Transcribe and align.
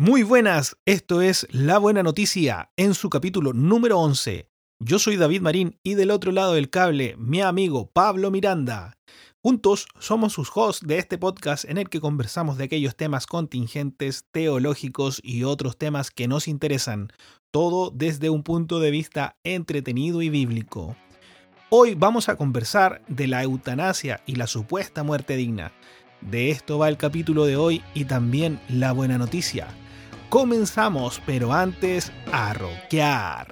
Muy 0.00 0.22
buenas, 0.22 0.78
esto 0.86 1.20
es 1.20 1.46
La 1.50 1.76
Buena 1.76 2.02
Noticia 2.02 2.70
en 2.78 2.94
su 2.94 3.10
capítulo 3.10 3.52
número 3.52 3.98
11. 3.98 4.48
Yo 4.78 4.98
soy 4.98 5.16
David 5.16 5.42
Marín 5.42 5.78
y 5.82 5.92
del 5.92 6.10
otro 6.10 6.32
lado 6.32 6.54
del 6.54 6.70
cable, 6.70 7.16
mi 7.18 7.42
amigo 7.42 7.90
Pablo 7.92 8.30
Miranda. 8.30 8.96
Juntos 9.42 9.88
somos 9.98 10.32
sus 10.32 10.50
hosts 10.54 10.86
de 10.86 10.96
este 10.96 11.18
podcast 11.18 11.66
en 11.66 11.76
el 11.76 11.90
que 11.90 12.00
conversamos 12.00 12.56
de 12.56 12.64
aquellos 12.64 12.96
temas 12.96 13.26
contingentes, 13.26 14.24
teológicos 14.32 15.20
y 15.22 15.44
otros 15.44 15.76
temas 15.76 16.10
que 16.10 16.28
nos 16.28 16.48
interesan, 16.48 17.12
todo 17.50 17.90
desde 17.90 18.30
un 18.30 18.42
punto 18.42 18.80
de 18.80 18.90
vista 18.90 19.36
entretenido 19.44 20.22
y 20.22 20.30
bíblico. 20.30 20.96
Hoy 21.68 21.94
vamos 21.94 22.30
a 22.30 22.36
conversar 22.36 23.02
de 23.06 23.26
la 23.26 23.42
eutanasia 23.42 24.22
y 24.24 24.36
la 24.36 24.46
supuesta 24.46 25.02
muerte 25.02 25.36
digna. 25.36 25.72
De 26.22 26.50
esto 26.50 26.78
va 26.78 26.88
el 26.88 26.96
capítulo 26.96 27.44
de 27.44 27.58
hoy 27.58 27.82
y 27.92 28.06
también 28.06 28.60
la 28.70 28.92
buena 28.92 29.18
noticia. 29.18 29.68
Comenzamos, 30.30 31.20
pero 31.26 31.52
antes 31.52 32.12
a 32.30 32.52
rockear. 32.54 33.48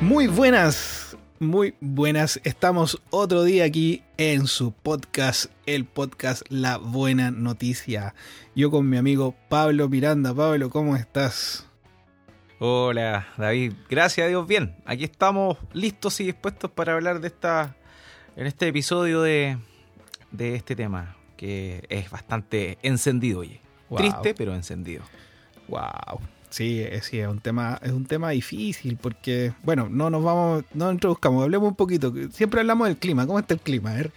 Muy 0.00 0.26
buenas, 0.26 0.93
muy 1.44 1.74
buenas. 1.80 2.40
Estamos 2.44 3.00
otro 3.10 3.44
día 3.44 3.64
aquí 3.64 4.02
en 4.16 4.46
su 4.46 4.72
podcast, 4.72 5.46
el 5.66 5.84
podcast 5.84 6.42
La 6.48 6.78
Buena 6.78 7.30
Noticia. 7.30 8.14
Yo 8.54 8.70
con 8.70 8.88
mi 8.88 8.96
amigo 8.96 9.34
Pablo 9.48 9.88
Miranda. 9.88 10.34
Pablo, 10.34 10.70
¿cómo 10.70 10.96
estás? 10.96 11.66
Hola, 12.58 13.28
David. 13.36 13.74
Gracias 13.88 14.24
a 14.24 14.28
Dios, 14.28 14.46
bien. 14.46 14.74
Aquí 14.86 15.04
estamos 15.04 15.58
listos 15.72 16.18
y 16.20 16.24
dispuestos 16.24 16.70
para 16.70 16.94
hablar 16.94 17.20
de 17.20 17.28
esta, 17.28 17.76
en 18.36 18.46
este 18.46 18.68
episodio 18.68 19.22
de, 19.22 19.58
de 20.30 20.56
este 20.56 20.74
tema, 20.74 21.16
que 21.36 21.84
es 21.88 22.10
bastante 22.10 22.78
encendido, 22.82 23.40
oye. 23.40 23.60
Wow. 23.90 23.98
Triste, 23.98 24.34
pero 24.34 24.54
encendido. 24.54 25.02
Wow. 25.68 26.20
Sí, 26.54 26.86
es, 26.88 27.06
sí, 27.06 27.18
es 27.18 27.26
un 27.26 27.40
tema, 27.40 27.80
es 27.82 27.90
un 27.90 28.06
tema 28.06 28.30
difícil 28.30 28.96
porque, 28.96 29.52
bueno, 29.64 29.88
no 29.90 30.08
nos 30.08 30.22
vamos, 30.22 30.62
no 30.72 30.92
introduzcamos, 30.92 31.42
hablemos 31.42 31.70
un 31.70 31.74
poquito. 31.74 32.14
Siempre 32.30 32.60
hablamos 32.60 32.86
del 32.86 32.96
clima. 32.96 33.26
¿Cómo 33.26 33.40
está 33.40 33.54
el 33.54 33.60
clima? 33.60 33.90
A 33.90 33.94
ver. 33.94 34.12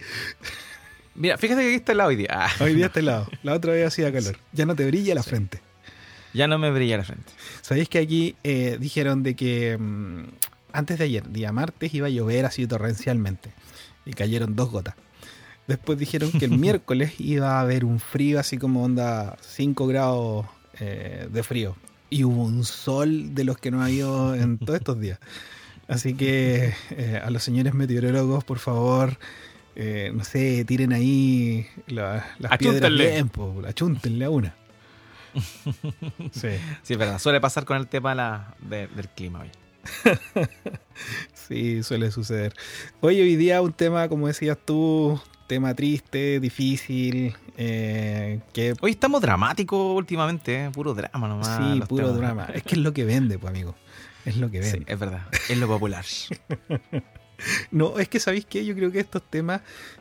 Mira, 1.16 1.36
fíjate 1.36 1.62
que 1.62 1.66
aquí 1.66 1.74
está 1.74 1.90
el 1.90 1.98
lado 1.98 2.10
hoy 2.10 2.16
día. 2.16 2.28
Ah, 2.30 2.48
Hoy 2.60 2.74
día 2.74 2.86
está 2.94 3.00
helado. 3.00 3.26
La 3.42 3.54
otra 3.54 3.72
vez 3.72 3.88
hacía 3.88 4.12
calor. 4.12 4.38
Ya 4.52 4.66
no 4.66 4.76
te 4.76 4.86
brilla 4.86 5.16
la 5.16 5.24
frente. 5.24 5.58
ya 6.32 6.46
no 6.46 6.60
me 6.60 6.70
brilla 6.70 6.98
la 6.98 7.02
frente. 7.02 7.32
¿Sabéis 7.60 7.88
que 7.88 7.98
aquí 7.98 8.36
eh, 8.44 8.76
dijeron 8.78 9.24
de 9.24 9.34
que 9.34 9.76
mm, 9.76 10.22
antes 10.70 10.98
de 10.98 11.06
ayer, 11.06 11.28
día 11.28 11.50
martes, 11.50 11.92
iba 11.92 12.06
a 12.06 12.10
llover 12.10 12.46
así 12.46 12.68
torrencialmente? 12.68 13.50
Y 14.06 14.12
cayeron 14.12 14.54
dos 14.54 14.70
gotas. 14.70 14.94
Después 15.66 15.98
dijeron 15.98 16.30
que 16.30 16.44
el 16.44 16.52
miércoles 16.56 17.14
iba 17.18 17.58
a 17.58 17.62
haber 17.62 17.84
un 17.84 17.98
frío 17.98 18.38
así 18.38 18.58
como 18.58 18.84
onda 18.84 19.36
5 19.40 19.88
grados 19.88 20.46
eh, 20.78 21.26
de 21.32 21.42
frío. 21.42 21.74
Y 22.10 22.24
hubo 22.24 22.44
un 22.44 22.64
sol 22.64 23.34
de 23.34 23.44
los 23.44 23.58
que 23.58 23.70
no 23.70 23.82
ha 23.82 23.86
habido 23.86 24.34
en 24.34 24.58
todos 24.58 24.78
estos 24.78 24.98
días. 25.00 25.18
Así 25.88 26.14
que 26.14 26.74
eh, 26.90 27.20
a 27.22 27.30
los 27.30 27.42
señores 27.42 27.74
meteorólogos, 27.74 28.44
por 28.44 28.58
favor, 28.58 29.18
eh, 29.76 30.10
no 30.14 30.24
sé, 30.24 30.64
tiren 30.64 30.92
ahí 30.92 31.66
la- 31.86 32.26
las 32.38 32.56
piedras 32.58 32.82
Achúntenle. 32.82 33.10
bien, 33.10 33.28
po, 33.28 33.62
achúntenle 33.66 34.24
a 34.24 34.30
una. 34.30 34.54
Sí. 36.32 36.48
Sí, 36.82 36.92
es 36.94 36.98
verdad. 36.98 37.18
Suele 37.18 37.40
pasar 37.40 37.64
con 37.64 37.76
el 37.76 37.86
tema 37.88 38.14
la- 38.14 38.54
de- 38.60 38.88
del 38.88 39.08
clima 39.08 39.40
hoy. 39.40 39.50
Sí, 41.32 41.82
suele 41.82 42.10
suceder. 42.10 42.54
Hoy, 43.00 43.20
hoy 43.20 43.36
día 43.36 43.62
un 43.62 43.72
tema, 43.72 44.08
como 44.08 44.26
decías 44.26 44.58
tú, 44.64 45.18
tema 45.48 45.74
triste, 45.74 46.38
difícil, 46.38 47.34
eh, 47.56 48.38
que 48.52 48.74
Hoy 48.80 48.92
estamos 48.92 49.20
dramáticos 49.20 49.96
últimamente, 49.96 50.66
¿eh? 50.66 50.70
puro 50.70 50.94
drama 50.94 51.26
nomás. 51.26 51.56
sí, 51.56 51.80
puro 51.88 52.06
temas. 52.06 52.18
drama. 52.20 52.44
Es 52.54 52.62
que 52.62 52.76
es 52.76 52.80
lo 52.80 52.92
que 52.92 53.04
vende, 53.04 53.38
pues 53.38 53.50
amigo. 53.50 53.74
Es 54.24 54.36
lo 54.36 54.50
que 54.50 54.62
Sí, 54.62 54.72
vende. 54.76 54.92
es 54.92 54.98
verdad. 55.00 55.22
Es 55.48 55.58
lo 55.58 55.66
popular. 55.66 56.04
No, 57.70 58.00
es 58.00 58.08
que 58.08 58.18
sabéis 58.18 58.46
que 58.46 58.64
yo 58.64 58.74
creo 58.74 58.90
que 58.90 58.98
estos 58.98 59.22
temas, 59.22 59.60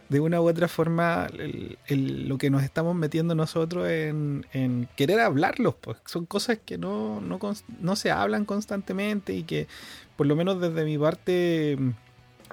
de 0.10 0.20
una 0.20 0.42
u 0.42 0.50
otra 0.50 0.68
forma, 0.68 1.28
el- 1.38 1.78
el- 1.86 2.28
lo 2.28 2.40
que 2.40 2.50
nos 2.50 2.64
estamos 2.64 2.96
metiendo 2.96 3.36
nosotros 3.36 3.88
en, 3.88 4.44
en 4.54 4.88
querer 4.96 5.20
hablarlos, 5.20 5.76
pues 5.80 5.98
son 6.06 6.26
cosas 6.26 6.58
que 6.66 6.80
no, 6.80 7.22
no 7.22 7.96
se 7.96 8.10
hablan 8.10 8.44
constantemente 8.46 9.34
y 9.36 9.44
que, 9.44 9.68
por 10.16 10.26
lo 10.26 10.36
menos 10.36 10.60
desde 10.60 10.84
mi 10.84 10.98
parte, 10.98 11.78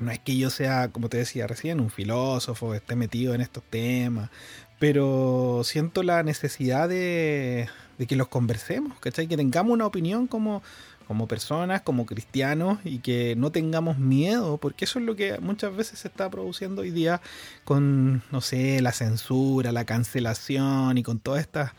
no 0.00 0.10
es 0.10 0.18
que 0.18 0.36
yo 0.36 0.50
sea, 0.50 0.88
como 0.88 1.08
te 1.08 1.18
decía 1.18 1.46
recién, 1.46 1.80
un 1.80 1.90
filósofo, 1.90 2.74
esté 2.74 2.96
metido 2.96 3.34
en 3.34 3.40
estos 3.40 3.62
temas, 3.64 4.30
pero 4.78 5.62
siento 5.64 6.02
la 6.02 6.22
necesidad 6.22 6.88
de, 6.88 7.68
de 7.98 8.06
que 8.06 8.16
los 8.16 8.28
conversemos, 8.28 8.98
¿cachai? 9.00 9.26
Que 9.26 9.36
tengamos 9.36 9.72
una 9.72 9.86
opinión 9.86 10.26
como, 10.26 10.62
como 11.06 11.28
personas, 11.28 11.82
como 11.82 12.06
cristianos, 12.06 12.78
y 12.84 12.98
que 12.98 13.34
no 13.36 13.52
tengamos 13.52 13.98
miedo, 13.98 14.58
porque 14.58 14.84
eso 14.84 14.98
es 14.98 15.04
lo 15.04 15.16
que 15.16 15.38
muchas 15.38 15.74
veces 15.76 16.00
se 16.00 16.08
está 16.08 16.30
produciendo 16.30 16.82
hoy 16.82 16.90
día 16.90 17.20
con, 17.64 18.22
no 18.30 18.40
sé, 18.40 18.80
la 18.82 18.92
censura, 18.92 19.72
la 19.72 19.84
cancelación 19.84 20.98
y 20.98 21.02
con 21.02 21.18
todas 21.20 21.40
estas 21.40 21.72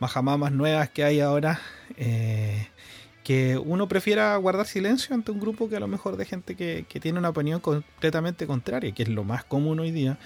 majamamas 0.00 0.52
nuevas 0.52 0.90
que 0.90 1.04
hay 1.04 1.20
ahora. 1.20 1.60
eh, 1.96 2.68
que 3.24 3.58
uno 3.58 3.88
prefiera 3.88 4.36
guardar 4.36 4.66
silencio 4.66 5.14
ante 5.14 5.32
un 5.32 5.40
grupo 5.40 5.68
que 5.68 5.76
a 5.76 5.80
lo 5.80 5.88
mejor 5.88 6.16
de 6.18 6.26
gente 6.26 6.56
que, 6.56 6.86
que 6.88 7.00
tiene 7.00 7.18
una 7.18 7.30
opinión 7.30 7.60
completamente 7.60 8.46
contraria, 8.46 8.92
que 8.92 9.04
es 9.04 9.10
lo 9.10 9.24
más 9.24 9.44
común 9.44 9.80
hoy 9.80 9.92
día, 9.92 10.18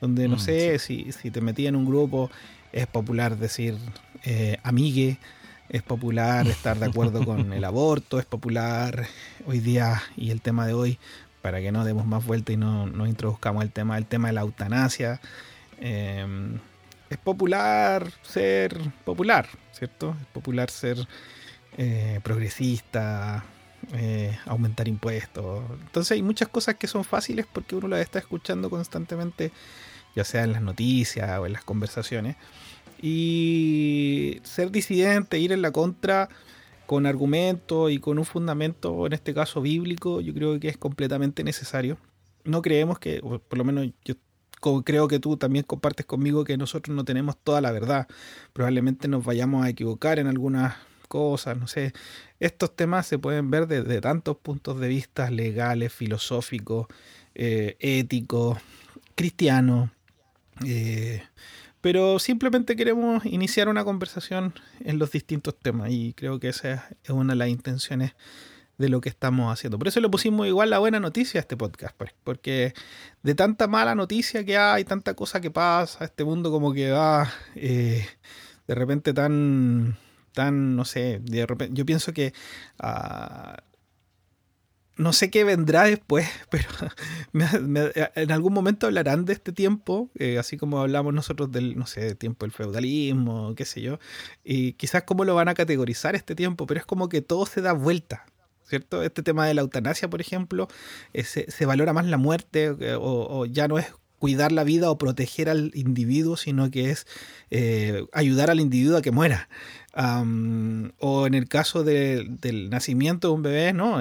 donde 0.00 0.28
no 0.28 0.38
Mm, 0.38 0.38
sé 0.38 0.78
si, 0.80 1.12
si 1.12 1.30
te 1.32 1.40
metí 1.42 1.66
en 1.66 1.76
un 1.76 1.86
grupo, 1.86 2.30
es 2.72 2.86
popular 2.88 3.38
decir 3.38 3.76
eh, 4.24 4.58
amigue, 4.64 5.18
es 5.68 5.82
popular 5.82 6.48
estar 6.50 6.78
de 6.78 6.86
acuerdo 6.86 7.24
con 7.24 7.52
el 7.54 7.64
aborto, 7.64 8.18
es 8.20 8.26
popular 8.26 9.06
hoy 9.46 9.60
día 9.60 10.02
y 10.16 10.30
el 10.30 10.40
tema 10.42 10.66
de 10.66 10.74
hoy, 10.74 10.98
para 11.42 11.60
que 11.60 11.72
no 11.72 11.84
demos 11.84 12.06
más 12.06 12.24
vuelta 12.24 12.52
y 12.52 12.56
no, 12.56 12.86
no 12.86 13.06
introduzcamos 13.06 13.64
el 13.64 13.72
tema, 13.72 13.98
el 13.98 14.06
tema 14.06 14.28
de 14.28 14.34
la 14.34 14.42
eutanasia. 14.42 15.20
eh, 15.80 16.26
es 17.10 17.18
popular 17.18 18.10
ser 18.22 18.76
popular, 19.04 19.48
¿cierto? 19.72 20.16
Es 20.20 20.26
popular 20.28 20.70
ser 20.70 20.96
eh, 21.76 22.20
progresista, 22.22 23.44
eh, 23.92 24.38
aumentar 24.46 24.88
impuestos. 24.88 25.62
Entonces 25.82 26.12
hay 26.12 26.22
muchas 26.22 26.48
cosas 26.48 26.76
que 26.76 26.86
son 26.86 27.04
fáciles 27.04 27.46
porque 27.52 27.76
uno 27.76 27.88
las 27.88 28.00
está 28.00 28.18
escuchando 28.18 28.70
constantemente, 28.70 29.52
ya 30.14 30.24
sea 30.24 30.44
en 30.44 30.52
las 30.52 30.62
noticias 30.62 31.38
o 31.38 31.46
en 31.46 31.52
las 31.52 31.64
conversaciones. 31.64 32.36
Y 33.02 34.40
ser 34.44 34.70
disidente, 34.70 35.38
ir 35.38 35.52
en 35.52 35.62
la 35.62 35.72
contra 35.72 36.28
con 36.86 37.06
argumentos 37.06 37.90
y 37.90 37.98
con 37.98 38.18
un 38.18 38.24
fundamento, 38.24 39.06
en 39.06 39.12
este 39.12 39.34
caso 39.34 39.60
bíblico, 39.60 40.20
yo 40.20 40.34
creo 40.34 40.60
que 40.60 40.68
es 40.68 40.76
completamente 40.76 41.42
necesario. 41.44 41.98
No 42.44 42.62
creemos 42.62 42.98
que, 42.98 43.20
por 43.20 43.58
lo 43.58 43.64
menos 43.64 43.88
yo 44.04 44.14
creo 44.84 45.08
que 45.08 45.18
tú 45.18 45.36
también 45.36 45.64
compartes 45.64 46.06
conmigo 46.06 46.44
que 46.44 46.56
nosotros 46.56 46.94
no 46.94 47.04
tenemos 47.04 47.36
toda 47.36 47.60
la 47.60 47.72
verdad. 47.72 48.06
Probablemente 48.52 49.08
nos 49.08 49.24
vayamos 49.24 49.64
a 49.64 49.68
equivocar 49.68 50.18
en 50.18 50.26
algunas 50.26 50.74
cosas, 51.06 51.56
no 51.56 51.66
sé. 51.66 51.92
Estos 52.40 52.74
temas 52.76 53.06
se 53.06 53.18
pueden 53.18 53.50
ver 53.50 53.66
desde 53.66 54.00
tantos 54.00 54.36
puntos 54.36 54.80
de 54.80 54.88
vista 54.88 55.30
legales, 55.30 55.92
filosóficos, 55.92 56.86
eh, 57.34 57.76
éticos, 57.80 58.58
cristianos. 59.14 59.90
eh, 60.64 61.22
pero 61.84 62.18
simplemente 62.18 62.76
queremos 62.76 63.26
iniciar 63.26 63.68
una 63.68 63.84
conversación 63.84 64.54
en 64.80 64.98
los 64.98 65.10
distintos 65.10 65.54
temas 65.54 65.90
y 65.90 66.14
creo 66.14 66.40
que 66.40 66.48
esa 66.48 66.88
es 67.02 67.10
una 67.10 67.34
de 67.34 67.36
las 67.36 67.48
intenciones 67.48 68.14
de 68.78 68.88
lo 68.88 69.00
que 69.00 69.08
estamos 69.08 69.52
haciendo. 69.52 69.78
Por 69.78 69.88
eso 69.88 70.00
le 70.00 70.08
pusimos 70.08 70.46
igual 70.46 70.70
la 70.70 70.78
buena 70.78 70.98
noticia 70.98 71.38
a 71.40 71.42
este 71.42 71.56
podcast, 71.56 71.94
pues, 71.96 72.12
porque 72.24 72.74
de 73.22 73.34
tanta 73.34 73.66
mala 73.68 73.94
noticia 73.94 74.44
que 74.44 74.56
hay, 74.56 74.84
tanta 74.84 75.14
cosa 75.14 75.40
que 75.40 75.50
pasa, 75.50 76.04
este 76.04 76.24
mundo 76.24 76.50
como 76.50 76.72
que 76.72 76.90
va 76.90 77.30
eh, 77.54 78.06
de 78.66 78.74
repente 78.74 79.12
tan, 79.12 79.98
tan, 80.34 80.76
no 80.76 80.84
sé, 80.84 81.20
de 81.24 81.46
repente, 81.46 81.74
yo 81.76 81.86
pienso 81.86 82.12
que 82.12 82.34
ah, 82.80 83.56
no 84.96 85.12
sé 85.12 85.28
qué 85.30 85.42
vendrá 85.42 85.84
después, 85.84 86.28
pero 86.50 86.68
me- 87.32 87.58
me- 87.60 87.90
en 88.14 88.30
algún 88.32 88.52
momento 88.52 88.86
hablarán 88.86 89.24
de 89.24 89.32
este 89.32 89.52
tiempo, 89.52 90.10
eh, 90.18 90.38
así 90.38 90.56
como 90.56 90.80
hablamos 90.80 91.12
nosotros 91.12 91.50
del, 91.50 91.76
no 91.76 91.86
sé, 91.86 92.14
tiempo 92.14 92.46
del 92.46 92.52
feudalismo, 92.52 93.54
qué 93.56 93.64
sé 93.64 93.82
yo, 93.82 93.98
y 94.44 94.74
quizás 94.74 95.02
cómo 95.02 95.24
lo 95.24 95.34
van 95.34 95.48
a 95.48 95.54
categorizar 95.54 96.14
este 96.14 96.34
tiempo, 96.36 96.66
pero 96.66 96.78
es 96.80 96.86
como 96.86 97.08
que 97.08 97.22
todo 97.22 97.46
se 97.46 97.60
da 97.60 97.72
vuelta. 97.72 98.26
¿Cierto? 98.66 99.02
Este 99.02 99.22
tema 99.22 99.46
de 99.46 99.52
la 99.52 99.60
eutanasia, 99.60 100.08
por 100.08 100.22
ejemplo, 100.22 100.68
eh, 101.12 101.22
se, 101.24 101.50
se 101.50 101.66
valora 101.66 101.92
más 101.92 102.06
la 102.06 102.16
muerte 102.16 102.74
eh, 102.80 102.94
o, 102.94 103.26
o 103.40 103.44
ya 103.44 103.68
no 103.68 103.78
es 103.78 103.92
cuidar 104.18 104.52
la 104.52 104.64
vida 104.64 104.90
o 104.90 104.96
proteger 104.96 105.50
al 105.50 105.70
individuo, 105.74 106.38
sino 106.38 106.70
que 106.70 106.88
es 106.90 107.06
ayudar 108.12 108.50
al 108.50 108.60
individuo 108.60 108.96
a 108.96 109.02
que 109.02 109.10
muera. 109.10 109.48
O 109.96 111.26
en 111.26 111.34
el 111.34 111.48
caso 111.48 111.84
del 111.84 112.70
nacimiento 112.70 113.28
de 113.28 113.34
un 113.34 113.42
bebé, 113.42 113.72
no, 113.72 114.00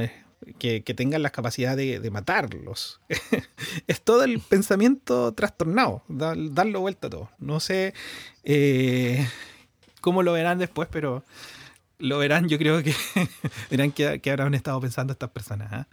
que, 0.58 0.82
tengan 0.82 1.22
la 1.22 1.30
capacidad 1.30 1.78
de, 1.78 2.10
matarlos. 2.12 3.00
es 3.88 4.02
todo 4.02 4.24
el 4.24 4.40
pensamiento 4.40 5.34
trastornado, 5.34 6.04
darlo 6.08 6.82
vuelta 6.82 7.08
a 7.08 7.10
todo. 7.10 7.30
No 7.40 7.60
sé 7.60 7.94
eh, 8.44 9.28
cómo 10.02 10.24
lo 10.24 10.34
verán 10.34 10.60
después, 10.60 10.88
pero 10.92 11.24
lo 12.00 12.18
verán, 12.18 12.50
yo 12.50 12.58
creo 12.58 12.84
que 12.84 12.94
verán 13.70 13.92
que, 13.92 14.22
habrán 14.30 14.54
estado 14.54 14.80
pensando 14.82 15.14
estas 15.14 15.30
personas. 15.30 15.72
¿ah? 15.72 15.88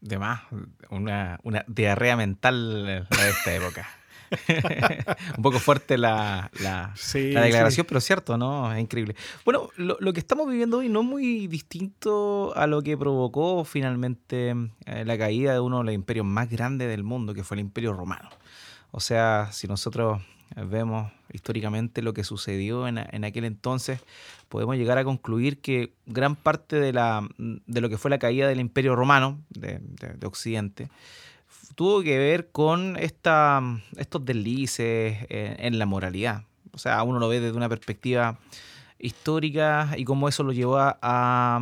De 0.00 0.18
más, 0.18 0.42
una, 0.90 1.38
una 1.42 1.64
diarrea 1.68 2.16
mental 2.16 3.06
de 3.08 3.28
esta 3.28 3.54
época. 3.54 3.88
un 5.36 5.42
poco 5.42 5.58
fuerte 5.58 5.98
la, 5.98 6.50
la, 6.60 6.94
declaración, 7.14 7.86
pero 7.86 8.00
cierto, 8.00 8.36
¿no? 8.36 8.72
Es 8.72 8.80
increíble. 8.80 9.14
Bueno, 9.44 9.68
lo, 9.76 10.12
que 10.12 10.20
estamos 10.20 10.48
viviendo 10.48 10.78
hoy 10.78 10.88
no 10.88 11.00
es 11.00 11.06
muy 11.06 11.46
distinto 11.46 12.52
a 12.56 12.66
lo 12.66 12.82
que 12.82 12.96
provocó 12.96 13.64
finalmente 13.64 14.54
eh, 14.86 15.04
la 15.04 15.18
caída 15.18 15.52
de 15.52 15.60
uno 15.60 15.78
de 15.78 15.84
los 15.84 15.94
imperios 15.94 16.26
más 16.26 16.50
grandes 16.50 16.88
del 16.88 17.04
mundo, 17.04 17.34
que 17.34 17.44
fue 17.44 17.56
el 17.56 17.60
imperio 17.60 17.92
romano. 17.92 18.28
O 18.90 19.00
sea, 19.00 19.48
si 19.52 19.66
nosotros 19.66 20.20
vemos 20.54 21.10
históricamente 21.32 22.02
lo 22.02 22.12
que 22.12 22.24
sucedió 22.24 22.86
en, 22.86 23.24
aquel 23.24 23.44
entonces, 23.44 24.00
podemos 24.48 24.76
llegar 24.76 24.98
a 24.98 25.04
concluir 25.04 25.60
que 25.60 25.94
gran 26.04 26.36
parte 26.36 26.76
de, 26.76 26.92
la, 26.92 27.26
de 27.38 27.80
lo 27.80 27.88
que 27.88 27.96
fue 27.96 28.10
la 28.10 28.18
caída 28.18 28.48
del 28.48 28.60
imperio 28.60 28.94
romano 28.94 29.40
de, 29.48 29.80
de 29.80 30.26
Occidente 30.26 30.90
tuvo 31.74 32.02
que 32.02 32.18
ver 32.18 32.50
con 32.50 32.96
esta, 32.96 33.62
estos 33.96 34.24
deslices 34.24 35.26
en, 35.28 35.78
la 35.78 35.86
moralidad. 35.86 36.44
O 36.72 36.78
sea, 36.78 37.02
uno 37.02 37.18
lo 37.18 37.28
ve 37.28 37.40
desde 37.40 37.56
una 37.56 37.68
perspectiva 37.68 38.38
histórica 38.98 39.90
y 39.96 40.04
cómo 40.04 40.28
eso 40.28 40.42
lo 40.42 40.52
llevó 40.52 40.78
a, 40.78 41.60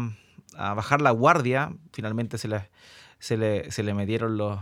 bajar 0.57 1.01
la 1.01 1.11
guardia. 1.11 1.73
Finalmente 1.93 2.39
se 2.39 2.49
le, 2.49 2.71
se 3.19 3.37
le, 3.37 3.71
se 3.71 3.83
le 3.83 3.95
metieron 3.95 4.37
los, 4.37 4.61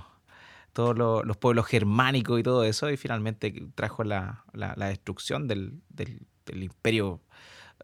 todos 0.73 0.97
los, 0.97 1.37
pueblos 1.37 1.67
germánicos 1.67 2.39
y 2.39 2.43
todo 2.43 2.65
eso, 2.65 2.91
y 2.91 2.97
finalmente 2.97 3.53
trajo 3.75 4.05
la, 4.05 4.45
destrucción 4.77 5.49
del, 5.49 5.81
del, 5.89 6.27
del, 6.47 6.63
imperio 6.63 7.21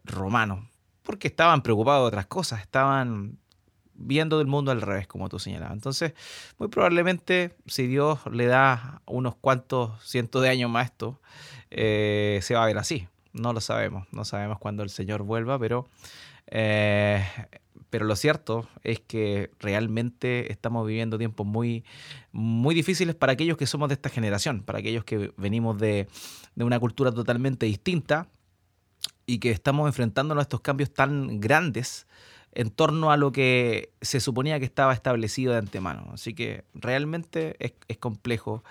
romano, 0.05 0.69
porque 1.03 1.29
estaban 1.29 1.63
preocupados 1.63 2.05
de 2.05 2.09
otras 2.09 2.27
cosas, 2.27 2.61
estaban 2.61 3.39
viendo 3.94 4.38
del 4.38 4.46
mundo 4.46 4.70
al 4.70 4.81
revés, 4.81 5.06
como 5.06 5.29
tú 5.29 5.38
señalabas. 5.38 5.75
Entonces, 5.75 6.14
muy 6.58 6.69
probablemente, 6.69 7.56
si 7.67 7.87
Dios 7.87 8.20
le 8.31 8.46
da 8.46 9.02
unos 9.06 9.35
cuantos 9.37 10.02
cientos 10.05 10.43
de 10.43 10.49
años 10.49 10.70
más 10.70 10.87
esto, 10.87 11.20
eh, 11.70 12.41
se 12.43 12.55
va 12.55 12.64
a 12.64 12.67
ver 12.67 12.79
así. 12.79 13.08
No 13.32 13.52
lo 13.52 13.61
sabemos, 13.61 14.06
no 14.12 14.25
sabemos 14.25 14.58
cuándo 14.58 14.82
el 14.82 14.91
Señor 14.91 15.23
vuelva, 15.23 15.58
pero, 15.58 15.88
eh, 16.46 17.25
pero 17.91 18.05
lo 18.05 18.14
cierto 18.14 18.69
es 18.82 19.00
que 19.00 19.50
realmente 19.58 20.52
estamos 20.52 20.87
viviendo 20.87 21.19
tiempos 21.19 21.46
muy, 21.46 21.85
muy 22.31 22.75
difíciles 22.75 23.14
para 23.17 23.32
aquellos 23.32 23.56
que 23.56 23.67
somos 23.67 23.88
de 23.88 23.94
esta 23.94 24.08
generación, 24.08 24.62
para 24.62 24.79
aquellos 24.79 25.05
que 25.05 25.32
venimos 25.37 25.79
de, 25.79 26.06
de 26.55 26.64
una 26.64 26.79
cultura 26.79 27.11
totalmente 27.12 27.67
distinta 27.67 28.29
y 29.26 29.38
que 29.38 29.50
estamos 29.50 29.88
enfrentándonos 29.88 30.43
a 30.43 30.43
estos 30.43 30.61
cambios 30.61 30.93
tan 30.93 31.41
grandes 31.41 32.06
en 32.55 32.71
torno 32.71 33.11
a 33.11 33.17
lo 33.17 33.33
que 33.33 33.91
se 34.01 34.21
suponía 34.21 34.59
que 34.59 34.65
estaba 34.65 34.93
establecido 34.93 35.53
de 35.53 35.59
antemano. 35.59 36.11
Así 36.12 36.35
que 36.35 36.65
realmente 36.75 37.56
es, 37.59 37.99
complejo 37.99 38.65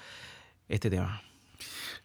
este 0.69 0.89
tema. 0.89 1.21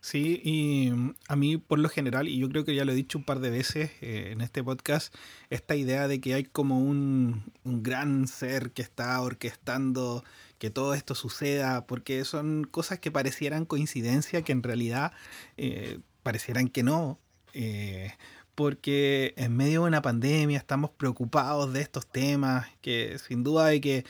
Sí, 0.00 0.40
y 0.44 0.90
mm, 0.90 1.14
a 1.28 1.36
mí 1.36 1.56
por 1.56 1.78
lo 1.78 1.88
general, 1.88 2.28
y 2.28 2.38
yo 2.38 2.48
creo 2.48 2.64
que 2.64 2.74
ya 2.74 2.84
lo 2.84 2.92
he 2.92 2.94
dicho 2.94 3.18
un 3.18 3.24
par 3.24 3.40
de 3.40 3.50
veces 3.50 3.90
eh, 4.00 4.30
en 4.32 4.40
este 4.40 4.62
podcast, 4.62 5.14
esta 5.50 5.74
idea 5.74 6.06
de 6.08 6.20
que 6.20 6.34
hay 6.34 6.44
como 6.44 6.78
un, 6.78 7.52
gran 7.64 8.28
ser 8.28 8.72
que 8.72 8.82
está 8.82 9.20
orquestando 9.20 10.24
que 10.58 10.70
todo 10.70 10.94
esto 10.94 11.14
suceda, 11.14 11.86
porque 11.86 12.24
son 12.24 12.64
cosas 12.64 12.98
que 12.98 13.10
parecieran 13.10 13.64
coincidencia, 13.64 14.42
que 14.42 14.52
en 14.52 14.62
realidad 14.62 15.12
eh, 15.56 16.00
parecieran 16.22 16.68
que 16.68 16.82
no. 16.82 17.18
Eh, 17.54 18.12
porque 18.58 19.34
en 19.36 19.56
medio 19.56 19.82
de 19.82 19.86
una 19.86 20.02
pandemia 20.02 20.58
estamos 20.58 20.90
preocupados 20.90 21.72
de 21.72 21.80
estos 21.80 22.08
temas, 22.08 22.66
que 22.80 23.16
sin 23.20 23.44
duda 23.44 23.66
hay 23.66 23.80
que, 23.80 24.04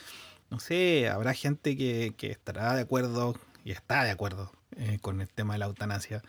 no 0.49 0.59
sé, 0.59 1.11
habrá 1.11 1.35
gente 1.35 1.77
que, 1.77 2.15
estará 2.19 2.75
de 2.75 2.81
acuerdo 2.81 3.39
y 3.62 3.73
está 3.73 4.05
de 4.05 4.11
acuerdo 4.11 4.50
eh, 4.79 5.00
con 5.03 5.21
el 5.21 5.29
tema 5.29 5.53
de 5.53 5.59
la 5.59 5.67
eutanasia, 5.67 6.23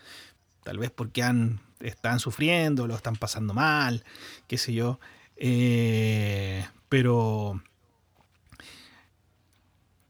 tal 0.64 0.76
vez 0.76 0.90
porque 0.90 1.24
están 1.80 2.20
sufriendo, 2.20 2.86
lo 2.86 2.94
están 2.94 3.16
pasando 3.16 3.54
mal, 3.54 4.04
qué 4.48 4.58
sé 4.58 4.74
yo, 4.74 5.00
eh, 5.36 6.66
pero 6.90 7.62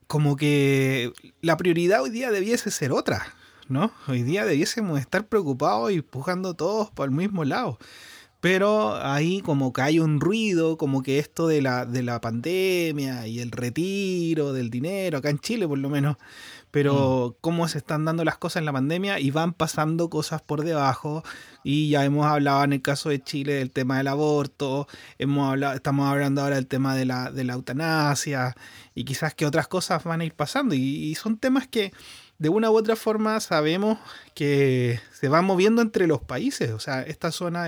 como 0.08 0.34
que 0.34 1.12
la 1.42 1.56
prioridad 1.56 2.02
hoy 2.02 2.10
día 2.10 2.32
debiese 2.32 2.72
ser 2.72 2.90
otra. 2.90 3.36
¿No? 3.70 3.92
Hoy 4.08 4.24
día 4.24 4.44
debiésemos 4.44 4.98
estar 4.98 5.26
preocupados 5.26 5.92
y 5.92 5.96
empujando 5.96 6.54
todos 6.54 6.90
por 6.90 7.08
el 7.08 7.14
mismo 7.14 7.44
lado. 7.44 7.78
Pero 8.40 8.96
ahí 8.96 9.42
como 9.42 9.72
que 9.72 9.82
hay 9.82 10.00
un 10.00 10.18
ruido, 10.18 10.78
como 10.78 11.02
que 11.02 11.18
esto 11.18 11.46
de 11.46 11.60
la, 11.60 11.84
de 11.84 12.02
la 12.02 12.20
pandemia 12.20 13.26
y 13.26 13.38
el 13.38 13.50
retiro 13.50 14.52
del 14.54 14.70
dinero, 14.70 15.18
acá 15.18 15.28
en 15.28 15.38
Chile 15.38 15.68
por 15.68 15.78
lo 15.78 15.90
menos, 15.90 16.16
pero 16.70 17.34
mm. 17.36 17.38
cómo 17.42 17.68
se 17.68 17.78
están 17.78 18.06
dando 18.06 18.24
las 18.24 18.38
cosas 18.38 18.60
en 18.60 18.64
la 18.64 18.72
pandemia 18.72 19.20
y 19.20 19.30
van 19.30 19.52
pasando 19.52 20.08
cosas 20.08 20.42
por 20.42 20.64
debajo. 20.64 21.22
Y 21.62 21.90
ya 21.90 22.04
hemos 22.04 22.26
hablado 22.26 22.64
en 22.64 22.72
el 22.72 22.82
caso 22.82 23.10
de 23.10 23.22
Chile 23.22 23.52
del 23.54 23.70
tema 23.70 23.98
del 23.98 24.08
aborto, 24.08 24.88
hemos 25.18 25.50
hablado, 25.50 25.74
estamos 25.74 26.08
hablando 26.10 26.40
ahora 26.42 26.56
del 26.56 26.66
tema 26.66 26.96
de 26.96 27.04
la, 27.04 27.30
de 27.30 27.44
la 27.44 27.52
eutanasia 27.52 28.56
y 28.94 29.04
quizás 29.04 29.34
que 29.34 29.46
otras 29.46 29.68
cosas 29.68 30.02
van 30.04 30.22
a 30.22 30.24
ir 30.24 30.34
pasando. 30.34 30.74
y 30.74 31.14
son 31.14 31.36
temas 31.36 31.68
que 31.68 31.92
de 32.40 32.48
una 32.48 32.70
u 32.70 32.76
otra 32.76 32.96
forma 32.96 33.38
sabemos 33.38 33.98
que 34.34 34.98
se 35.12 35.28
va 35.28 35.42
moviendo 35.42 35.82
entre 35.82 36.06
los 36.06 36.22
países. 36.22 36.70
O 36.70 36.80
sea, 36.80 37.02
esta 37.02 37.30
zona 37.30 37.66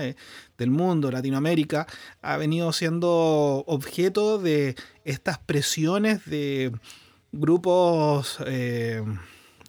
del 0.57 0.71
mundo, 0.71 1.11
Latinoamérica, 1.11 1.85
ha 2.23 2.37
venido 2.37 2.73
siendo 2.73 3.63
objeto 3.67 4.39
de 4.39 4.75
estas 5.05 5.37
presiones 5.37 6.25
de 6.25 6.71
grupos, 7.31 8.39
eh, 8.47 9.03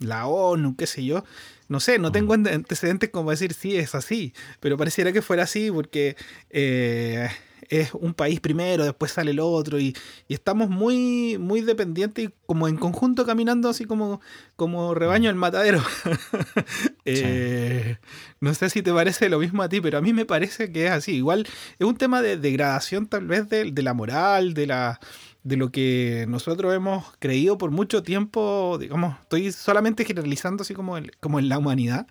la 0.00 0.26
ONU, 0.26 0.74
qué 0.74 0.86
sé 0.86 1.04
yo. 1.04 1.22
No 1.68 1.80
sé, 1.80 1.98
no 1.98 2.10
tengo 2.10 2.32
antecedentes 2.32 3.10
como 3.10 3.30
decir 3.30 3.52
sí 3.52 3.76
es 3.76 3.94
así, 3.94 4.32
pero 4.60 4.78
pareciera 4.78 5.12
que 5.12 5.20
fuera 5.20 5.42
así 5.42 5.70
porque 5.70 6.16
eh, 6.48 7.28
es 7.70 7.94
un 7.94 8.14
país 8.14 8.40
primero, 8.40 8.84
después 8.84 9.12
sale 9.12 9.32
el 9.32 9.40
otro, 9.40 9.78
y, 9.78 9.94
estamos 10.28 10.68
muy, 10.68 11.38
muy 11.38 11.60
dependientes 11.60 12.26
y 12.26 12.34
como 12.46 12.68
en 12.68 12.76
conjunto 12.76 13.24
caminando 13.24 13.68
así 13.68 13.84
como, 13.84 14.20
como 14.56 14.94
rebaño 14.94 15.30
al 15.30 15.36
matadero. 15.36 15.82
Eh, 17.06 17.98
no 18.40 18.54
sé 18.54 18.70
si 18.70 18.80
te 18.80 18.90
parece 18.90 19.28
lo 19.28 19.38
mismo 19.38 19.62
a 19.62 19.68
ti, 19.68 19.82
pero 19.82 19.98
a 19.98 20.00
mí 20.00 20.14
me 20.14 20.24
parece 20.24 20.72
que 20.72 20.86
es 20.86 20.90
así. 20.90 21.16
Igual 21.16 21.46
es 21.78 21.86
un 21.86 21.96
tema 21.96 22.22
de 22.22 22.38
degradación 22.38 23.06
tal 23.06 23.26
vez 23.26 23.48
de, 23.50 23.70
la 23.82 23.92
moral, 23.92 24.54
de 24.54 24.66
la 24.66 25.00
de 25.42 25.58
lo 25.58 25.70
que 25.70 26.24
nosotros 26.28 26.74
hemos 26.74 27.04
creído 27.18 27.58
por 27.58 27.70
mucho 27.70 28.02
tiempo, 28.02 28.78
digamos, 28.80 29.20
estoy 29.20 29.52
solamente 29.52 30.06
generalizando 30.06 30.62
así 30.62 30.72
como, 30.72 30.96
como 31.20 31.38
en 31.38 31.50
la 31.50 31.58
humanidad, 31.58 32.06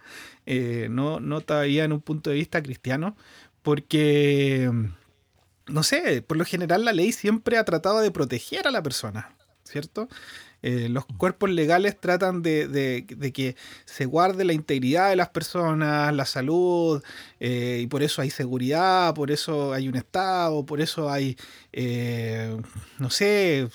eh, 0.45 0.87
no, 0.91 1.19
no 1.19 1.41
todavía 1.41 1.83
en 1.83 1.93
un 1.93 2.01
punto 2.01 2.29
de 2.29 2.35
vista 2.35 2.61
cristiano, 2.61 3.17
porque 3.63 4.69
no 5.67 5.83
sé, 5.83 6.21
por 6.21 6.37
lo 6.37 6.45
general 6.45 6.85
la 6.85 6.93
ley 6.93 7.11
siempre 7.11 7.57
ha 7.57 7.65
tratado 7.65 7.99
de 7.99 8.11
proteger 8.11 8.67
a 8.67 8.71
la 8.71 8.83
persona, 8.83 9.35
¿cierto? 9.63 10.07
Eh, 10.63 10.87
los 10.87 11.05
cuerpos 11.05 11.49
legales 11.49 11.99
tratan 11.99 12.41
de, 12.41 13.05
que 13.33 13.55
se 13.83 14.05
guarde 14.05 14.45
la 14.45 14.53
integridad 14.53 15.09
de 15.09 15.17
las 15.17 15.27
personas, 15.27 16.15
la 16.15 16.25
salud, 16.25 17.03
eh, 17.41 17.81
y 17.83 17.87
por 17.87 18.01
eso 18.01 18.21
hay 18.21 18.29
seguridad, 18.29 19.13
por 19.13 19.29
eso 19.29 19.73
hay 19.73 19.89
un 19.89 19.97
Estado, 19.97 20.65
por 20.65 20.79
eso 20.79 21.11
hay, 21.11 21.35
eh, 21.73 22.55
no 22.97 23.09
sé, 23.09 23.67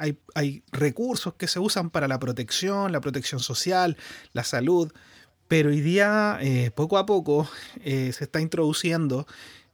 hay, 0.00 0.18
hay 0.34 0.62
recursos 0.72 1.34
que 1.34 1.46
se 1.46 1.58
usan 1.58 1.90
para 1.90 2.08
la 2.08 2.18
protección, 2.18 2.90
la 2.90 3.02
protección 3.02 3.40
social, 3.40 3.98
la 4.32 4.42
salud, 4.42 4.90
pero 5.46 5.68
hoy 5.68 5.82
día, 5.82 6.38
poco 6.74 6.96
a 6.96 7.04
poco, 7.04 7.50
se 7.84 8.08
está 8.08 8.40
introduciendo 8.40 9.26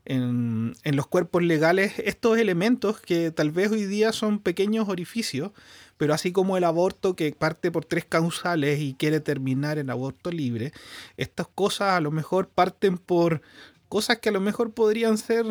en, 0.07 0.75
los 0.85 1.07
cuerpos 1.07 1.43
legales 1.43 1.95
estos 1.99 2.39
elementos 2.39 3.01
que 3.01 3.31
tal 3.31 3.51
vez 3.51 3.71
hoy 3.71 3.85
día 3.85 4.13
son 4.13 4.39
pequeños 4.39 4.89
orificios, 4.89 5.53
pero 5.97 6.15
así 6.15 6.33
como 6.33 6.57
el 6.57 6.65
aborto 6.65 7.17
que 7.17 7.33
parte 7.33 7.71
por 7.71 7.85
tres 7.85 8.05
causales 8.05 8.81
y 8.81 8.95
quiere 8.95 9.21
terminar 9.21 9.79
en 9.79 9.91
aborto 9.91 10.31
libre, 10.31 10.73
estas 11.17 11.49
cosas 11.49 11.93
a 11.93 12.01
lo 12.01 12.11
mejor 12.11 12.49
parten 12.49 12.99
por 12.99 13.43
cosas 13.89 14.19
que 14.19 14.29
a 14.29 14.33
lo 14.33 14.41
mejor 14.41 14.73
podrían 14.73 15.19
ser, 15.19 15.45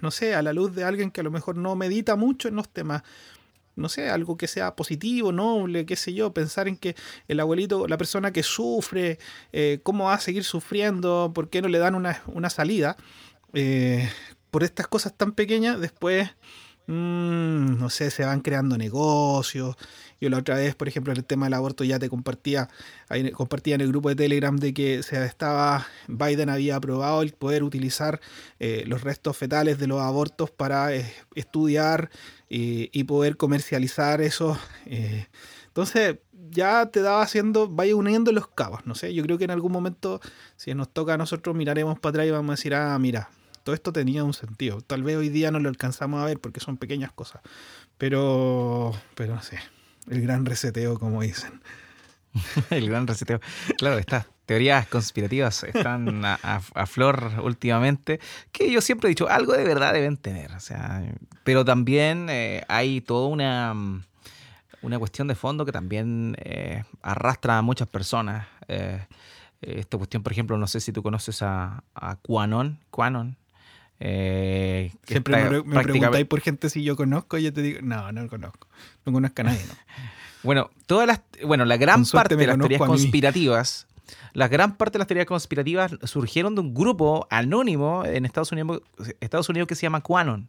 no 0.00 0.10
sé, 0.10 0.34
a 0.34 0.42
la 0.42 0.52
luz 0.52 0.74
de 0.74 0.84
alguien 0.84 1.10
que 1.10 1.20
a 1.20 1.24
lo 1.24 1.30
mejor 1.30 1.56
no 1.56 1.76
medita 1.76 2.16
mucho 2.16 2.48
en 2.48 2.56
los 2.56 2.68
temas, 2.68 3.02
no 3.74 3.88
sé, 3.88 4.10
algo 4.10 4.36
que 4.36 4.48
sea 4.48 4.76
positivo, 4.76 5.32
noble, 5.32 5.86
qué 5.86 5.96
sé 5.96 6.12
yo, 6.12 6.32
pensar 6.32 6.68
en 6.68 6.76
que 6.76 6.94
el 7.28 7.40
abuelito, 7.40 7.88
la 7.88 7.96
persona 7.96 8.32
que 8.32 8.42
sufre, 8.42 9.18
eh, 9.52 9.80
cómo 9.82 10.04
va 10.04 10.14
a 10.14 10.20
seguir 10.20 10.44
sufriendo, 10.44 11.32
por 11.34 11.48
qué 11.48 11.62
no 11.62 11.68
le 11.68 11.78
dan 11.78 11.94
una, 11.94 12.50
salida, 12.50 12.96
eh, 13.52 14.08
por 14.50 14.62
estas 14.64 14.86
cosas 14.86 15.14
tan 15.16 15.32
pequeñas, 15.32 15.80
después, 15.80 16.30
mm, 16.86 17.78
no 17.78 17.90
sé, 17.90 18.10
se 18.10 18.24
van 18.24 18.40
creando 18.40 18.76
negocios. 18.76 19.76
Yo 20.20 20.30
la 20.30 20.38
otra 20.38 20.56
vez, 20.56 20.74
por 20.74 20.88
ejemplo, 20.88 21.12
en 21.12 21.18
el 21.18 21.24
tema 21.24 21.46
del 21.46 21.54
aborto 21.54 21.84
ya 21.84 21.98
te 21.98 22.08
compartía, 22.08 22.68
compartía 23.34 23.74
en 23.74 23.80
el 23.80 23.88
grupo 23.88 24.08
de 24.08 24.14
Telegram 24.14 24.56
de 24.56 24.72
que 24.72 25.02
se 25.02 25.24
estaba, 25.24 25.86
Biden 26.06 26.48
había 26.48 26.76
aprobado 26.76 27.22
el 27.22 27.32
poder 27.32 27.64
utilizar 27.64 28.20
eh, 28.60 28.84
los 28.86 29.02
restos 29.02 29.36
fetales 29.36 29.78
de 29.78 29.88
los 29.88 30.00
abortos 30.00 30.50
para 30.50 30.90
estudiar 31.34 32.10
y, 32.48 33.04
poder 33.04 33.36
comercializar 33.36 34.20
eso. 34.20 34.58
Eh, 34.86 35.26
entonces 35.66 36.18
ya 36.50 36.86
te 36.86 37.00
daba 37.00 37.22
haciendo, 37.22 37.68
vaya 37.68 37.96
uniendo 37.96 38.30
los 38.32 38.46
cabos, 38.48 38.86
no 38.86 38.94
sé, 38.94 39.14
yo 39.14 39.22
creo 39.22 39.38
que 39.38 39.44
en 39.44 39.50
algún 39.50 39.72
momento, 39.72 40.20
si 40.56 40.74
nos 40.74 40.92
toca 40.92 41.14
a 41.14 41.16
nosotros, 41.16 41.56
miraremos 41.56 41.98
para 41.98 42.10
atrás 42.10 42.26
y 42.26 42.30
vamos 42.30 42.50
a 42.50 42.56
decir, 42.56 42.74
ah, 42.74 42.98
mira, 42.98 43.30
todo 43.62 43.74
esto 43.74 43.92
tenía 43.92 44.24
un 44.24 44.34
sentido. 44.34 44.80
Tal 44.80 45.02
vez 45.02 45.16
hoy 45.16 45.28
día 45.28 45.50
no 45.50 45.58
lo 45.60 45.68
alcanzamos 45.68 46.22
a 46.22 46.26
ver 46.26 46.40
porque 46.40 46.60
son 46.60 46.76
pequeñas 46.76 47.12
cosas, 47.12 47.42
pero, 47.98 48.92
pero 49.14 49.34
no 49.34 49.42
sé, 49.42 49.58
el 50.08 50.20
gran 50.22 50.44
reseteo, 50.44 50.98
como 50.98 51.22
dicen. 51.22 51.62
el 52.70 52.88
gran 52.88 53.06
reseteo. 53.06 53.40
Claro, 53.78 53.98
estas 53.98 54.26
teorías 54.46 54.86
conspirativas 54.88 55.64
están 55.64 56.24
a, 56.24 56.86
flor 56.86 57.32
últimamente, 57.42 58.20
que 58.50 58.70
yo 58.70 58.80
siempre 58.80 59.08
he 59.08 59.10
dicho, 59.10 59.28
algo 59.28 59.52
de 59.52 59.64
verdad 59.64 59.92
deben 59.92 60.16
tener. 60.16 60.52
O 60.52 60.60
sea, 60.60 61.02
pero 61.44 61.64
también 61.64 62.26
eh, 62.28 62.64
hay 62.68 63.00
toda 63.00 63.28
una, 63.28 63.74
una 64.82 64.98
cuestión 64.98 65.28
de 65.28 65.34
fondo 65.34 65.64
que 65.64 65.72
también 65.72 66.36
eh, 66.40 66.84
arrastra 67.02 67.58
a 67.58 67.62
muchas 67.62 67.88
personas. 67.88 68.46
Eh, 68.68 69.06
esta 69.60 69.96
cuestión, 69.96 70.24
por 70.24 70.32
ejemplo, 70.32 70.58
no 70.58 70.66
sé 70.66 70.80
si 70.80 70.92
tú 70.92 71.02
conoces 71.02 71.40
a, 71.42 71.84
a 71.94 72.16
Quanon. 72.16 72.80
Quanon 72.90 73.36
Siempre 73.98 75.62
me, 75.64 75.82
preguntáis 75.82 76.26
por 76.26 76.40
gente 76.40 76.68
si 76.70 76.82
yo 76.82 76.96
conozco 76.96 77.38
y 77.38 77.44
yo 77.44 77.52
te 77.52 77.62
digo, 77.62 77.80
no, 77.82 78.10
no 78.12 78.22
lo 78.22 78.28
conozco. 78.28 78.66
No 79.04 79.12
conozco 79.12 79.42
a 79.42 79.44
nadie, 79.44 79.64
¿no? 79.66 79.74
Bueno, 80.42 80.70
todas 80.86 81.06
las, 81.06 81.20
bueno, 81.44 81.64
la 81.64 81.76
gran 81.76 82.04
parte 82.04 82.34
de 82.34 82.48
las 82.48 82.58
teorías 82.58 82.80
conspirativas, 82.80 83.86
la 84.32 84.48
gran 84.48 84.76
parte 84.76 84.94
de 84.94 84.98
las 84.98 85.06
teorías 85.06 85.26
conspirativas 85.26 85.92
surgieron 86.02 86.56
de 86.56 86.62
un 86.62 86.74
grupo 86.74 87.28
anónimo 87.30 88.04
en 88.04 88.24
Estados 88.24 88.50
Unidos, 88.50 88.82
Estados 89.20 89.48
Unidos 89.48 89.68
que 89.68 89.76
se 89.76 89.82
llama 89.82 90.00
QAnon. 90.00 90.48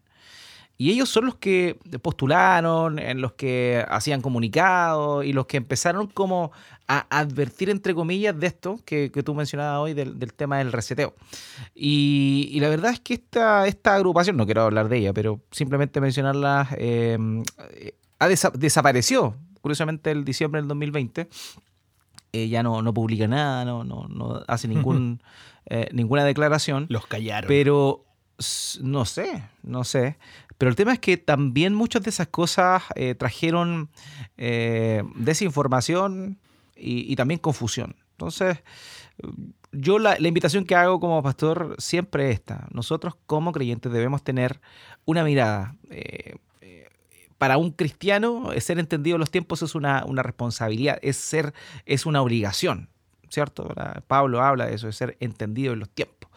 Y 0.78 0.92
ellos 0.92 1.10
son 1.10 1.26
los 1.26 1.36
que 1.36 1.78
postularon, 2.02 3.00
en 3.00 3.22
los 3.22 3.34
que 3.34 3.86
hacían 3.88 4.22
comunicados 4.22 5.24
y 5.24 5.32
los 5.32 5.46
que 5.46 5.58
empezaron 5.58 6.08
como 6.08 6.52
a 6.88 7.06
advertir, 7.10 7.70
entre 7.70 7.94
comillas, 7.94 8.38
de 8.38 8.48
esto 8.48 8.80
que, 8.84 9.10
tú 9.24 9.36
mencionabas 9.36 9.80
hoy, 9.80 9.94
del, 9.94 10.34
tema 10.34 10.58
del 10.58 10.72
reseteo. 10.72 11.14
Y, 11.76 12.58
la 12.60 12.70
verdad 12.70 12.92
es 12.92 13.00
que 13.00 13.14
esta, 13.14 13.68
esta 13.68 13.96
agrupación, 13.96 14.36
no 14.36 14.46
quiero 14.46 14.64
hablar 14.64 14.90
de 14.90 14.98
ella, 14.98 15.14
pero 15.14 15.40
simplemente 15.52 16.02
mencionarla, 16.02 16.68
eh, 16.78 17.18
ha 18.20 18.28
desapareció 18.28 19.36
curiosamente 19.64 20.12
el 20.12 20.26
diciembre 20.26 20.60
del 20.60 20.68
2020, 20.68 21.30
eh, 22.34 22.50
ya 22.50 22.64
no, 22.64 22.82
no 22.82 22.94
publica 22.94 23.30
nada, 23.30 23.64
no, 23.64 23.86
no, 23.86 24.08
no 24.10 24.44
hace 24.46 24.68
ningún, 24.68 25.24
eh, 25.68 25.88
ninguna 25.94 26.26
declaración. 26.26 26.86
Los 26.90 27.08
callaron. 27.08 27.48
Pero 27.48 28.04
no 28.82 29.06
sé, 29.06 29.44
no 29.64 29.86
sé. 29.86 30.18
Pero 30.64 30.70
el 30.70 30.78
tema 30.78 30.94
es 30.94 31.00
que 31.00 31.18
también 31.18 31.76
muchas 31.76 32.04
de 32.04 32.10
esas 32.10 32.28
cosas 32.28 32.84
eh, 32.96 33.16
trajeron 33.16 33.90
desinformación 34.38 36.40
y, 36.74 37.14
también 37.18 37.42
confusión. 37.42 37.98
Entonces, 38.12 38.60
yo 39.74 40.00
la, 40.00 40.18
invitación 40.26 40.64
que 40.64 40.74
hago 40.74 41.02
como 41.02 41.22
pastor 41.22 41.76
siempre 41.80 42.30
es 42.30 42.36
esta. 42.36 42.66
Nosotros 42.72 43.16
como 43.26 43.52
creyentes 43.52 43.92
debemos 43.92 44.24
tener 44.24 44.62
una 45.04 45.26
mirada 45.26 45.76
para 47.38 47.58
un 47.58 47.72
cristiano 47.72 48.52
ser 48.62 48.80
entendido 48.80 49.18
en 49.18 49.20
los 49.20 49.32
tiempos 49.32 49.64
es 49.64 49.76
una, 49.76 50.06
responsabilidad, 50.24 50.98
es 51.02 51.18
ser, 51.18 51.54
es 51.86 52.06
una 52.06 52.22
obligación, 52.22 52.88
¿cierto? 53.28 53.68
Pablo 54.08 54.42
habla 54.42 54.68
de 54.68 54.76
eso, 54.76 54.88
de 54.88 54.94
ser 54.94 55.18
entendido 55.20 55.74
en 55.74 55.80
los 55.80 55.90
tiempos. 55.90 56.32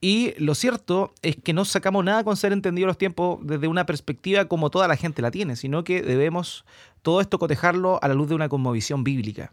Y 0.00 0.32
lo 0.38 0.54
cierto 0.54 1.12
es 1.20 1.36
que 1.36 1.52
no 1.52 1.66
sacamos 1.66 2.04
nada 2.04 2.24
con 2.24 2.36
ser 2.36 2.52
entendido 2.52 2.86
en 2.86 2.88
los 2.88 2.98
tiempos 2.98 3.38
desde 3.42 3.68
una 3.68 3.84
perspectiva 3.84 4.46
como 4.46 4.70
toda 4.70 4.88
la 4.88 4.96
gente 4.96 5.20
la 5.20 5.30
tiene, 5.30 5.56
sino 5.56 5.84
que 5.84 6.00
debemos 6.02 6.64
todo 7.02 7.20
esto 7.20 7.38
cotejarlo 7.38 7.98
a 8.02 8.08
la 8.08 8.14
luz 8.14 8.28
de 8.28 8.34
una 8.34 8.48
conmovisión 8.48 9.04
bíblica. 9.04 9.52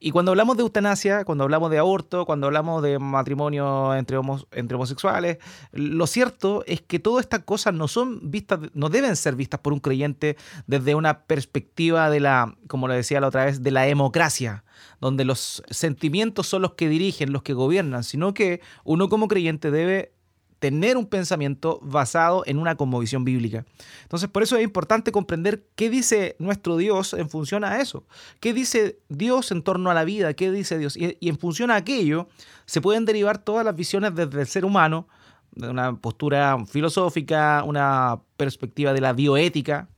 Y 0.00 0.10
cuando 0.10 0.32
hablamos 0.32 0.56
de 0.56 0.62
eutanasia, 0.62 1.24
cuando 1.24 1.44
hablamos 1.44 1.70
de 1.70 1.78
aborto, 1.78 2.26
cuando 2.26 2.46
hablamos 2.46 2.82
de 2.82 2.98
matrimonio 2.98 3.94
entre, 3.94 4.18
entre 4.52 4.74
homosexuales, 4.76 5.38
lo 5.72 6.06
cierto 6.06 6.64
es 6.66 6.80
que 6.80 6.98
todas 6.98 7.24
estas 7.24 7.40
cosas 7.40 7.74
no 7.74 7.88
son 7.88 8.30
vistas, 8.30 8.60
no 8.74 8.88
deben 8.88 9.16
ser 9.16 9.36
vistas 9.36 9.60
por 9.60 9.72
un 9.72 9.80
creyente 9.80 10.36
desde 10.66 10.94
una 10.94 11.20
perspectiva 11.20 12.10
de 12.10 12.20
la, 12.20 12.56
como 12.68 12.88
le 12.88 12.94
decía 12.94 13.20
la 13.20 13.28
otra 13.28 13.44
vez, 13.44 13.62
de 13.62 13.70
la 13.70 13.82
democracia, 13.82 14.64
donde 15.00 15.24
los 15.24 15.62
sentimientos 15.70 16.46
son 16.46 16.62
los 16.62 16.74
que 16.74 16.88
dirigen, 16.88 17.32
los 17.32 17.42
que 17.42 17.52
gobiernan, 17.52 18.04
sino 18.04 18.34
que 18.34 18.60
uno 18.84 19.08
como 19.08 19.28
creyente 19.28 19.70
debe 19.70 20.15
tener 20.58 20.96
un 20.96 21.06
pensamiento 21.06 21.78
basado 21.82 22.42
en 22.46 22.58
una 22.58 22.76
conmovisión 22.76 23.24
bíblica. 23.24 23.64
Entonces, 24.02 24.28
por 24.28 24.42
eso 24.42 24.56
es 24.56 24.64
importante 24.64 25.12
comprender 25.12 25.66
qué 25.74 25.90
dice 25.90 26.36
nuestro 26.38 26.76
Dios 26.76 27.12
en 27.12 27.28
función 27.28 27.64
a 27.64 27.80
eso. 27.80 28.04
¿Qué 28.40 28.52
dice 28.52 28.98
Dios 29.08 29.52
en 29.52 29.62
torno 29.62 29.90
a 29.90 29.94
la 29.94 30.04
vida? 30.04 30.34
¿Qué 30.34 30.50
dice 30.50 30.78
Dios? 30.78 30.96
Y, 30.96 31.16
en 31.20 31.38
función 31.38 31.70
a 31.70 31.76
aquello 31.76 32.28
se 32.64 32.80
pueden 32.80 33.04
derivar 33.04 33.38
todas 33.38 33.64
las 33.64 33.76
visiones 33.76 34.14
desde 34.14 34.40
el 34.40 34.46
ser 34.46 34.64
humano, 34.64 35.08
de 35.52 35.68
una 35.68 35.96
postura 35.96 36.64
filosófica, 36.66 37.62
una 37.64 38.20
perspectiva 38.36 38.92
de 38.92 39.00
la 39.00 39.12
bioética, 39.12 39.88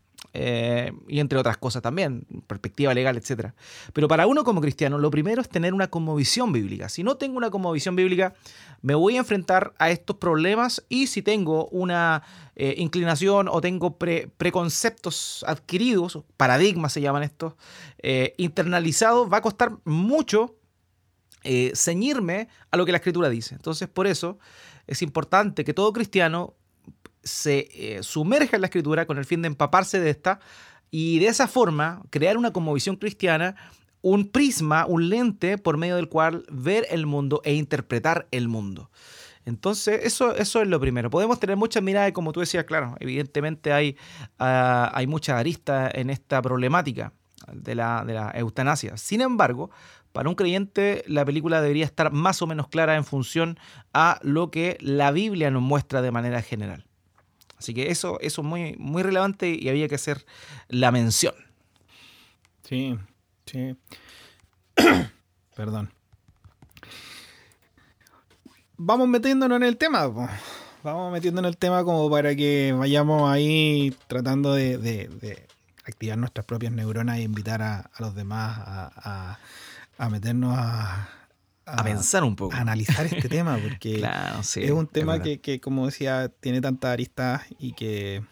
eh, 0.41 0.93
y 1.09 1.19
entre 1.19 1.37
otras 1.37 1.57
cosas 1.57 1.83
también, 1.83 2.25
perspectiva 2.47 2.95
legal, 2.95 3.17
etc. 3.17 3.51
Pero 3.93 4.07
para 4.07 4.29
uno 4.29 4.45
como 4.45 4.61
cristiano, 4.61 4.97
lo 4.97 5.11
primero 5.11 5.43
es 5.43 5.49
tener 5.49 5.75
una 5.75 5.89
conmovisión 5.89 6.53
bíblica. 6.53 6.89
Si 6.89 7.03
no 7.03 7.17
tengo 7.17 7.37
una 7.37 7.51
conmovisión 7.51 7.97
bíblica, 7.97 8.35
me 8.81 8.95
voy 8.95 9.17
a 9.17 9.19
enfrentar 9.19 9.75
a 9.79 9.91
estos 9.91 10.15
problemas 10.19 10.85
y 10.89 11.09
si 11.09 11.23
tengo 11.23 11.67
una 11.71 12.23
eh, 12.55 12.77
inclinación 12.79 13.49
o 13.49 13.61
tengo 13.61 13.99
preconceptos 13.99 15.45
adquiridos, 15.49 16.21
paradigmas 16.37 16.93
se 16.93 17.01
llaman 17.01 17.25
estos, 17.25 17.55
eh, 18.01 18.35
internalizados, 18.37 19.29
va 19.33 19.39
a 19.39 19.43
costar 19.43 19.79
mucho 19.85 20.55
ceñirme 21.75 22.49
a 22.71 22.77
lo 22.77 22.85
que 22.85 22.93
la 22.93 22.99
escritura 22.99 23.31
dice. 23.31 23.55
Entonces, 23.55 23.89
por 23.89 24.07
eso 24.07 24.39
es 24.87 25.01
importante 25.03 25.65
que 25.65 25.73
todo 25.73 25.93
cristiano 25.93 26.55
se 27.29 27.69
eh, 27.73 28.03
sumerge 28.03 28.57
en 28.57 28.63
la 28.63 28.67
escritura 28.67 29.07
con 29.07 29.19
el 29.19 29.25
fin 29.25 29.43
de 29.43 29.49
empaparse 29.49 30.01
de 30.01 30.11
esta 30.11 30.41
y 30.91 31.19
de 31.19 31.27
esa 31.27 31.47
forma 31.47 32.03
crear 32.11 32.37
una 32.37 32.53
conmovisión 32.53 32.97
cristiana, 32.97 33.57
un 34.03 34.29
prisma, 34.29 34.87
un 34.87 35.09
lente 35.09 35.59
por 35.59 35.77
medio 35.77 35.97
del 35.97 36.09
cual 36.09 36.45
ver 36.51 36.87
el 36.91 37.07
mundo 37.07 37.41
e 37.45 37.55
interpretar 37.55 38.27
el 38.31 38.49
mundo. 38.49 38.91
Entonces, 39.45 40.01
eso, 40.05 40.35
eso 40.35 40.61
es 40.61 40.69
lo 40.69 40.79
primero. 40.79 41.09
Podemos 41.09 41.41
tener 41.41 41.57
muchas 41.57 41.83
miradas, 41.83 42.13
como 42.13 42.33
tú 42.33 42.41
decías, 42.41 42.65
claro, 42.65 42.97
evidentemente 43.01 43.73
hay, 43.73 43.97
uh, 44.39 44.93
hay 44.93 45.07
muchas 45.07 45.39
aristas 45.39 45.91
en 45.95 46.11
esta 46.11 46.43
problemática 46.43 47.15
de 47.53 47.75
la, 47.75 48.05
de 48.07 48.13
la 48.13 48.31
eutanasia. 48.35 48.99
Sin 48.99 49.23
embargo, 49.23 49.71
para 50.13 50.29
un 50.29 50.35
creyente 50.35 51.05
la 51.07 51.25
película 51.25 51.63
debería 51.63 51.85
estar 51.85 52.13
más 52.13 52.43
o 52.43 52.47
menos 52.47 52.69
clara 52.69 52.97
en 52.97 53.05
función 53.05 53.59
a 53.95 54.19
lo 54.23 54.51
que 54.51 54.77
la 54.81 55.13
Biblia 55.13 55.51
nos 55.51 55.63
muestra 55.63 56.03
de 56.03 56.11
manera 56.11 56.43
general. 56.43 56.88
Así 57.59 57.75
que 57.75 57.91
eso, 57.91 58.19
eso 58.21 58.43
es 58.43 58.47
muy, 58.47 58.77
muy 58.79 59.03
relevante 59.03 59.49
y 59.51 59.69
había 59.69 59.89
que 59.89 59.97
hacer 59.97 60.25
la 60.69 60.93
mención. 60.93 61.35
Sí, 62.63 62.97
sí. 63.47 63.77
Perdón. 65.57 65.93
Vamos 68.77 69.09
metiéndonos 69.09 69.57
en 69.57 69.65
el 69.65 69.77
tema. 69.77 70.07
Vamos 70.85 71.13
metiéndonos 71.13 71.49
en 71.49 71.53
el 71.53 71.57
tema 71.57 71.83
como 71.83 72.09
para 72.09 72.37
que 72.37 72.73
vayamos 72.79 73.29
ahí 73.31 73.93
tratando 74.07 74.55
de, 74.55 75.47
activar 75.85 76.19
nuestras 76.19 76.47
propias 76.47 76.73
neuronas 76.73 77.19
e 77.19 77.23
invitar 77.23 77.63
a, 77.63 77.91
los 77.99 78.15
demás 78.15 78.57
a, 78.59 79.39
a 79.99 80.09
meternos 80.09 80.55
a, 80.57 81.09
a, 81.73 81.85
pensar 81.85 82.25
un 82.25 82.37
poco. 82.37 82.55
A 82.55 82.61
analizar 82.61 83.07
este 83.07 83.29
tema, 83.29 83.59
porque 83.59 84.03
es 84.41 84.71
un 84.71 84.87
tema 84.87 85.21
que, 85.23 85.61
como 85.61 85.87
decía, 85.87 86.29
tiene 86.41 86.61
tantas 86.61 86.93
aristas 86.93 87.43
y 87.59 87.73
que, 87.73 88.23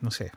no 0.00 0.10
sé, 0.10 0.32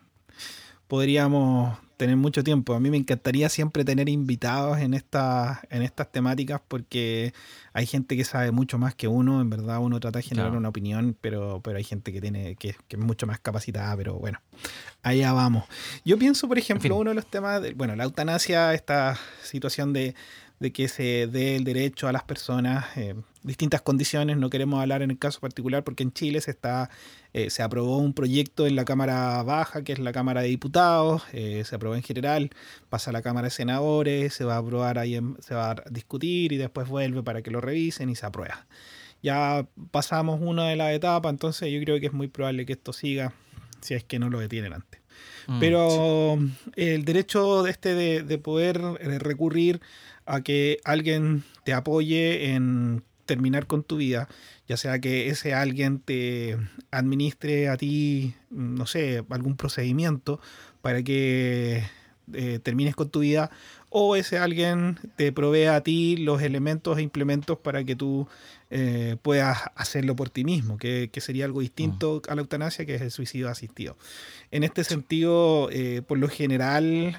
podríamos 0.88 1.78
tener 2.00 2.16
mucho 2.16 2.46
tiempo. 2.46 2.74
A 2.74 2.80
mí 2.80 2.90
me 2.90 2.96
encantaría 2.96 3.50
siempre 3.50 3.84
tener 3.84 4.08
invitados 4.08 4.80
en, 4.80 4.94
esta, 4.94 5.62
en 5.70 5.82
estas 5.82 6.10
temáticas 6.10 6.62
porque 6.66 7.34
hay 7.74 7.86
gente 7.86 8.16
que 8.16 8.24
sabe 8.24 8.52
mucho 8.52 8.78
más 8.78 8.96
que 8.96 9.10
uno. 9.10 9.42
En 9.42 9.50
verdad, 9.50 9.80
uno 9.80 10.00
trata 10.00 10.20
de 10.20 10.24
generar 10.24 10.54
una 10.54 10.70
opinión, 10.70 11.18
pero, 11.20 11.60
pero 11.62 11.78
hay 11.78 11.84
gente 11.84 12.14
que 12.14 12.22
tiene 12.22 12.56
que, 12.56 12.74
que, 12.88 12.96
es 12.96 13.02
mucho 13.02 13.28
más 13.28 13.42
capacitada. 13.42 13.98
Pero 13.98 14.14
bueno, 14.16 14.40
allá 15.04 15.34
vamos. 15.34 15.66
Yo 16.06 16.18
pienso, 16.18 16.48
por 16.48 16.58
ejemplo, 16.58 16.96
uno 16.96 17.10
de 17.10 17.16
los 17.16 17.30
temas, 17.30 17.62
de, 17.62 17.74
bueno, 17.74 17.98
la 17.98 18.06
eutanasia, 18.06 18.74
esta 18.74 19.18
situación 19.44 19.92
de 19.92 20.16
de 20.60 20.72
que 20.72 20.88
se 20.88 21.28
dé 21.28 21.56
el 21.56 21.64
derecho 21.64 22.08
a 22.08 22.12
las 22.12 22.24
personas, 22.24 22.86
eh, 22.98 23.16
distintas 23.44 23.82
condiciones, 23.82 24.38
no 24.38 24.50
queremos 24.50 24.82
hablar 24.82 25.02
en 25.02 25.12
el 25.12 25.18
caso 25.18 25.40
particular 25.40 25.84
porque 25.84 26.04
en 26.04 26.12
Chile 26.12 26.42
se 26.42 26.52
está 26.52 26.90
eh, 27.32 27.52
se 27.52 27.62
aprobó 27.62 27.98
un 27.98 28.14
proyecto 28.14 28.66
en 28.66 28.76
la 28.76 28.86
Cámara 28.86 29.44
Baja, 29.44 29.84
que 29.84 29.94
es 29.94 30.00
la 30.00 30.12
Cámara 30.12 30.42
de 30.42 30.48
Diputados, 30.48 31.24
eh, 31.32 31.64
se 31.64 31.76
aprobó 31.76 31.96
en 31.96 32.02
general, 32.02 32.50
pasa 32.90 33.12
a 33.12 33.14
la 33.14 33.22
Cámara 33.22 33.46
de 33.46 33.52
Senadores, 33.52 34.34
se 34.34 34.46
va 34.46 34.56
a 34.56 34.58
aprobar 34.58 34.98
ahí, 34.98 35.20
se 35.40 35.54
va 35.54 35.72
a 35.72 35.76
discutir 35.92 36.52
y 36.52 36.58
después 36.58 36.88
vuelve 36.88 37.22
para 37.22 37.44
que 37.44 37.52
lo 37.52 37.62
revisen 37.62 38.10
y 38.10 38.16
se 38.16 38.26
aprueba. 38.26 38.66
Ya 39.22 39.68
pasamos 39.92 40.40
una 40.42 40.70
de 40.70 40.76
las 40.76 40.92
etapas, 40.94 41.30
entonces 41.32 41.72
yo 41.72 41.80
creo 41.82 42.00
que 42.00 42.08
es 42.08 42.14
muy 42.14 42.30
probable 42.30 42.66
que 42.66 42.74
esto 42.74 42.94
siga 42.94 43.34
si 43.82 43.94
es 43.94 44.04
que 44.04 44.18
no 44.18 44.30
lo 44.30 44.40
detienen 44.40 44.74
antes. 44.74 44.99
Mm, 45.48 45.60
Pero 45.60 46.40
el 46.76 47.06
derecho 47.06 47.64
de 47.64 47.72
este 47.72 47.94
de, 47.96 48.24
de 48.24 48.38
poder 48.38 48.80
recurrir 49.20 49.82
a 50.26 50.42
que 50.42 50.80
alguien 50.84 51.44
te 51.64 51.74
apoye 51.74 52.54
en 52.54 53.04
terminar 53.26 53.68
con 53.68 53.84
tu 53.84 53.98
vida, 53.98 54.28
ya 54.68 54.78
sea 54.78 55.00
que 55.00 55.30
ese 55.30 55.54
alguien 55.54 56.00
te 56.00 56.58
administre 56.92 57.70
a 57.70 57.78
ti, 57.78 58.34
no 58.50 58.86
sé, 58.86 59.24
algún 59.30 59.56
procedimiento 59.56 60.40
para 60.82 61.04
que 61.04 61.84
eh, 62.34 62.60
termines 62.62 62.96
con 62.96 63.10
tu 63.10 63.20
vida, 63.20 63.52
o 63.90 64.16
ese 64.16 64.38
alguien 64.38 64.98
te 65.16 65.32
provea 65.32 65.76
a 65.76 65.82
ti 65.82 66.18
los 66.18 66.42
elementos 66.42 66.98
e 66.98 67.02
implementos 67.02 67.58
para 67.58 67.84
que 67.84 67.96
tú 67.96 68.28
eh, 68.70 69.18
puedas 69.22 69.60
hacerlo 69.76 70.16
por 70.16 70.30
ti 70.30 70.44
mismo, 70.44 70.78
que, 70.78 71.10
sería 71.18 71.46
algo 71.46 71.62
distinto 71.62 72.22
mm. 72.26 72.32
a 72.32 72.36
la 72.36 72.42
eutanasia, 72.42 72.86
que 72.86 72.96
es 72.96 73.02
el 73.02 73.12
suicidio 73.12 73.50
asistido. 73.50 73.98
En 74.52 74.64
este 74.64 74.84
sentido, 74.84 75.70
eh, 75.72 76.02
por 76.06 76.18
lo 76.18 76.28
general, 76.30 77.16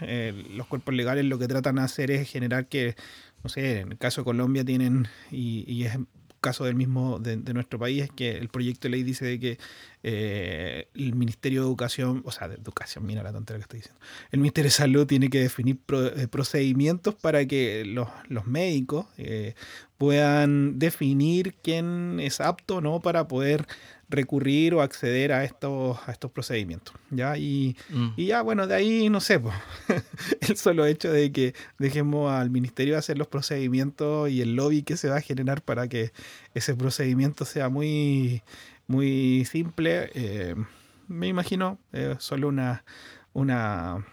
los 0.55 0.67
cuerpos 0.67 0.95
legales 0.95 1.25
lo 1.25 1.39
que 1.39 1.49
tratan 1.49 1.77
de 1.77 1.83
hacer 1.83 2.11
es 2.11 2.31
generar 2.31 2.67
que 2.67 2.95
no 3.43 3.49
sé, 3.49 3.81
en 3.81 3.93
el 3.93 3.99
caso 3.99 4.21
de 4.21 4.25
Colombia 4.27 4.65
tienen, 4.65 5.09
y, 5.31 5.65
y 5.67 5.85
es 5.85 5.99
caso 6.40 6.64
del 6.64 6.75
mismo 6.75 7.18
de, 7.18 7.37
nuestro 7.52 7.78
país 7.78 8.04
es 8.04 8.11
que 8.11 8.37
el 8.37 8.49
proyecto 8.49 8.88
de 8.88 8.90
ley 8.90 9.02
dice 9.02 9.25
de 9.25 9.38
que 9.38 9.59
eh, 10.02 10.88
el 10.94 11.14
Ministerio 11.14 11.61
de 11.61 11.66
Educación, 11.66 12.23
o 12.25 12.32
sea, 12.32 12.49
de 12.49 12.54
Educación, 12.56 13.06
mira 13.06 13.23
la 13.23 13.32
tontería 13.32 13.59
que 13.59 13.62
estoy 13.62 13.78
diciendo, 13.80 14.00
el 14.30 14.40
Ministerio 14.40 14.68
de 14.68 14.75
Salud 14.75 15.06
tiene 15.06 15.28
que 15.28 15.40
definir 15.40 15.78
eh, 15.92 16.26
procedimientos 16.28 17.14
para 17.14 17.44
que 17.47 17.85
los, 17.85 18.09
los 18.28 18.47
médicos 18.47 19.06
eh, 19.18 19.54
puedan 19.99 20.78
definir 20.78 21.54
quién 21.62 22.18
es 22.20 22.40
apto 22.40 22.80
no 22.80 23.00
para 23.00 23.28
poder 23.28 23.66
recurrir 24.11 24.75
o 24.75 24.83
acceder 24.83 25.33
a 25.33 25.45
estos, 25.45 25.99
a 26.07 26.12
estos 26.12 26.31
procedimientos. 26.31 26.95
¿ya? 27.11 27.38
Y, 27.38 27.76
mm. 27.88 28.09
y 28.17 28.26
ya, 28.26 28.43
bueno, 28.43 28.67
de 28.67 28.75
ahí, 28.75 29.09
no 29.09 29.21
sé, 29.21 29.40
pues, 29.40 29.55
el 30.40 30.57
solo 30.57 30.85
hecho 30.87 31.11
de 31.11 31.33
que 31.33 31.55
dejemos 31.79 32.31
al 32.31 32.50
ministerio 32.50 32.99
hacer 32.99 33.17
los 33.17 33.29
procedimientos 33.29 34.29
y 34.31 34.43
el 34.43 34.57
lobby 34.57 34.83
que 34.83 34.97
se 34.97 35.09
va 35.09 35.17
a 35.17 35.23
generar 35.23 35.62
para 35.62 35.88
que 35.88 36.12
ese 36.55 36.75
procedimiento 36.75 37.45
sea 37.45 37.69
muy, 37.69 38.43
muy 38.87 39.45
simple, 39.45 40.11
eh, 40.14 40.55
me 41.09 41.29
imagino, 41.29 41.79
eh, 41.93 42.17
solo 42.19 42.49
una, 42.49 42.85
una 43.33 44.05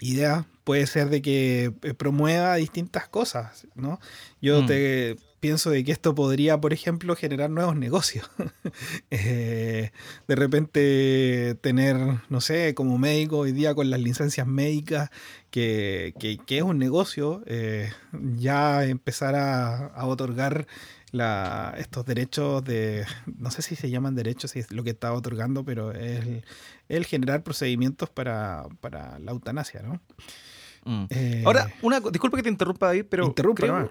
idea 0.00 0.46
puede 0.64 0.86
ser 0.86 1.10
de 1.10 1.22
que 1.22 1.72
eh, 1.82 1.94
promueva 1.94 2.54
distintas 2.56 3.08
cosas, 3.08 3.66
¿no? 3.74 4.00
Yo 4.40 4.62
mm. 4.62 4.66
te 4.66 5.16
pienso 5.44 5.68
de 5.68 5.84
que 5.84 5.92
esto 5.92 6.14
podría, 6.14 6.58
por 6.58 6.72
ejemplo, 6.72 7.14
generar 7.14 7.50
nuevos 7.50 7.76
negocios. 7.76 8.30
Eh, 9.10 9.92
de 10.26 10.34
repente 10.34 11.54
tener, 11.60 11.96
no 12.28 12.40
sé, 12.40 12.74
como 12.74 12.98
médico 12.98 13.38
hoy 13.38 13.52
día 13.52 13.74
con 13.74 13.88
las 13.88 14.00
licencias 14.00 14.46
médicas, 14.46 15.10
que, 15.50 16.14
que, 16.18 16.58
es 16.58 16.62
un 16.62 16.78
negocio, 16.78 17.42
eh, 17.46 17.92
ya 18.36 18.84
empezar 18.84 19.36
a, 19.36 19.86
a 19.86 20.06
otorgar 20.06 20.66
estos 21.76 22.04
derechos 22.04 22.64
de, 22.64 23.06
no 23.38 23.50
sé 23.50 23.62
si 23.62 23.76
se 23.76 23.90
llaman 23.90 24.16
derechos, 24.16 24.52
si 24.52 24.60
es 24.60 24.72
lo 24.72 24.82
que 24.82 24.90
está 24.90 25.12
otorgando, 25.12 25.64
pero 25.64 25.92
es 25.92 26.42
el, 26.88 27.04
generar 27.04 27.42
procedimientos 27.44 28.10
para, 28.10 28.64
para, 28.80 29.18
la 29.20 29.30
eutanasia, 29.30 29.82
¿no? 29.82 30.00
Mm. 30.84 31.04
Eh, 31.10 31.42
Ahora, 31.46 31.70
una, 31.82 32.00
disculpa 32.00 32.36
que 32.36 32.42
te 32.42 32.48
interrumpa, 32.48 32.86
David, 32.86 33.06
pero 33.08 33.34
creo, 33.34 33.90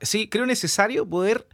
sí, 0.00 0.28
creo 0.28 0.46
necesario 0.46 1.08
poder 1.08 1.46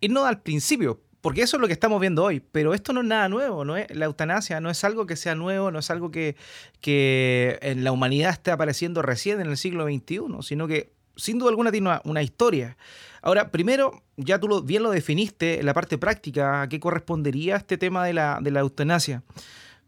irnos 0.00 0.26
al 0.26 0.40
principio, 0.40 1.00
porque 1.20 1.42
eso 1.42 1.56
es 1.56 1.60
lo 1.60 1.66
que 1.66 1.72
estamos 1.72 2.00
viendo 2.00 2.24
hoy, 2.24 2.40
pero 2.40 2.74
esto 2.74 2.92
no 2.92 3.00
es 3.00 3.06
nada 3.06 3.28
nuevo, 3.28 3.64
¿no 3.64 3.76
es? 3.76 3.94
La 3.94 4.06
eutanasia 4.06 4.60
no 4.60 4.70
es 4.70 4.84
algo 4.84 5.06
que 5.06 5.16
sea 5.16 5.34
nuevo, 5.34 5.70
no 5.70 5.78
es 5.78 5.90
algo 5.90 6.10
que, 6.10 6.36
que 6.80 7.58
en 7.62 7.84
la 7.84 7.92
humanidad 7.92 8.30
esté 8.30 8.50
apareciendo 8.50 9.02
recién 9.02 9.40
en 9.40 9.48
el 9.48 9.56
siglo 9.56 9.84
XXI, 9.84 10.20
sino 10.42 10.68
que 10.68 10.92
sin 11.16 11.38
duda 11.38 11.50
alguna 11.50 11.72
tiene 11.72 11.98
una, 12.04 12.22
historia. 12.22 12.76
Ahora, 13.20 13.50
primero, 13.50 14.02
ya 14.16 14.38
tú 14.38 14.46
lo, 14.46 14.62
bien 14.62 14.84
lo 14.84 14.90
definiste 14.90 15.58
en 15.58 15.66
la 15.66 15.74
parte 15.74 15.98
práctica, 15.98 16.62
a 16.62 16.68
qué 16.68 16.78
correspondería 16.78 17.56
este 17.56 17.76
tema 17.76 18.04
de 18.04 18.12
la, 18.12 18.38
de 18.40 18.52
la 18.52 18.60
eutanasia. 18.60 19.24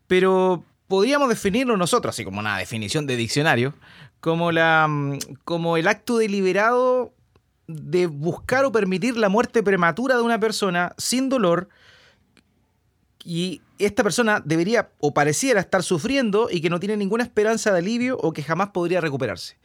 Pero 0.09 0.65
podríamos 0.91 1.29
definirlo 1.29 1.77
nosotros, 1.77 2.15
así 2.15 2.25
como 2.25 2.41
una 2.41 2.59
definición 2.59 3.07
de 3.07 3.15
diccionario, 3.15 3.75
como, 4.19 4.51
la, 4.51 4.89
mm, 4.89 5.19
como 5.45 5.77
el 5.77 5.87
acto 5.87 6.19
deliberado 6.19 7.15
de 7.69 8.09
buscar 8.09 8.65
o 8.65 8.73
permitir 8.73 9.17
la 9.17 9.29
muerte 9.29 9.63
prematura 9.63 10.17
de 10.17 10.23
una 10.23 10.41
persona 10.41 10.93
sin 10.99 11.29
dolor 11.29 11.69
y 13.25 13.63
esta 13.79 14.03
persona 14.03 14.43
debería 14.45 14.91
o 14.99 15.15
pareciera 15.15 15.61
estar 15.61 15.85
sufriendo 15.85 16.49
y 16.51 16.61
que 16.61 16.71
no 16.71 16.81
tiene 16.81 16.97
ninguna 16.97 17.23
esperanza 17.23 17.71
de 17.71 17.79
alivio 17.79 18.19
o 18.19 18.33
que 18.33 18.43
jamás 18.43 18.71
podría 18.71 19.01
recuperarse. 19.01 19.59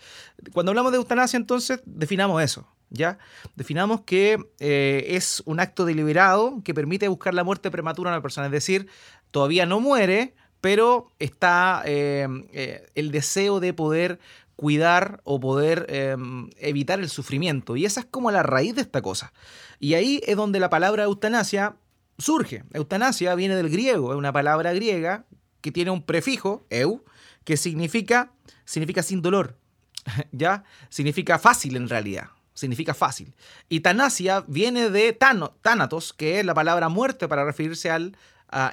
Cuando 0.54 0.72
hablamos 0.72 0.92
de 0.92 1.00
eutanasia, 1.00 1.38
entonces, 1.38 1.82
definamos 1.86 2.44
eso. 2.44 2.68
¿Ya? 2.92 3.18
Definamos 3.56 4.02
que 4.02 4.38
eh, 4.60 5.06
es 5.10 5.42
un 5.46 5.60
acto 5.60 5.86
deliberado 5.86 6.62
que 6.64 6.76
permite 6.76 7.08
buscar 7.08 7.34
la 7.34 7.44
muerte 7.44 7.72
prematura 7.72 8.12
de 8.12 8.18
una 8.18 8.22
persona, 8.22 8.46
es 8.46 8.52
decir, 8.52 8.88
todavía 9.32 9.66
no 9.66 9.80
muere, 9.80 10.36
pero 10.66 11.12
está 11.20 11.84
eh, 11.86 12.28
eh, 12.52 12.88
el 12.96 13.12
deseo 13.12 13.60
de 13.60 13.72
poder 13.72 14.18
cuidar 14.56 15.22
o 15.24 15.40
poder 15.40 15.86
em, 15.90 16.50
evitar 16.58 17.00
el 17.00 17.08
sufrimiento. 17.08 17.76
Y 17.76 17.86
esa 17.86 18.00
es 18.00 18.08
como 18.08 18.32
la 18.32 18.42
raíz 18.42 18.74
de 18.74 18.82
esta 18.82 19.04
cosa. 19.04 19.32
Y 19.80 19.94
ahí 19.94 20.22
es 20.26 20.36
donde 20.36 20.60
la 20.60 20.72
palabra 20.72 21.04
eutanasia 21.04 21.76
surge. 22.18 22.64
Eutanasia 22.74 23.36
viene 23.36 23.56
del 23.56 23.70
griego, 23.70 24.12
es 24.12 24.18
una 24.18 24.34
palabra 24.34 24.74
griega 24.74 25.26
que 25.62 25.72
tiene 25.72 25.92
un 25.92 26.02
prefijo, 26.02 26.66
eu, 26.72 27.06
que 27.44 27.58
significa, 27.58 28.32
significa 28.66 29.04
sin 29.04 29.22
dolor. 29.22 29.60
¿Ya? 30.32 30.64
Significa 30.90 31.38
fácil 31.38 31.76
en 31.76 31.90
realidad. 31.90 32.30
Significa 32.56 32.96
fácil. 32.96 33.36
Y 33.70 33.82
tanasia 33.82 34.44
viene 34.48 34.90
de 34.90 35.14
tano, 35.14 35.54
tánatos, 35.62 36.12
que 36.12 36.40
es 36.40 36.46
la 36.46 36.56
palabra 36.56 36.90
muerte 36.90 37.28
para 37.28 37.46
referirse 37.46 37.92
al, 37.92 38.18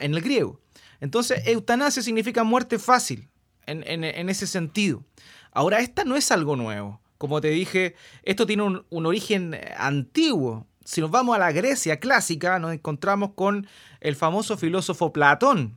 en 0.00 0.14
el 0.14 0.22
griego. 0.22 0.62
Entonces, 1.02 1.42
eutanasia 1.46 2.02
significa 2.02 2.44
muerte 2.44 2.78
fácil, 2.78 3.28
en, 3.66 3.84
en 3.86 4.28
ese 4.30 4.46
sentido. 4.46 5.04
Ahora, 5.52 5.80
esta 5.80 6.04
no 6.04 6.16
es 6.16 6.32
algo 6.32 6.56
nuevo. 6.56 7.02
Como 7.22 7.40
te 7.40 7.50
dije, 7.50 7.94
esto 8.24 8.46
tiene 8.46 8.64
un, 8.64 9.06
origen 9.06 9.54
eh, 9.54 9.72
antiguo. 9.76 10.66
Si 10.84 11.00
nos 11.00 11.12
vamos 11.12 11.36
a 11.36 11.38
la 11.38 11.52
Grecia 11.52 12.00
clásica, 12.00 12.58
nos 12.58 12.72
encontramos 12.72 13.34
con 13.36 13.68
el 14.00 14.16
famoso 14.16 14.56
filósofo 14.56 15.12
Platón. 15.12 15.74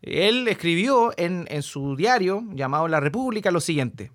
Él 0.00 0.46
escribió 0.46 1.12
en, 1.16 1.48
su 1.64 1.96
diario 1.96 2.44
llamado 2.52 2.86
La 2.86 3.00
República 3.00 3.50
lo 3.50 3.60
siguiente. 3.60 4.12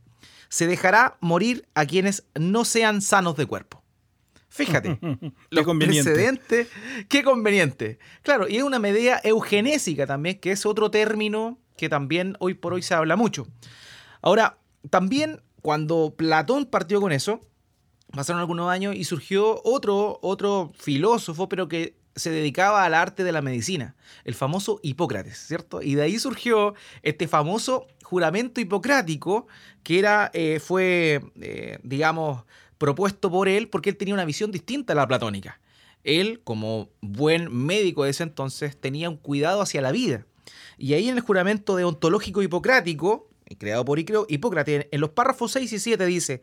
Se 0.48 0.66
dejará 0.66 1.18
morir 1.20 1.68
a 1.76 1.86
quienes 1.86 2.24
no 2.40 2.64
sean 2.64 3.02
sanos 3.02 3.36
de 3.36 3.48
cuerpo. 3.48 3.81
Fíjate, 4.52 5.00
lo 5.50 5.64
conveniente. 5.64 6.68
qué 7.08 7.24
conveniente. 7.24 8.00
Claro, 8.22 8.50
y 8.50 8.58
es 8.58 8.64
una 8.64 8.80
medida 8.80 9.22
eugenésica 9.24 10.06
también, 10.06 10.40
que 10.40 10.52
es 10.52 10.66
otro 10.66 10.92
término 10.92 11.58
que 11.78 11.88
también 11.88 12.36
hoy 12.40 12.54
por 12.54 12.74
hoy 12.74 12.82
se 12.82 12.94
habla 12.94 13.16
mucho. 13.16 13.48
Ahora, 14.22 14.58
también 14.90 15.42
cuando 15.62 16.14
Platón 16.18 16.66
partió 16.66 17.00
con 17.00 17.14
eso, 17.14 17.40
pasaron 18.12 18.42
algunos 18.42 18.70
años 18.70 18.94
y 18.94 19.06
surgió 19.06 19.62
otro, 19.64 20.20
otro 20.22 20.74
filósofo, 20.78 21.48
pero 21.48 21.70
que 21.70 21.96
se 22.18 22.30
dedicaba 22.30 22.84
al 22.84 22.94
arte 22.94 23.24
de 23.24 23.32
la 23.32 23.42
medicina, 23.42 23.96
el 24.26 24.36
famoso 24.36 24.82
Hipócrates, 24.84 25.38
¿cierto? 25.38 25.82
Y 25.82 25.96
de 25.96 26.02
ahí 26.02 26.20
surgió 26.20 26.76
este 27.04 27.30
famoso 27.30 27.88
juramento 28.04 28.60
hipocrático 28.60 29.48
que 29.82 30.00
era, 30.00 30.30
eh, 30.34 30.60
fue, 30.60 31.22
eh, 31.40 31.80
digamos, 31.84 32.44
propuesto 32.82 33.30
por 33.30 33.48
él 33.48 33.70
porque 33.70 33.92
él 33.92 33.96
tenía 33.96 34.16
una 34.16 34.26
visión 34.26 34.52
distinta 34.52 34.94
a 34.94 34.96
la 34.96 35.08
platónica. 35.08 35.60
Él, 36.04 36.42
como 36.44 36.90
buen 37.00 37.54
médico 37.56 38.04
de 38.04 38.10
ese 38.10 38.24
entonces, 38.24 38.76
tenía 38.76 39.08
un 39.08 39.18
cuidado 39.18 39.62
hacia 39.62 39.84
la 39.84 39.92
vida. 39.92 40.26
Y 40.80 40.96
ahí 40.96 41.08
en 41.08 41.16
el 41.16 41.22
juramento 41.22 41.76
deontológico 41.76 42.42
hipocrático, 42.42 43.30
creado 43.60 43.86
por 43.86 44.00
Hipócrates, 44.00 44.88
en 44.90 45.00
los 45.00 45.12
párrafos 45.12 45.52
6 45.52 45.72
y 45.74 45.78
7 45.78 46.04
dice, 46.08 46.42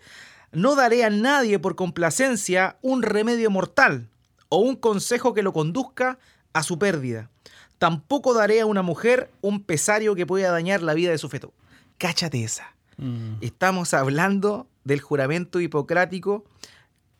no 0.53 0.77
daré 0.77 1.03
a 1.03 1.11
nadie 1.11 1.59
por 1.59 1.75
complacencia 1.75 2.79
un 2.83 3.03
remedio 3.03 3.51
mortal 3.51 4.09
o 4.49 4.59
un 4.59 4.77
consejo 4.77 5.35
que 5.35 5.43
lo 5.43 5.53
conduzca 5.53 6.21
a 6.53 6.63
su 6.63 6.79
pérdida. 6.79 7.31
Tampoco 7.79 8.33
daré 8.33 8.61
a 8.61 8.67
una 8.67 8.83
mujer 8.83 9.29
un 9.41 9.65
pesario 9.65 10.15
que 10.15 10.25
pueda 10.25 10.53
dañar 10.53 10.83
la 10.83 10.95
vida 10.95 11.11
de 11.11 11.19
su 11.19 11.29
feto. 11.29 11.53
Cáchate 11.99 12.45
esa. 12.45 12.77
Mm. 12.97 13.39
Estamos 13.41 13.93
hablando 13.93 14.69
del 14.85 15.01
juramento 15.01 15.61
hipocrático. 15.61 16.45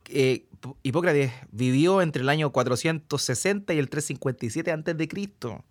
Eh, 0.09 0.45
Hipócrates 0.83 1.33
vivió 1.53 2.03
entre 2.03 2.23
el 2.23 2.29
año 2.29 2.51
460 2.51 3.75
y 3.75 3.79
el 3.79 3.89
357 3.89 4.73
a.C. 4.73 5.63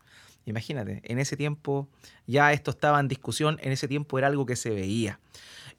Imagínate, 0.46 1.02
en 1.04 1.20
ese 1.20 1.36
tiempo 1.36 1.90
ya 2.26 2.54
esto 2.54 2.72
estaba 2.72 3.00
en 3.00 3.10
discusión, 3.10 3.58
en 3.62 3.74
ese 3.74 3.88
tiempo 3.88 4.18
era 4.18 4.28
algo 4.28 4.46
que 4.46 4.56
se 4.56 4.70
veía. 4.70 5.20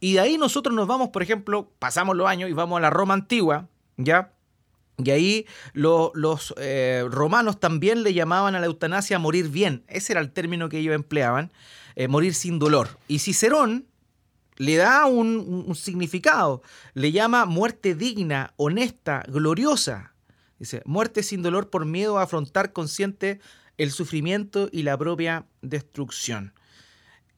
Y 0.00 0.14
de 0.14 0.20
ahí 0.20 0.38
nosotros 0.38 0.74
nos 0.74 0.86
vamos, 0.86 1.08
por 1.08 1.22
ejemplo, 1.22 1.70
pasamos 1.78 2.16
los 2.16 2.28
años 2.28 2.50
y 2.50 2.52
vamos 2.52 2.76
a 2.76 2.80
la 2.80 2.90
Roma 2.90 3.14
antigua, 3.14 3.68
¿ya? 3.96 4.32
Y 4.98 5.10
ahí 5.10 5.46
los 5.72 6.54
eh, 6.58 7.04
romanos 7.08 7.60
también 7.60 8.02
le 8.02 8.12
llamaban 8.14 8.56
a 8.56 8.60
la 8.60 8.66
eutanasia 8.66 9.18
morir 9.18 9.48
bien. 9.48 9.84
Ese 9.86 10.12
era 10.12 10.20
el 10.20 10.32
término 10.32 10.68
que 10.68 10.78
ellos 10.78 10.94
empleaban, 10.94 11.52
eh, 11.94 12.08
morir 12.08 12.34
sin 12.34 12.58
dolor. 12.58 12.88
Y 13.06 13.20
Cicerón 13.20 13.86
le 14.58 14.76
da 14.76 15.06
un, 15.06 15.74
significado, 15.74 16.62
le 16.94 17.12
llama 17.12 17.46
muerte 17.46 17.94
digna, 17.94 18.52
honesta, 18.56 19.24
gloriosa. 19.28 20.14
Dice, 20.58 20.82
muerte 20.84 21.22
sin 21.22 21.42
dolor 21.42 21.70
por 21.70 21.86
miedo 21.86 22.18
a 22.18 22.24
afrontar 22.24 22.72
consciente 22.72 23.40
el 23.76 23.92
sufrimiento 23.92 24.68
y 24.72 24.82
la 24.82 24.98
propia 24.98 25.46
destrucción. 25.62 26.52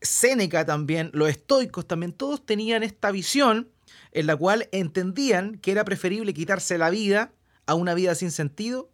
Séneca 0.01 0.65
también, 0.65 1.11
los 1.13 1.29
estoicos 1.29 1.87
también, 1.87 2.13
todos 2.13 2.45
tenían 2.47 2.83
esta 2.83 3.11
visión 3.11 3.69
en 4.13 4.27
la 4.27 4.35
cual 4.35 4.71
entendían 4.73 5.59
que 5.59 5.73
era 5.73 5.85
preferible 5.85 6.33
quitarse 6.33 6.79
la 6.79 6.89
vida 6.89 7.35
a 7.67 7.75
una 7.75 7.93
vida 7.93 8.15
sin 8.15 8.31
sentido 8.31 8.91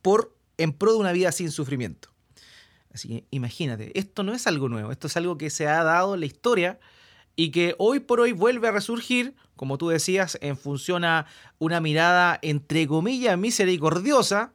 por 0.00 0.36
en 0.58 0.72
pro 0.72 0.92
de 0.92 0.98
una 0.98 1.10
vida 1.10 1.32
sin 1.32 1.50
sufrimiento. 1.50 2.10
Así 2.92 3.08
que 3.08 3.24
imagínate, 3.30 3.98
esto 3.98 4.22
no 4.22 4.32
es 4.32 4.46
algo 4.46 4.68
nuevo, 4.68 4.92
esto 4.92 5.08
es 5.08 5.16
algo 5.16 5.36
que 5.36 5.50
se 5.50 5.66
ha 5.66 5.82
dado 5.82 6.14
en 6.14 6.20
la 6.20 6.26
historia 6.26 6.78
y 7.38 7.52
que 7.52 7.76
hoy 7.78 8.00
por 8.00 8.18
hoy 8.18 8.32
vuelve 8.32 8.66
a 8.66 8.72
resurgir, 8.72 9.36
como 9.54 9.78
tú 9.78 9.90
decías, 9.90 10.36
en 10.40 10.56
función 10.56 11.04
a 11.04 11.26
una 11.60 11.80
mirada 11.80 12.36
entre 12.42 12.88
comillas 12.88 13.38
misericordiosa, 13.38 14.52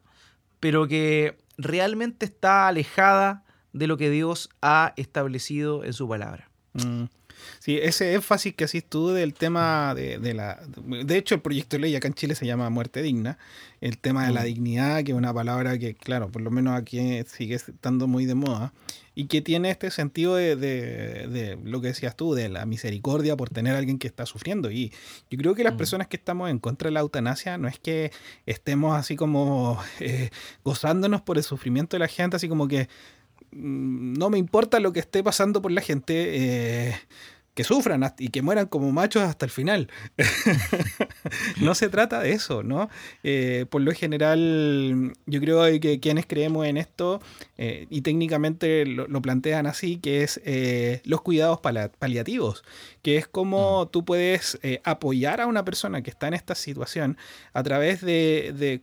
pero 0.59 0.85
que 0.85 1.37
realmente 1.57 2.25
está 2.25 2.67
alejada 2.67 3.45
de 3.71 3.87
lo 3.87 3.95
que 3.95 4.09
Dios 4.09 4.49
ha 4.61 4.91
establecido 4.97 5.85
en 5.85 5.93
su 5.93 6.09
palabra. 6.09 6.49
Mm. 6.73 7.05
Sí, 7.59 7.79
ese 7.81 8.15
énfasis 8.15 8.53
que 8.53 8.65
haces 8.65 8.83
tú 8.83 9.11
del 9.11 9.33
tema 9.33 9.95
de, 9.95 10.33
la... 10.33 10.59
De 11.05 11.17
hecho, 11.17 11.35
el 11.35 11.41
proyecto 11.41 11.77
de 11.77 11.83
ley 11.83 11.95
acá 11.95 12.09
en 12.09 12.15
Chile 12.15 12.35
se 12.35 12.45
llama 12.45 12.69
Muerte 12.69 13.01
Digna. 13.01 13.37
El 13.79 13.97
tema 13.97 14.25
de 14.25 14.33
la 14.33 14.41
mm. 14.41 14.45
dignidad, 14.45 15.03
que 15.05 15.13
es 15.13 15.17
una 15.17 15.33
palabra 15.33 15.77
que, 15.77 15.95
claro, 15.95 16.29
por 16.29 16.41
lo 16.41 16.51
menos 16.51 16.77
aquí 16.77 16.99
sigue 17.27 17.55
estando 17.55 18.07
muy 18.07 18.25
de 18.25 18.35
moda. 18.35 18.73
Y 19.15 19.25
que 19.25 19.41
tiene 19.41 19.69
este 19.69 19.91
sentido 19.91 20.35
de, 20.35 20.55
de, 20.55 21.59
lo 21.63 21.81
que 21.81 21.87
decías 21.87 22.15
tú, 22.15 22.33
de 22.33 22.49
la 22.49 22.65
misericordia 22.65 23.37
por 23.37 23.49
tener 23.49 23.75
a 23.75 23.77
alguien 23.77 23.99
que 23.99 24.07
está 24.07 24.25
sufriendo. 24.25 24.71
Y 24.71 24.91
yo 25.29 25.37
creo 25.37 25.55
que 25.55 25.63
las 25.63 25.75
mm. 25.75 25.77
personas 25.77 26.07
que 26.07 26.17
estamos 26.17 26.49
en 26.49 26.59
contra 26.59 26.87
de 26.87 26.93
la 26.93 27.01
eutanasia 27.01 27.57
no 27.57 27.67
es 27.67 27.79
que 27.79 28.11
estemos 28.45 28.97
así 28.97 29.15
como 29.15 29.79
eh, 29.99 30.29
gozándonos 30.63 31.21
por 31.21 31.37
el 31.37 31.43
sufrimiento 31.43 31.95
de 31.95 31.99
la 31.99 32.07
gente, 32.07 32.37
así 32.37 32.49
como 32.49 32.67
que 32.67 32.87
mm, 33.51 34.13
no 34.13 34.29
me 34.29 34.37
importa 34.37 34.79
lo 34.79 34.93
que 34.93 34.99
esté 34.99 35.23
pasando 35.23 35.61
por 35.61 35.71
la 35.71 35.81
gente. 35.81 36.89
Eh, 36.89 36.95
que 37.53 37.63
sufran 37.63 38.03
y 38.17 38.29
que 38.29 38.41
mueran 38.41 38.67
como 38.67 38.91
machos 38.91 39.23
hasta 39.23 39.45
el 39.45 39.51
final. 39.51 39.89
no 41.61 41.75
se 41.75 41.89
trata 41.89 42.19
de 42.19 42.31
eso, 42.31 42.63
¿no? 42.63 42.89
Eh, 43.23 43.65
por 43.69 43.81
lo 43.81 43.91
general, 43.91 45.13
yo 45.25 45.39
creo 45.39 45.63
que 45.79 45.99
quienes 45.99 46.25
creemos 46.25 46.65
en 46.65 46.77
esto 46.77 47.21
eh, 47.57 47.87
y 47.89 48.01
técnicamente 48.01 48.85
lo, 48.85 49.21
plantean 49.21 49.67
así, 49.67 49.97
que 49.97 50.23
es 50.23 50.41
eh, 50.45 51.01
los 51.05 51.21
cuidados 51.21 51.59
paliativos, 51.61 52.63
que 53.01 53.17
es 53.17 53.27
como 53.27 53.85
mm. 53.85 53.89
tú 53.89 54.03
puedes 54.03 54.59
apoyar 54.83 55.39
a 55.39 55.47
una 55.47 55.63
persona 55.63 56.01
que 56.01 56.09
está 56.09 56.27
en 56.27 56.33
esta 56.33 56.55
situación 56.55 57.17
a 57.53 57.63
través 57.63 58.01
de 58.01 58.53
de 58.57 58.81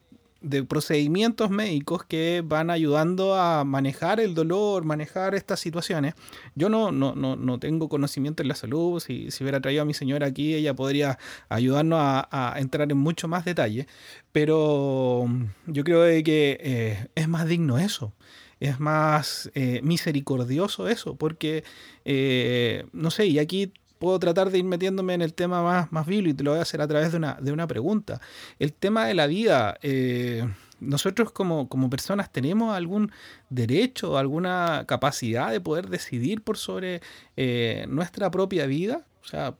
procedimientos 0.68 1.50
médicos 1.50 2.04
que 2.04 2.42
van 2.44 2.70
ayudando 2.70 3.34
a 3.34 3.64
manejar 3.64 4.20
el 4.20 4.34
dolor, 4.34 4.84
manejar 4.84 5.34
estas 5.34 5.60
situaciones. 5.60 6.14
Yo 6.54 6.68
no, 6.68 6.92
no, 6.92 7.14
no, 7.14 7.58
tengo 7.58 7.88
conocimiento 7.88 8.42
en 8.42 8.48
la 8.48 8.54
salud, 8.54 9.00
si, 9.00 9.30
si, 9.30 9.44
hubiera 9.44 9.60
traído 9.60 9.82
a 9.82 9.84
mi 9.84 9.94
señora 9.94 10.28
aquí, 10.28 10.54
ella 10.54 10.74
podría 10.74 11.18
ayudarnos 11.48 11.98
a, 12.00 12.54
entrar 12.56 12.90
en 12.90 12.98
mucho 12.98 13.28
más 13.28 13.44
detalle, 13.44 13.86
pero 14.32 15.28
yo 15.66 15.84
creo 15.84 16.04
que 16.24 16.58
eh, 16.60 17.08
es 17.14 17.28
más 17.28 17.46
digno 17.46 17.78
eso. 17.78 18.14
Es 18.60 18.78
más 18.78 19.50
eh, 19.54 19.80
misericordioso 19.82 20.86
eso, 20.86 21.16
porque, 21.16 21.64
eh, 22.04 22.84
no 22.92 23.10
sé, 23.10 23.26
y 23.26 23.38
aquí 23.38 23.72
puedo 24.00 24.18
tratar 24.18 24.50
de 24.50 24.58
ir 24.58 24.64
metiéndome 24.64 25.12
en 25.14 25.20
el 25.20 25.34
tema 25.34 25.62
más, 25.62 25.92
más 25.92 26.06
bíblico 26.06 26.30
y 26.30 26.34
te 26.34 26.42
lo 26.42 26.52
voy 26.52 26.58
a 26.58 26.62
hacer 26.62 26.80
a 26.80 26.88
través 26.88 27.12
de 27.12 27.18
una, 27.18 27.34
de 27.34 27.52
una 27.52 27.66
pregunta. 27.68 28.20
El 28.58 28.72
tema 28.72 29.04
de 29.04 29.12
la 29.14 29.26
vida, 29.26 29.78
eh, 29.82 30.48
nosotros 30.80 31.30
como, 31.32 31.68
como, 31.68 31.90
personas 31.90 32.32
tenemos 32.32 32.74
algún 32.74 33.12
derecho, 33.50 34.16
alguna 34.16 34.84
capacidad 34.88 35.52
de 35.52 35.60
poder 35.60 35.90
decidir 35.90 36.42
por 36.42 36.56
sobre 36.56 37.02
eh, 37.36 37.84
nuestra 37.88 38.30
propia 38.30 38.64
vida. 38.64 39.04
O 39.22 39.28
sea, 39.28 39.54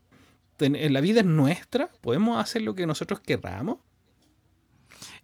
la 0.58 1.00
vida 1.02 1.20
es 1.20 1.26
nuestra, 1.26 1.90
podemos 2.00 2.40
hacer 2.42 2.62
lo 2.62 2.74
que 2.74 2.86
nosotros 2.86 3.20
querramos. 3.20 3.76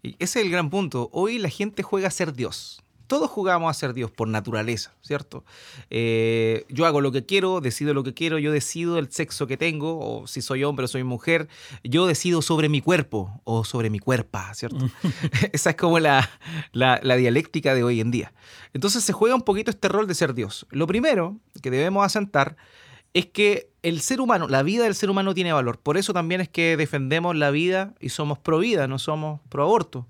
Y 0.03 0.11
ese 0.19 0.41
es 0.41 0.45
el 0.45 0.53
gran 0.53 0.69
punto. 0.69 1.09
Hoy 1.13 1.39
la 1.39 1.49
gente 1.49 1.83
juega 1.83 2.09
a 2.09 2.11
ser 2.11 2.35
Dios 2.35 2.86
todos 3.07 3.31
jugamos 3.31 3.71
a 3.71 3.75
ser 3.75 3.95
Dios 3.95 4.11
por 4.11 4.29
naturaleza, 4.29 4.95
¿cierto? 5.03 5.45
Eh, 5.91 6.65
yo 6.69 6.87
hago 6.87 7.01
lo 7.01 7.13
que 7.13 7.25
quiero, 7.25 7.61
decido 7.61 7.95
lo 7.95 8.03
que 8.03 8.15
quiero, 8.15 8.39
yo 8.39 8.53
decido 8.53 8.99
el 8.99 9.11
sexo 9.11 9.47
que 9.47 9.57
tengo, 9.57 9.99
o 9.99 10.27
si 10.27 10.43
soy 10.43 10.65
hombre 10.65 10.85
o 10.85 10.89
soy 10.89 11.05
mujer, 11.05 11.49
yo 11.85 12.07
decido 12.07 12.43
sobre 12.43 12.69
mi 12.69 12.81
cuerpo 12.81 13.41
o 13.45 13.65
sobre 13.65 13.91
mi 13.91 13.99
cuerpa, 13.99 14.53
¿cierto? 14.55 14.89
Esa 15.53 15.71
es 15.71 15.77
como 15.77 15.99
la, 15.99 16.29
la, 16.73 17.17
dialéctica 17.17 17.75
de 17.75 17.85
hoy 17.85 18.01
en 18.01 18.11
día. 18.11 18.33
Entonces 18.73 19.05
se 19.05 19.13
juega 19.13 19.35
un 19.35 19.43
poquito 19.43 19.71
este 19.71 19.89
rol 19.89 20.07
de 20.07 20.15
ser 20.15 20.35
Dios. 20.35 20.67
Lo 20.71 20.87
primero 20.87 21.39
que 21.63 21.71
debemos 21.71 22.05
asentar 22.05 22.57
es 23.15 23.27
que 23.27 23.71
el 23.83 24.01
ser 24.01 24.21
humano, 24.21 24.49
la 24.49 24.63
vida 24.63 24.85
del 24.85 24.95
ser 24.95 25.09
humano 25.09 25.33
tiene 25.33 25.53
valor. 25.53 25.79
Por 25.79 25.97
eso 25.97 26.13
también 26.13 26.41
es 26.41 26.49
que 26.49 26.77
defendemos 26.77 27.35
la 27.35 27.51
vida 27.51 27.95
y 28.01 28.11
somos 28.11 28.39
pro 28.39 28.59
vida, 28.59 28.89
no 28.89 28.99
somos 28.99 29.41
pro 29.49 29.63
aborto. 29.63 30.07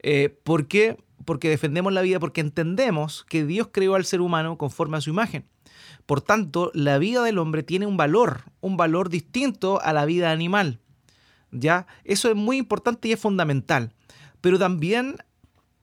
Eh, 0.00 0.28
¿Por 0.42 0.66
qué? 0.68 0.98
Porque 1.26 1.50
defendemos 1.50 1.92
la 1.92 2.00
vida, 2.00 2.18
porque 2.18 2.40
entendemos 2.40 3.26
que 3.28 3.44
Dios 3.44 3.68
creó 3.70 3.94
al 3.94 4.06
ser 4.06 4.22
humano 4.22 4.56
conforme 4.56 4.96
a 4.96 5.02
su 5.02 5.10
imagen. 5.10 5.44
Por 6.06 6.22
tanto, 6.22 6.70
la 6.72 6.98
vida 6.98 7.22
del 7.22 7.38
hombre 7.38 7.62
tiene 7.62 7.86
un 7.86 7.98
valor, 7.98 8.44
un 8.60 8.78
valor 8.78 9.10
distinto 9.10 9.80
a 9.82 9.92
la 9.92 10.06
vida 10.06 10.30
animal. 10.30 10.80
¿Ya? 11.50 11.86
Eso 12.04 12.30
es 12.30 12.36
muy 12.36 12.56
importante 12.56 13.08
y 13.08 13.12
es 13.12 13.20
fundamental. 13.20 13.92
Pero 14.40 14.58
también 14.58 15.16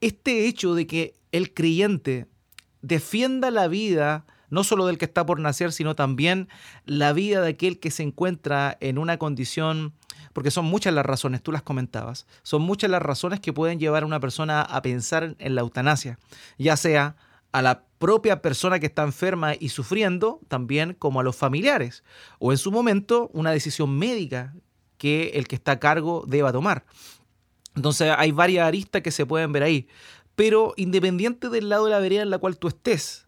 este 0.01 0.47
hecho 0.47 0.73
de 0.73 0.87
que 0.87 1.13
el 1.31 1.53
creyente 1.53 2.27
defienda 2.81 3.51
la 3.51 3.67
vida 3.67 4.25
no 4.49 4.63
solo 4.63 4.85
del 4.85 4.99
que 4.99 5.05
está 5.05 5.25
por 5.25 5.39
nacer, 5.39 5.71
sino 5.71 5.95
también 5.95 6.47
la 6.85 7.11
vida 7.11 7.41
de 7.41 7.49
aquel 7.49 7.79
que 7.79 7.89
se 7.89 8.03
encuentra 8.03 8.77
en 8.81 8.99
una 8.99 9.17
condición 9.17 9.93
porque 10.31 10.51
son 10.51 10.65
muchas 10.65 10.93
las 10.93 11.05
razones, 11.05 11.43
tú 11.43 11.51
las 11.51 11.63
comentabas, 11.63 12.25
son 12.43 12.61
muchas 12.61 12.89
las 12.89 13.01
razones 13.01 13.39
que 13.39 13.53
pueden 13.53 13.79
llevar 13.79 14.03
a 14.03 14.05
una 14.05 14.19
persona 14.19 14.61
a 14.61 14.81
pensar 14.81 15.35
en 15.37 15.55
la 15.55 15.61
eutanasia, 15.61 16.17
ya 16.57 16.77
sea 16.77 17.15
a 17.51 17.61
la 17.61 17.83
propia 17.99 18.41
persona 18.41 18.79
que 18.79 18.87
está 18.87 19.03
enferma 19.03 19.53
y 19.59 19.69
sufriendo, 19.69 20.39
también 20.47 20.93
como 20.93 21.19
a 21.19 21.23
los 21.23 21.35
familiares, 21.35 22.03
o 22.39 22.51
en 22.51 22.57
su 22.57 22.71
momento 22.71 23.29
una 23.33 23.51
decisión 23.51 23.97
médica 23.97 24.53
que 24.97 25.31
el 25.35 25.47
que 25.47 25.55
está 25.55 25.73
a 25.73 25.79
cargo 25.79 26.23
deba 26.27 26.51
tomar. 26.51 26.85
Entonces 27.75 28.13
hay 28.17 28.31
varias 28.31 28.67
aristas 28.67 29.01
que 29.01 29.11
se 29.11 29.25
pueden 29.25 29.51
ver 29.51 29.63
ahí, 29.63 29.87
pero 30.35 30.73
independiente 30.77 31.49
del 31.49 31.69
lado 31.69 31.85
de 31.85 31.91
la 31.91 31.99
vereda 31.99 32.23
en 32.23 32.29
la 32.29 32.39
cual 32.39 32.57
tú 32.57 32.67
estés, 32.67 33.27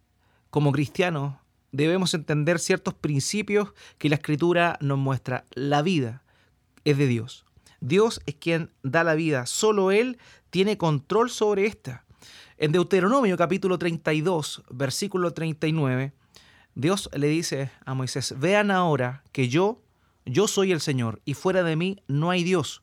como 0.49 0.71
cristiano, 0.71 1.39
debemos 1.71 2.13
entender 2.13 2.59
ciertos 2.59 2.93
principios 2.93 3.73
que 3.97 4.09
la 4.09 4.15
escritura 4.15 4.77
nos 4.81 4.97
muestra. 4.97 5.45
La 5.53 5.81
vida, 5.81 6.23
es 6.85 6.97
de 6.97 7.07
Dios. 7.07 7.45
Dios 7.81 8.21
es 8.25 8.35
quien 8.35 8.71
da 8.83 9.03
la 9.03 9.15
vida, 9.15 9.45
solo 9.45 9.91
Él 9.91 10.17
tiene 10.49 10.77
control 10.77 11.29
sobre 11.29 11.65
esta. 11.65 12.05
En 12.57 12.71
Deuteronomio 12.71 13.35
capítulo 13.35 13.77
32, 13.77 14.63
versículo 14.69 15.33
39, 15.33 16.13
Dios 16.75 17.09
le 17.13 17.27
dice 17.27 17.71
a 17.85 17.93
Moisés, 17.93 18.33
vean 18.37 18.71
ahora 18.71 19.23
que 19.33 19.49
yo, 19.49 19.81
yo 20.25 20.47
soy 20.47 20.71
el 20.71 20.79
Señor, 20.79 21.21
y 21.25 21.33
fuera 21.33 21.63
de 21.63 21.75
mí 21.75 22.01
no 22.07 22.29
hay 22.29 22.43
Dios. 22.43 22.81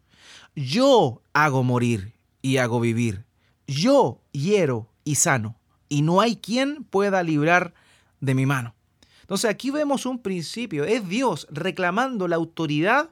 Yo 0.55 1.23
hago 1.33 1.62
morir 1.62 2.12
y 2.43 2.59
hago 2.59 2.81
vivir. 2.81 3.25
Yo 3.67 4.21
hiero 4.33 4.91
y 5.05 5.15
sano, 5.15 5.59
y 5.88 6.03
no 6.03 6.21
hay 6.21 6.37
quien 6.37 6.85
pueda 6.85 7.23
librar 7.23 7.75
de 8.21 8.35
mi 8.35 8.47
mano. 8.47 8.75
Entonces 9.23 9.51
aquí 9.51 9.71
vemos 9.71 10.05
un 10.05 10.21
principio, 10.21 10.85
es 10.85 11.09
Dios 11.09 11.47
reclamando 11.51 12.29
la 12.29 12.37
autoridad 12.37 13.11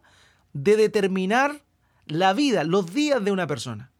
de 0.52 0.76
determinar 0.76 1.62
la 2.06 2.32
vida, 2.32 2.64
los 2.64 2.92
días 2.92 3.24
de 3.24 3.32
una 3.32 3.46
persona. 3.46 3.90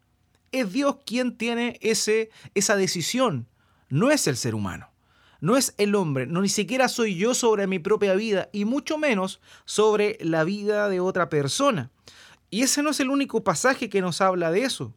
Es 0.51 0.71
Dios 0.71 0.97
quien 1.05 1.37
tiene 1.37 1.79
ese, 1.81 2.29
esa 2.55 2.75
decisión, 2.75 3.47
no 3.89 4.11
es 4.11 4.27
el 4.27 4.37
ser 4.37 4.55
humano. 4.55 4.89
No 5.39 5.57
es 5.57 5.73
el 5.79 5.95
hombre, 5.95 6.27
no 6.27 6.41
ni 6.41 6.49
siquiera 6.49 6.87
soy 6.87 7.15
yo 7.15 7.33
sobre 7.33 7.65
mi 7.65 7.79
propia 7.79 8.13
vida 8.13 8.49
y 8.53 8.65
mucho 8.65 8.99
menos 8.99 9.41
sobre 9.65 10.19
la 10.21 10.43
vida 10.43 10.87
de 10.87 10.99
otra 10.99 11.29
persona. 11.29 11.89
Y 12.51 12.61
ese 12.61 12.83
no 12.83 12.91
es 12.91 12.99
el 12.99 13.09
único 13.09 13.43
pasaje 13.43 13.89
que 13.89 14.01
nos 14.01 14.21
habla 14.21 14.51
de 14.51 14.63
eso. 14.63 14.93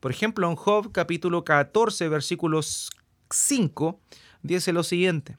Por 0.00 0.10
ejemplo, 0.10 0.50
en 0.50 0.56
Job 0.56 0.92
capítulo 0.92 1.44
14, 1.44 2.10
versículos 2.10 2.90
5, 3.30 3.98
dice 4.42 4.72
lo 4.74 4.82
siguiente. 4.82 5.38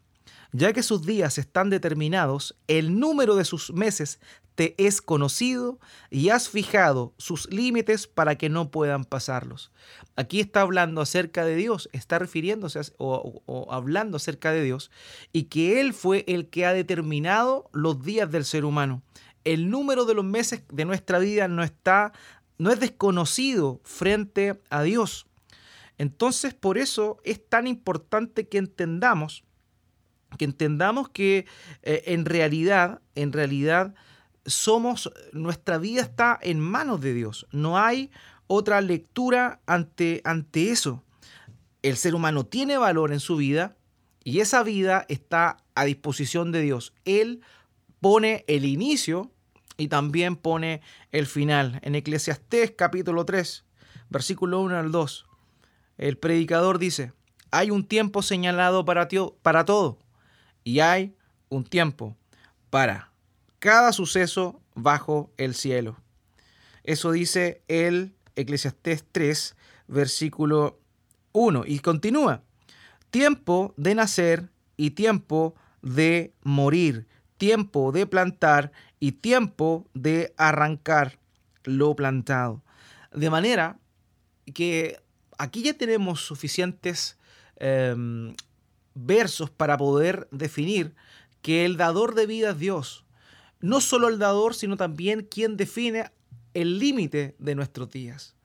Ya 0.57 0.73
que 0.73 0.81
sus 0.81 1.05
días 1.05 1.37
están 1.37 1.69
determinados, 1.69 2.57
el 2.67 2.99
número 2.99 3.35
de 3.35 3.45
sus 3.45 3.71
meses 3.73 4.19
te 4.55 4.73
es 4.83 5.03
conocido 5.03 5.77
y 6.09 6.29
has 6.29 6.49
fijado 6.49 7.13
sus 7.19 7.47
límites 7.51 8.07
para 8.07 8.39
que 8.39 8.49
no 8.49 8.71
puedan 8.71 9.05
pasarlos. 9.05 9.71
Aquí 10.15 10.39
está 10.39 10.61
hablando 10.61 11.01
acerca 11.01 11.45
de 11.45 11.55
Dios, 11.55 11.89
está 11.93 12.17
refiriéndose 12.17 12.81
o, 12.97 13.43
o, 13.45 13.71
hablando 13.71 14.17
acerca 14.17 14.51
de 14.51 14.63
Dios 14.63 14.89
y 15.31 15.43
que 15.43 15.79
Él 15.79 15.93
fue 15.93 16.25
el 16.27 16.49
que 16.49 16.65
ha 16.65 16.73
determinado 16.73 17.69
los 17.71 18.01
días 18.01 18.31
del 18.31 18.43
ser 18.43 18.65
humano. 18.65 19.03
El 19.43 19.69
número 19.69 20.05
de 20.05 20.15
los 20.15 20.25
meses 20.25 20.63
de 20.73 20.85
nuestra 20.85 21.19
vida 21.19 21.47
no 21.47 21.61
está, 21.63 22.13
no 22.57 22.71
es 22.71 22.79
desconocido 22.79 23.79
frente 23.83 24.59
a 24.71 24.81
Dios. 24.81 25.27
Entonces, 25.99 26.55
por 26.55 26.79
eso 26.79 27.17
es 27.23 27.47
tan 27.47 27.67
importante 27.67 28.47
que 28.47 28.57
entendamos 28.57 29.43
que 30.37 30.45
entendamos 30.45 31.09
que 31.09 31.45
eh, 31.83 32.03
en 32.07 32.25
realidad, 32.25 33.01
en 33.15 33.31
realidad, 33.31 33.93
somos, 34.45 35.11
nuestra 35.31 35.77
vida 35.77 36.01
está 36.01 36.37
en 36.41 36.59
manos 36.59 37.01
de 37.01 37.13
Dios. 37.13 37.47
No 37.51 37.77
hay 37.77 38.11
otra 38.47 38.81
lectura 38.81 39.61
ante, 39.65 40.21
ante 40.23 40.71
eso. 40.71 41.03
El 41.83 41.97
ser 41.97 42.15
humano 42.15 42.45
tiene 42.45 42.77
valor 42.77 43.13
en 43.13 43.19
su 43.19 43.37
vida 43.37 43.75
y 44.23 44.39
esa 44.39 44.63
vida 44.63 45.05
está 45.09 45.57
a 45.75 45.85
disposición 45.85 46.51
de 46.51 46.61
Dios. 46.61 46.93
Él 47.05 47.41
pone 48.01 48.43
el 48.47 48.65
inicio 48.65 49.31
y 49.77 49.87
también 49.87 50.35
pone 50.35 50.81
el 51.11 51.27
final. 51.27 51.79
En 51.83 51.95
Eclesiastés 51.95 52.71
capítulo 52.71 53.25
3, 53.25 53.63
versículo 54.09 54.61
1 54.61 54.77
al 54.77 54.91
2, 54.91 55.25
el 55.97 56.17
predicador 56.17 56.79
dice, 56.79 57.13
hay 57.51 57.71
un 57.71 57.85
tiempo 57.85 58.21
señalado 58.21 58.85
para, 58.85 59.07
para 59.41 59.65
todo 59.65 59.99
y 60.67 60.81
hay 60.81 61.15
un 61.47 61.63
tiempo 61.63 62.17
para 62.69 63.13
cada 63.59 63.93
suceso 63.93 64.61
bajo 64.75 65.31
el 65.37 65.55
cielo. 65.55 65.95
Eso 66.83 67.13
dice 67.13 67.61
el 67.69 68.17
Eclesiastés 68.35 69.05
3, 69.13 69.55
versículo 69.87 70.77
1. 71.31 71.63
Y 71.67 71.79
continúa. 71.79 72.43
Tiempo 73.11 73.73
de 73.77 73.95
nacer 73.95 74.49
y 74.75 74.91
tiempo 74.91 75.55
de 75.81 76.33
morir. 76.43 77.07
Tiempo 77.37 77.93
de 77.93 78.05
plantar 78.05 78.73
y 78.99 79.13
tiempo 79.13 79.87
de 79.93 80.33
arrancar 80.35 81.17
lo 81.63 81.95
plantado. 81.95 82.61
De 83.13 83.29
manera 83.29 83.79
que 84.53 84.99
aquí 85.37 85.61
ya 85.61 85.75
tenemos 85.75 86.25
suficientes 86.25 87.17
em, 87.55 88.35
versos 88.97 89.49
para 89.49 89.77
poder 89.77 90.27
definir 90.31 90.95
que 91.41 91.65
el 91.65 91.77
dador 91.77 92.15
de 92.15 92.25
vida 92.25 92.51
es 92.51 92.59
Dios. 92.59 93.05
No 93.59 93.81
solo 93.81 94.07
el 94.07 94.19
dador, 94.19 94.53
sino 94.53 94.77
también 94.77 95.23
quien 95.23 95.57
define 95.57 96.11
el 96.53 96.79
límite 96.79 97.35
de 97.39 97.55
nuestros 97.55 97.89
días. 97.89 98.35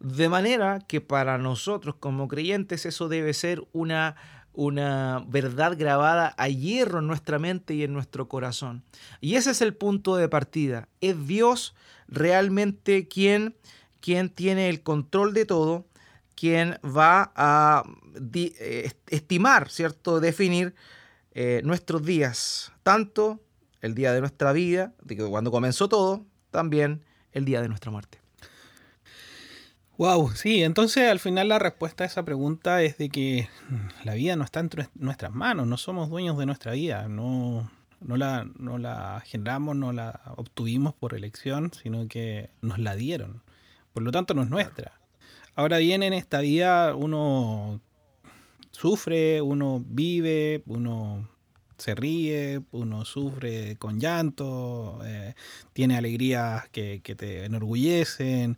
De 0.00 0.28
manera 0.28 0.80
que 0.80 1.00
para 1.00 1.38
nosotros 1.38 1.94
como 2.00 2.28
creyentes 2.28 2.86
eso 2.86 3.08
debe 3.08 3.34
ser 3.34 3.62
una, 3.72 4.16
una 4.52 5.24
verdad 5.28 5.76
grabada 5.78 6.34
a 6.36 6.48
hierro 6.48 6.98
en 6.98 7.06
nuestra 7.06 7.38
mente 7.38 7.74
y 7.74 7.84
en 7.84 7.92
nuestro 7.92 8.28
corazón. 8.28 8.82
Y 9.20 9.36
ese 9.36 9.52
es 9.52 9.62
el 9.62 9.74
punto 9.74 10.16
de 10.16 10.28
partida. 10.28 10.88
Es 11.00 11.26
Dios 11.26 11.74
realmente 12.08 13.06
quien, 13.06 13.54
quien 14.00 14.28
tiene 14.28 14.68
el 14.68 14.82
control 14.82 15.34
de 15.34 15.46
todo 15.46 15.86
quien 16.34 16.78
va 16.84 17.32
a 17.34 17.84
eh, 18.34 18.90
estimar, 19.08 19.70
¿cierto? 19.70 20.20
Definir 20.20 20.74
eh, 21.32 21.60
nuestros 21.64 22.04
días, 22.04 22.72
tanto 22.82 23.40
el 23.80 23.94
día 23.94 24.12
de 24.12 24.20
nuestra 24.20 24.52
vida, 24.52 24.92
de 25.02 25.16
cuando 25.16 25.50
comenzó 25.50 25.88
todo, 25.88 26.24
también 26.50 27.04
el 27.32 27.44
día 27.44 27.62
de 27.62 27.68
nuestra 27.68 27.90
muerte. 27.90 28.18
Wow, 29.98 30.30
sí, 30.34 30.62
entonces 30.62 31.10
al 31.10 31.20
final 31.20 31.48
la 31.48 31.58
respuesta 31.58 32.04
a 32.04 32.06
esa 32.06 32.24
pregunta 32.24 32.82
es 32.82 32.96
de 32.98 33.08
que 33.08 33.48
la 34.04 34.14
vida 34.14 34.36
no 34.36 34.44
está 34.44 34.60
en 34.60 34.70
nuestras 34.94 35.32
manos, 35.32 35.66
no 35.66 35.76
somos 35.76 36.08
dueños 36.08 36.38
de 36.38 36.46
nuestra 36.46 36.72
vida, 36.72 37.08
no, 37.08 37.70
no, 38.00 38.16
la, 38.16 38.46
no 38.58 38.78
la 38.78 39.22
generamos, 39.24 39.76
no 39.76 39.92
la 39.92 40.20
obtuvimos 40.36 40.94
por 40.94 41.14
elección, 41.14 41.72
sino 41.72 42.08
que 42.08 42.50
nos 42.62 42.78
la 42.78 42.96
dieron. 42.96 43.42
Por 43.92 44.02
lo 44.02 44.10
tanto, 44.12 44.34
no 44.34 44.42
es 44.42 44.48
nuestra. 44.48 44.92
Ahora 45.54 45.78
bien, 45.78 46.02
en 46.02 46.14
esta 46.14 46.40
vida 46.40 46.94
uno 46.94 47.80
sufre, 48.70 49.42
uno 49.42 49.84
vive, 49.86 50.62
uno 50.66 51.28
se 51.76 51.94
ríe, 51.94 52.62
uno 52.70 53.04
sufre 53.04 53.76
con 53.76 54.00
llanto, 54.00 55.00
eh, 55.04 55.34
tiene 55.72 55.96
alegrías 55.96 56.68
que, 56.70 57.00
te 57.00 57.44
enorgullecen. 57.44 58.56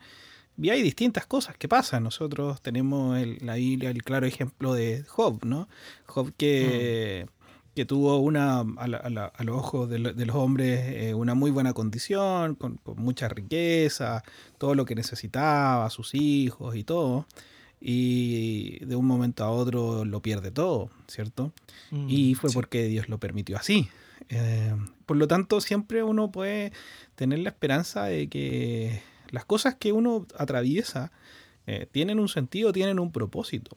Y 0.57 0.70
hay 0.70 0.83
distintas 0.83 1.26
cosas 1.26 1.57
que 1.57 1.68
pasan. 1.68 2.04
Nosotros 2.04 2.62
tenemos 2.62 3.18
en 3.18 3.38
la 3.44 3.57
Biblia 3.57 3.90
el 3.90 4.04
claro 4.04 4.26
ejemplo 4.26 4.72
de 4.74 5.02
Job, 5.09 5.44
¿no? 5.44 5.68
Job 6.07 6.33
que, 6.37 7.26
que 7.74 7.84
tuvo 7.84 8.18
una, 8.18 8.60
a, 8.60 9.44
los 9.44 9.56
ojos 9.56 9.88
de, 9.88 9.98
los 9.98 10.37
hombres, 10.37 10.80
eh, 10.94 11.14
una 11.14 11.34
muy 11.34 11.50
buena 11.50 11.72
condición, 11.72 12.54
con, 12.54 12.78
mucha 12.96 13.28
riqueza, 13.28 14.22
todo 14.58 14.74
lo 14.74 14.84
que 14.84 14.94
necesitaba, 14.94 15.90
sus 15.90 16.14
hijos 16.14 16.76
y 16.76 16.84
todo. 16.84 17.26
Y 17.80 18.84
de 18.84 18.96
un 18.96 19.06
momento 19.06 19.44
a 19.44 19.50
otro 19.50 20.04
lo 20.04 20.22
pierde 20.22 20.50
todo, 20.50 20.90
¿cierto? 21.08 21.52
Mm, 21.90 22.06
y 22.08 22.34
fue 22.34 22.50
porque 22.50 22.87
Dios 22.87 23.08
lo 23.08 23.18
permitió 23.18 23.56
así. 23.56 23.88
Eh, 24.30 24.74
por 25.04 25.16
lo 25.16 25.28
tanto, 25.28 25.60
siempre 25.60 26.02
uno 26.02 26.30
puede 26.30 26.72
tener 27.14 27.40
la 27.40 27.50
esperanza 27.50 28.04
de 28.04 28.28
que 28.28 29.02
las 29.30 29.44
cosas 29.44 29.74
que 29.74 29.92
uno 29.92 30.26
atraviesa 30.38 31.12
eh, 31.66 31.87
tienen 31.90 32.20
un 32.20 32.28
sentido, 32.28 32.72
tienen 32.72 32.98
un 32.98 33.10
propósito. 33.10 33.76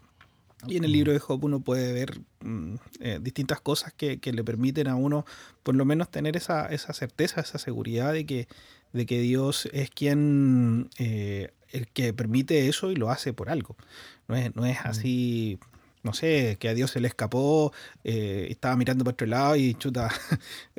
Y 0.65 0.77
en 0.77 0.83
el 0.83 0.91
libro 0.91 1.13
de 1.13 1.19
Job 1.19 1.43
uno 1.43 1.59
puede 1.59 1.93
ver 1.93 2.19
mm, 2.41 2.75
eh, 2.99 3.19
distintas 3.21 3.61
cosas 3.61 3.93
que, 3.93 4.19
le 4.23 4.43
permiten 4.43 4.87
a 4.87 4.95
uno 4.95 5.25
por 5.63 5.75
lo 5.75 5.85
menos 5.85 6.09
tener 6.09 6.35
esa, 6.35 6.65
esa 6.67 6.93
certeza, 6.93 7.41
esa 7.41 7.59
seguridad 7.59 8.13
de 8.13 8.25
que, 8.25 8.47
de 8.91 9.05
que 9.05 9.19
Dios 9.19 9.69
es 9.71 9.91
quien 9.91 10.89
eh, 10.97 11.51
el 11.69 11.87
que 11.87 12.13
permite 12.13 12.67
eso 12.67 12.91
y 12.91 12.95
lo 12.95 13.11
hace 13.11 13.33
por 13.33 13.49
algo. 13.49 13.75
No 14.27 14.35
es, 14.35 14.55
no 14.55 14.65
es 14.65 14.79
así, 14.83 15.59
no 16.01 16.13
sé, 16.13 16.57
que 16.59 16.69
a 16.69 16.73
Dios 16.73 16.91
se 16.91 17.01
le 17.01 17.07
escapó, 17.07 17.71
eh, 18.03 18.47
estaba 18.49 18.75
mirando 18.75 19.03
por 19.03 19.13
otro 19.13 19.27
lado 19.27 19.55
y 19.55 19.75
chuta, 19.75 20.09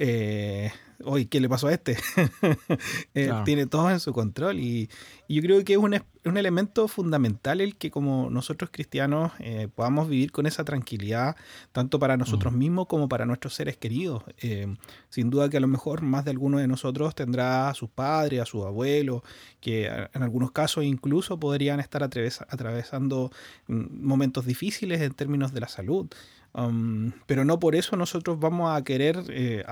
hoy, 1.04 1.26
¿qué 1.26 1.40
le 1.40 1.48
pasó 1.48 1.68
a 1.68 1.72
este? 1.72 1.96
Tiene 3.44 3.66
todo 3.66 3.90
en 3.90 4.00
su 4.00 4.12
control 4.12 4.58
y, 4.58 4.88
yo 5.28 5.42
creo 5.42 5.62
que 5.62 5.74
es 5.74 5.78
un, 5.78 5.94
un, 6.24 6.36
elemento 6.38 6.88
fundamental 6.88 7.60
el 7.60 7.76
que 7.76 7.90
como 7.90 8.30
nosotros 8.30 8.70
cristianos 8.72 9.32
eh, 9.40 9.68
podamos 9.74 10.08
vivir 10.08 10.32
con 10.32 10.46
esa 10.46 10.64
tranquilidad, 10.64 11.36
tanto 11.72 11.98
para 11.98 12.16
nosotros 12.16 12.54
mm. 12.54 12.58
mismos 12.58 12.86
como 12.86 13.10
para 13.10 13.26
nuestros 13.26 13.54
seres 13.54 13.76
queridos. 13.76 14.22
Eh, 14.40 14.74
sin 15.10 15.28
duda 15.28 15.50
que 15.50 15.58
a 15.58 15.60
lo 15.60 15.68
mejor 15.68 16.00
más 16.00 16.24
de 16.24 16.30
alguno 16.30 16.58
de 16.58 16.66
nosotros 16.66 17.14
tendrá 17.14 17.68
a 17.68 17.74
sus 17.74 17.90
padres, 17.90 18.40
a 18.40 18.46
sus 18.46 18.64
abuelos, 18.64 19.22
que 19.60 19.86
en 19.86 20.22
algunos 20.22 20.50
casos 20.52 20.84
incluso 20.84 21.38
podrían 21.38 21.78
estar 21.78 22.02
atravesando 22.02 23.30
mm, 23.66 24.06
momentos 24.06 24.46
difíciles 24.46 25.02
en 25.02 25.12
términos 25.12 25.52
de 25.52 25.60
la 25.60 25.68
salud. 25.68 26.08
Um, 26.58 27.12
pero 27.26 27.44
no 27.44 27.60
por 27.60 27.76
eso 27.76 27.96
nosotros 27.96 28.40
vamos 28.40 28.76
a 28.76 28.82
querer, 28.82 29.22
eh, 29.28 29.64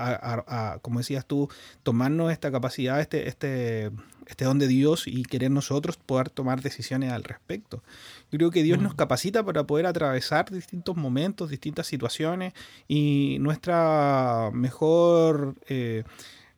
como 0.81 0.99
decías 0.99 1.25
tú, 1.25 1.49
tomarnos 1.83 2.31
esta 2.31 2.49
capacidad, 2.49 3.01
este, 3.01 3.27
este, 3.27 3.91
este 4.25 4.45
don 4.45 4.57
de 4.57 4.67
Dios 4.67 5.03
y 5.05 5.23
querer 5.23 5.51
nosotros 5.51 5.97
poder 5.97 6.29
tomar 6.29 6.61
decisiones 6.61 7.11
al 7.11 7.25
respecto. 7.25 7.83
Yo 8.31 8.37
creo 8.37 8.51
que 8.51 8.63
Dios 8.63 8.79
nos 8.79 8.93
mm. 8.93 8.95
capacita 8.95 9.43
para 9.43 9.65
poder 9.65 9.85
atravesar 9.85 10.49
distintos 10.49 10.95
momentos, 10.95 11.49
distintas 11.49 11.87
situaciones 11.87 12.53
y 12.87 13.37
nuestra 13.41 14.49
mejor... 14.53 15.55
Eh, 15.67 16.03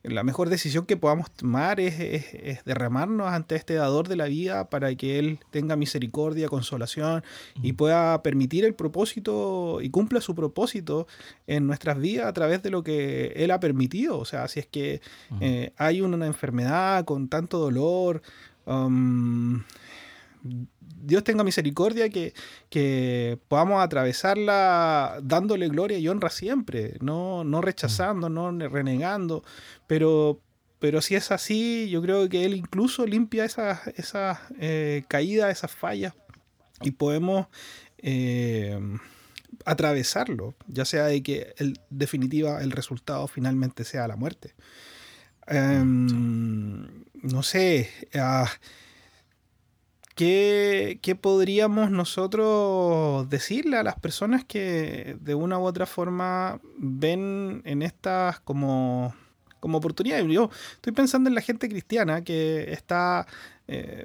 la 0.02 0.22
mejor 0.22 0.48
decisión 0.48 0.86
que 0.86 0.96
podamos 0.96 1.30
tomar 1.30 1.78
es, 1.78 2.64
derramarnos 2.64 3.28
ante 3.28 3.56
este 3.56 3.74
dador 3.74 4.08
de 4.08 4.16
la 4.16 4.26
vida 4.26 4.70
para 4.70 4.94
que 4.94 5.18
Él 5.18 5.38
tenga 5.50 5.76
misericordia, 5.76 6.48
consolación 6.48 7.22
y 7.62 7.74
pueda 7.74 8.22
permitir 8.22 8.64
el 8.64 8.74
propósito 8.74 9.80
y 9.82 9.90
cumpla 9.90 10.20
su 10.20 10.34
propósito 10.34 11.06
en 11.46 11.66
nuestras 11.66 11.98
vidas 11.98 12.26
a 12.26 12.32
través 12.32 12.62
de 12.62 12.70
lo 12.70 12.82
que 12.82 13.32
Él 13.36 13.50
ha 13.50 13.60
permitido. 13.60 14.18
O 14.18 14.24
sea, 14.24 14.48
si 14.48 14.60
es 14.60 14.66
que 14.66 15.02
eh, 15.40 15.72
hay 15.76 16.00
una 16.00 16.26
enfermedad 16.26 17.04
con 17.04 17.28
tanto 17.28 17.58
dolor, 17.58 18.22
um, 18.64 19.62
Dios 21.02 21.24
tenga 21.24 21.44
misericordia 21.44 22.08
que, 22.08 22.34
que, 22.68 23.38
podamos 23.48 23.82
atravesarla 23.82 25.18
dándole 25.22 25.68
gloria 25.68 25.98
y 25.98 26.08
honra 26.08 26.30
siempre, 26.30 26.96
no, 27.00 27.44
no 27.44 27.60
rechazando, 27.60 28.28
no 28.28 28.50
renegando, 28.68 29.44
pero, 29.86 30.40
pero 30.78 31.00
si 31.00 31.14
es 31.14 31.30
así, 31.30 31.88
yo 31.90 32.02
creo 32.02 32.28
que 32.28 32.44
Él 32.44 32.54
incluso 32.54 33.06
limpia 33.06 33.44
esas 33.44 33.86
esa, 33.96 34.40
eh, 34.58 35.04
caídas, 35.08 35.50
esas 35.50 35.70
fallas, 35.70 36.14
y 36.82 36.92
podemos 36.92 37.46
eh, 37.98 38.78
atravesarlo, 39.64 40.54
ya 40.66 40.84
sea 40.84 41.04
de 41.06 41.22
que 41.22 41.54
en 41.58 41.74
definitiva 41.90 42.62
el 42.62 42.70
resultado 42.70 43.28
finalmente 43.28 43.84
sea 43.84 44.08
la 44.08 44.16
muerte. 44.16 44.54
Em, 45.46 47.04
no 47.22 47.42
sé, 47.42 47.90
uh, 48.14 48.46
¿qué, 50.14 51.18
podríamos 51.20 51.90
nosotros 51.90 53.28
decirle 53.28 53.76
a 53.76 53.82
las 53.82 53.98
personas 53.98 54.44
que 54.44 55.16
de 55.20 55.34
una 55.34 55.58
u 55.58 55.64
otra 55.64 55.86
forma 55.86 56.60
ven 56.78 57.62
en 57.64 57.82
estas 57.82 58.40
como, 58.40 59.14
como 59.60 59.78
oportunidades? 59.78 60.26
Yo 60.28 60.50
estoy 60.74 60.92
pensando 60.92 61.28
en 61.28 61.34
la 61.34 61.40
gente 61.40 61.68
cristiana 61.68 62.22
que 62.22 62.72
está 62.72 63.26
eh, 63.68 64.04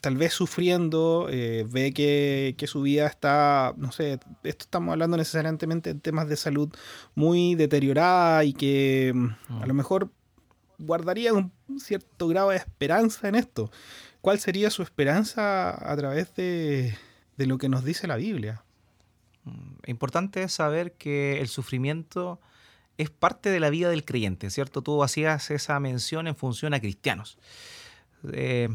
tal 0.00 0.16
vez 0.16 0.32
sufriendo, 0.32 1.26
eh, 1.30 1.66
ve 1.68 1.92
que, 1.92 2.66
su 2.68 2.82
vida 2.82 3.06
está, 3.08 3.74
no 3.76 3.90
sé, 3.90 4.20
esto 4.44 4.64
estamos 4.64 4.92
hablando 4.92 5.16
necesariamente 5.16 5.94
de 5.94 6.00
temas 6.00 6.28
de 6.28 6.36
salud 6.36 6.68
muy 7.14 7.56
deteriorada 7.56 8.44
y 8.44 8.52
que 8.52 9.12
mm, 9.12 9.62
a 9.62 9.66
lo 9.66 9.74
mejor 9.74 10.10
guardaría 10.78 11.32
un 11.32 11.50
cierto 11.78 12.28
grado 12.28 12.50
de 12.50 12.56
esperanza 12.56 13.28
en 13.28 13.34
esto. 13.34 13.70
¿Cuál 14.26 14.40
sería 14.40 14.70
su 14.70 14.82
esperanza 14.82 15.70
a 15.70 15.96
través 15.96 16.34
de, 16.34 16.98
lo 17.36 17.58
que 17.58 17.68
nos 17.68 17.84
dice 17.84 18.08
la 18.08 18.16
Biblia? 18.16 18.64
Mm, 19.44 19.74
importante 19.86 20.42
es 20.42 20.52
saber 20.52 20.94
que 20.94 21.40
el 21.40 21.46
sufrimiento 21.46 22.40
es 22.98 23.08
parte 23.08 23.50
de 23.50 23.60
la 23.60 23.70
vida 23.70 23.88
del 23.88 24.04
creyente, 24.04 24.50
¿cierto? 24.50 24.82
Tú 24.82 25.04
hacías 25.04 25.52
esa 25.52 25.78
mención 25.78 26.26
en 26.26 26.34
función 26.34 26.74
a 26.74 26.80
cristianos. 26.80 27.38
Eh, 28.32 28.68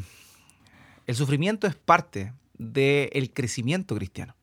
el 1.05 1.15
sufrimiento 1.15 1.67
es 1.67 1.75
parte 1.75 2.31
del 2.57 3.33
crecimiento 3.33 3.93
cristiano. 3.95 4.37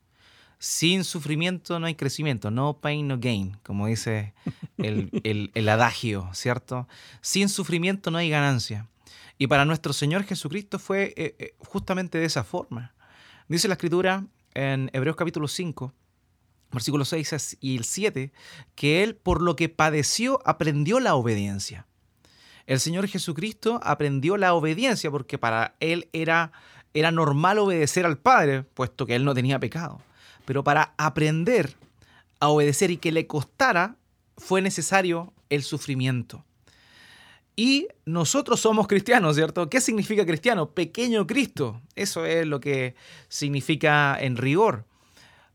Sin 0.58 1.04
sufrimiento 1.04 1.80
no 1.80 1.86
hay 1.86 1.94
crecimiento, 1.94 2.50
no 2.50 2.80
pain, 2.82 3.08
no 3.08 3.18
gain, 3.18 3.56
como 3.62 3.86
dice 3.86 4.34
el, 4.76 5.50
el 5.54 5.68
adagio, 5.70 6.28
¿cierto? 6.34 6.86
Sin 7.22 7.48
sufrimiento 7.48 8.10
no 8.10 8.18
hay 8.18 8.28
ganancia. 8.28 8.88
Y 9.38 9.46
para 9.46 9.64
nuestro 9.64 9.92
Señor 9.92 10.24
Jesucristo 10.24 10.80
fue 10.80 11.14
eh, 11.16 11.36
eh, 11.38 11.54
justamente 11.58 12.18
de 12.18 12.24
esa 12.24 12.42
forma. 12.42 12.94
Dice 13.46 13.68
la 13.68 13.74
Escritura 13.74 14.26
en 14.52 14.90
Hebreos 14.92 15.14
capítulo 15.14 15.46
5, 15.46 15.94
versículos 16.72 17.08
6 17.10 17.58
y 17.60 17.76
el 17.76 17.84
7, 17.84 18.32
que 18.74 19.04
Él 19.04 19.14
por 19.14 19.40
lo 19.40 19.54
que 19.54 19.68
padeció 19.68 20.40
aprendió 20.44 20.98
la 20.98 21.14
obediencia. 21.14 21.86
El 22.66 22.80
Señor 22.80 23.06
Jesucristo 23.06 23.80
aprendió 23.84 24.36
la 24.36 24.54
obediencia 24.54 25.10
porque 25.10 25.38
para 25.38 25.76
Él 25.78 26.10
era, 26.12 26.50
era 26.92 27.12
normal 27.12 27.60
obedecer 27.60 28.04
al 28.04 28.18
Padre, 28.18 28.64
puesto 28.64 29.06
que 29.06 29.14
Él 29.14 29.24
no 29.24 29.34
tenía 29.34 29.60
pecado. 29.60 30.02
Pero 30.44 30.64
para 30.64 30.94
aprender 30.98 31.76
a 32.40 32.48
obedecer 32.48 32.90
y 32.90 32.96
que 32.96 33.12
le 33.12 33.28
costara, 33.28 33.96
fue 34.36 34.62
necesario 34.62 35.32
el 35.48 35.62
sufrimiento. 35.62 36.44
Y 37.58 37.88
nosotros 38.04 38.60
somos 38.60 38.86
cristianos, 38.86 39.34
¿cierto? 39.34 39.68
¿Qué 39.68 39.80
significa 39.80 40.24
cristiano? 40.24 40.70
Pequeño 40.70 41.26
Cristo. 41.26 41.82
Eso 41.96 42.24
es 42.24 42.46
lo 42.46 42.60
que 42.60 42.94
significa 43.28 44.16
en 44.20 44.36
rigor. 44.36 44.84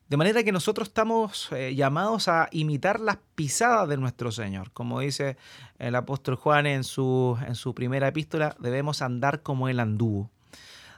De 0.10 0.18
manera 0.18 0.44
que 0.44 0.52
nosotros 0.52 0.90
estamos 0.90 1.48
eh, 1.54 1.76
llamados 1.76 2.28
a 2.28 2.50
imitar 2.52 3.00
las 3.00 3.20
pisadas 3.36 3.88
de 3.88 3.96
nuestro 3.96 4.34
Señor. 4.34 4.74
Como 4.74 5.00
dice 5.00 5.38
el 5.80 5.96
apóstol 5.96 6.36
Juan 6.36 6.66
en 6.66 6.84
su, 6.84 7.38
en 7.48 7.56
su 7.56 7.74
primera 7.74 8.10
epístola, 8.10 8.54
debemos 8.60 9.02
andar 9.02 9.42
como 9.42 9.70
Él 9.70 9.80
anduvo. 9.80 10.30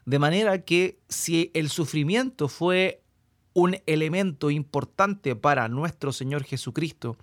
De 0.05 0.17
manera 0.17 0.63
que 0.63 0.97
si 1.07 1.51
el 1.53 1.69
sufrimiento 1.69 2.47
fue 2.47 3.03
un 3.53 3.77
elemento 3.85 4.49
importante 4.49 5.35
para 5.35 5.67
nuestro 5.67 6.11
Señor 6.11 6.45
Jesucristo 6.45 7.15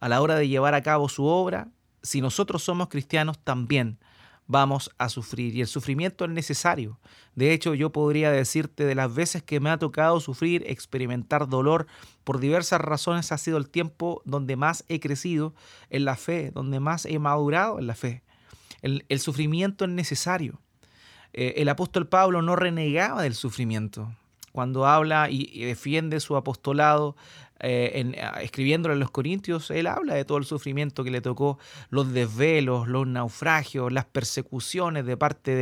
a 0.00 0.08
la 0.08 0.22
hora 0.22 0.36
de 0.36 0.48
llevar 0.48 0.72
a 0.72 0.82
cabo 0.82 1.10
su 1.10 1.26
obra, 1.26 1.68
si 2.06 2.20
nosotros 2.20 2.62
somos 2.62 2.88
cristianos 2.88 3.38
también 3.38 3.98
vamos 4.46 4.90
a 4.98 5.08
sufrir 5.08 5.54
y 5.54 5.60
el 5.60 5.66
sufrimiento 5.66 6.24
es 6.24 6.30
necesario. 6.30 6.98
De 7.34 7.52
hecho, 7.52 7.74
yo 7.74 7.90
podría 7.90 8.30
decirte 8.30 8.84
de 8.84 8.94
las 8.94 9.14
veces 9.14 9.42
que 9.42 9.60
me 9.60 9.70
ha 9.70 9.78
tocado 9.78 10.20
sufrir, 10.20 10.64
experimentar 10.66 11.48
dolor, 11.48 11.86
por 12.24 12.38
diversas 12.38 12.80
razones 12.80 13.32
ha 13.32 13.38
sido 13.38 13.58
el 13.58 13.68
tiempo 13.68 14.22
donde 14.24 14.56
más 14.56 14.84
he 14.88 15.00
crecido 15.00 15.54
en 15.90 16.04
la 16.04 16.16
fe, 16.16 16.50
donde 16.52 16.80
más 16.80 17.06
he 17.06 17.18
madurado 17.18 17.78
en 17.78 17.86
la 17.86 17.94
fe. 17.94 18.22
El, 18.82 19.20
sufrimiento 19.20 19.84
es 19.84 19.90
necesario. 19.90 20.60
Eh, 21.32 21.54
el 21.56 21.68
apóstol 21.68 22.06
Pablo 22.06 22.40
no 22.40 22.54
renegaba 22.54 23.22
del 23.22 23.34
sufrimiento. 23.34 24.12
Cuando 24.52 24.86
habla 24.86 25.28
y 25.28 25.64
defiende 25.64 26.20
su 26.20 26.36
apostolado, 26.36 27.16
eh, 27.60 27.92
en, 27.94 28.14
escribiéndole 28.42 28.94
a 28.94 28.98
los 28.98 29.10
Corintios, 29.10 29.70
él 29.70 29.86
habla 29.86 30.14
de 30.14 30.24
todo 30.24 30.38
el 30.38 30.44
sufrimiento 30.44 31.04
que 31.04 31.10
le 31.10 31.20
tocó, 31.20 31.58
los 31.88 32.12
desvelos, 32.12 32.86
los 32.88 33.06
naufragios, 33.06 33.92
las 33.92 34.04
persecuciones 34.04 35.06
de 35.06 35.16
parte 35.16 35.54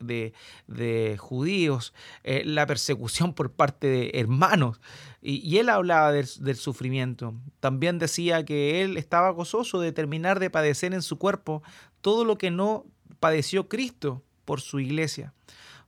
de, 0.00 1.16
judíos, 1.18 1.92
eh, 2.22 2.42
la 2.44 2.66
persecución 2.66 3.34
por 3.34 3.52
parte 3.52 3.86
de 3.86 4.10
hermanos. 4.14 4.80
Y, 5.20 5.56
él 5.58 5.68
hablaba 5.68 6.12
del, 6.12 6.56
sufrimiento. 6.56 7.34
También 7.60 7.98
decía 7.98 8.44
que 8.44 8.82
él 8.82 8.96
estaba 8.96 9.30
gozoso 9.30 9.80
de 9.80 9.92
terminar 9.92 10.38
de 10.40 10.50
padecer 10.50 10.94
en 10.94 11.02
su 11.02 11.18
cuerpo 11.18 11.62
todo 12.00 12.24
lo 12.24 12.36
que 12.36 12.50
no 12.50 12.84
padeció 13.20 13.68
Cristo 13.68 14.22
por 14.44 14.60
su 14.60 14.80
iglesia. 14.80 15.32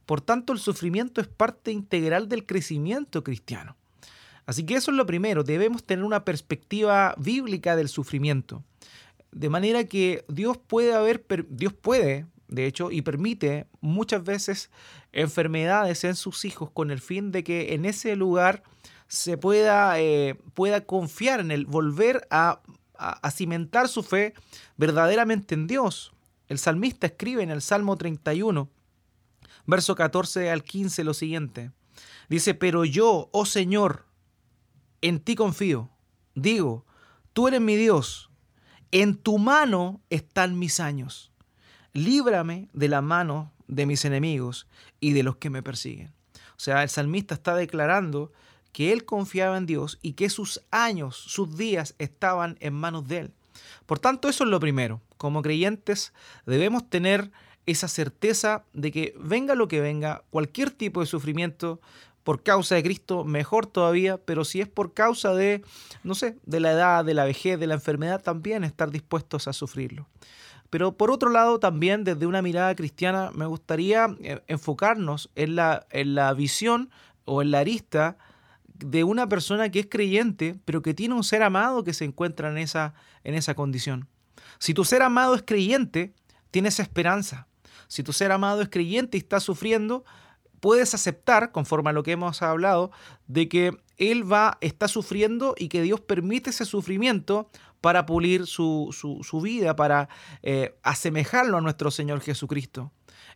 Por 0.07 0.21
tanto, 0.21 0.53
el 0.53 0.59
sufrimiento 0.59 1.21
es 1.21 1.27
parte 1.27 1.73
integral 1.73 2.29
del 2.29 2.47
crecimiento 2.47 3.25
cristiano. 3.25 3.77
Así 4.47 4.65
que 4.65 4.77
eso 4.77 4.93
es 4.93 4.97
lo 4.97 5.07
primero, 5.07 5.43
debemos 5.43 5.85
tener 5.85 6.05
una 6.05 6.25
perspectiva 6.25 7.15
bíblica 7.19 7.75
del 7.75 7.89
sufrimiento. 7.89 8.63
De 9.33 9.51
manera 9.51 9.85
que 9.85 10.25
Dios 10.29 10.57
puede 10.57 10.95
haber, 10.95 11.27
Dios 11.51 11.73
puede, 11.73 12.27
de 12.47 12.67
hecho, 12.67 12.93
y 12.93 13.03
permite 13.03 13.67
muchas 13.81 14.23
veces 14.23 14.71
enfermedades 15.13 16.05
en 16.05 16.15
sus 16.15 16.45
hijos 16.45 16.71
con 16.71 16.93
el 16.93 17.01
fin 17.01 17.33
de 17.33 17.43
que 17.43 17.75
en 17.75 17.85
ese 17.85 18.15
lugar 18.15 18.63
se 19.09 19.37
pueda, 19.37 20.01
eh, 20.01 20.39
pueda 20.55 20.85
confiar 20.85 21.41
en 21.41 21.51
él, 21.51 21.67
volver 21.67 22.27
a, 22.31 22.61
a 22.97 23.31
cimentar 23.33 23.89
su 23.89 24.05
fe 24.05 24.33
verdaderamente 24.77 25.57
en 25.57 25.67
Dios. 25.67 26.13
El 26.49 26.59
salmista 26.59 27.09
escribe 27.09 27.43
en 27.43 27.51
el 27.51 27.63
Salmo 27.63 27.97
31, 27.97 28.71
verso 29.67 29.97
14 29.97 30.51
al 30.51 30.63
15 30.63 31.03
lo 31.03 31.15
siguiente. 31.15 31.73
Dice, 32.29 32.55
pero 32.55 32.85
yo, 32.85 33.29
oh 33.33 33.47
Señor, 33.47 34.06
en 35.01 35.21
ti 35.21 35.35
confío. 35.35 35.91
Digo, 36.35 36.85
tú 37.33 37.49
eres 37.49 37.61
mi 37.61 37.77
Dios, 37.77 38.31
en 38.93 39.17
tu 39.17 39.39
mano 39.39 40.01
están 40.11 40.59
mis 40.59 40.81
años. 40.81 41.33
Líbrame 41.93 42.69
de 42.73 42.89
la 42.89 43.01
mano 43.01 43.53
de 43.69 43.87
mis 43.87 44.05
enemigos 44.05 44.67
y 45.01 45.13
de 45.13 45.23
los 45.23 45.37
que 45.37 45.51
me 45.51 45.63
persiguen. 45.63 46.13
O 46.51 46.59
sea, 46.59 46.83
el 46.83 46.89
salmista 46.89 47.35
está 47.35 47.55
declarando 47.55 48.33
que 48.73 48.93
él 48.93 49.05
confiaba 49.05 49.57
en 49.57 49.67
Dios 49.67 49.99
y 50.03 50.13
que 50.13 50.29
sus 50.29 50.63
años, 50.71 51.17
sus 51.17 51.57
días 51.57 51.95
estaban 51.99 52.57
en 52.61 52.75
manos 52.75 53.09
de 53.09 53.19
él. 53.19 53.33
Por 53.87 53.99
tanto, 53.99 54.29
eso 54.29 54.45
es 54.45 54.51
lo 54.51 54.61
primero. 54.61 55.01
Como 55.17 55.43
creyentes 55.43 56.13
debemos 56.45 56.89
tener 56.89 57.31
esa 57.65 57.89
certeza 57.89 58.65
de 58.73 58.93
que 58.93 59.15
venga 59.19 59.55
lo 59.55 59.69
que 59.69 59.81
venga, 59.81 60.23
cualquier 60.31 60.71
tipo 60.71 61.01
de 61.01 61.07
sufrimiento, 61.07 61.81
por 62.27 62.43
causa 62.43 62.75
de 62.75 62.83
Cristo, 62.83 63.23
mejor 63.23 63.69
todavía, 63.69 64.19
pero 64.19 64.45
si 64.45 64.61
es 64.61 64.67
por 64.67 64.95
causa 64.95 65.33
de, 65.33 65.63
no 66.03 66.17
sé, 66.17 66.37
de 66.45 66.59
la 66.59 66.73
edad, 66.73 67.05
de 67.05 67.15
la 67.15 67.25
vejez, 67.25 67.57
de 67.57 67.69
la 67.69 67.75
enfermedad, 67.75 68.21
también 68.21 68.65
estar 68.65 68.91
dispuestos 68.91 69.47
a 69.47 69.53
sufrirlo. 69.53 70.09
Pero 70.69 70.97
por 70.97 71.13
otro 71.13 71.31
lado, 71.31 71.61
también 71.61 72.03
desde 72.03 72.27
una 72.27 72.43
mirada 72.43 72.75
cristiana, 72.75 73.31
me 73.33 73.47
gustaría 73.47 74.09
eh, 74.25 74.43
enfocarnos 74.49 75.31
en 75.37 75.55
la, 75.55 75.87
en 75.91 76.17
la 76.17 76.35
visión 76.35 76.91
o 77.27 77.43
en 77.43 77.53
la 77.53 77.61
arista 77.61 78.19
de 78.75 79.05
una 79.05 79.29
persona 79.29 79.71
que 79.71 79.79
es 79.79 79.87
creyente, 79.89 80.57
pero 80.65 80.83
que 80.83 80.95
tiene 80.95 81.15
un 81.15 81.23
ser 81.23 81.45
amado 81.45 81.85
que 81.85 81.95
se 81.95 82.05
encuentra 82.05 82.51
en 82.51 82.59
esa, 82.59 82.95
en 83.23 83.37
esa 83.37 83.55
condición. 83.55 84.09
Si 84.59 84.75
tu 84.75 84.85
ser 84.85 85.03
amado 85.03 85.37
es 85.37 85.45
creyente, 85.47 86.13
tienes 86.51 86.81
esperanza. 86.81 87.47
Si 87.87 88.03
tu 88.03 88.13
ser 88.13 88.33
amado 88.33 88.63
es 88.63 88.69
creyente 88.69 89.17
y 89.17 89.21
está 89.21 89.39
sufriendo, 89.39 90.05
puedes 90.67 90.95
aceptar, 90.95 91.53
conforme 91.53 91.91
a 91.91 91.93
lo 91.93 92.03
que 92.03 92.11
hemos 92.11 92.43
hablado, 92.43 92.91
de 93.29 93.49
que 93.49 93.79
él 93.99 94.31
va, 94.31 94.59
está 94.61 94.89
sufriendo 94.89 95.55
y 95.57 95.69
que 95.69 95.81
Dios 95.81 96.01
permite 96.01 96.51
ese 96.51 96.65
sufrimiento 96.65 97.49
para 97.81 98.05
pulir 98.05 98.49
su, 98.49 98.91
vida, 99.45 99.77
para 99.77 100.09
eh, 100.43 100.77
asemejarlo 100.83 101.59
a 101.59 101.61
nuestro 101.61 101.93
Señor 101.93 102.21
Jesucristo. 102.21 102.91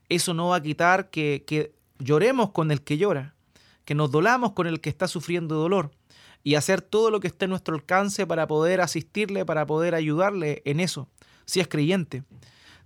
Eso 0.09 0.35
no 0.35 0.49
va 0.49 0.57
a 0.57 0.61
quitar 0.61 1.09
que, 1.11 1.45
que 1.47 1.73
lloremos 2.01 2.51
con 2.51 2.73
el 2.73 2.83
que 2.83 2.99
llora, 2.99 3.37
que 3.85 3.95
nos 3.95 4.11
dolamos 4.11 4.51
con 4.51 4.67
el 4.67 4.81
que 4.81 4.91
está 4.91 5.07
sufriendo 5.07 5.55
dolor 5.55 5.93
y 6.43 6.57
hacer 6.57 6.83
todo 6.83 7.13
lo 7.13 7.21
que 7.21 7.29
esté 7.29 7.45
en 7.45 7.51
nuestro 7.51 7.77
alcance 7.77 8.27
para 8.27 8.49
poder 8.49 8.81
asistirle, 8.81 9.45
para 9.45 9.67
poder 9.67 9.95
ayudarle 9.95 10.63
en 10.65 10.81
eso, 10.81 11.09
si 11.45 11.61
es 11.61 11.69
creyente. 11.69 12.25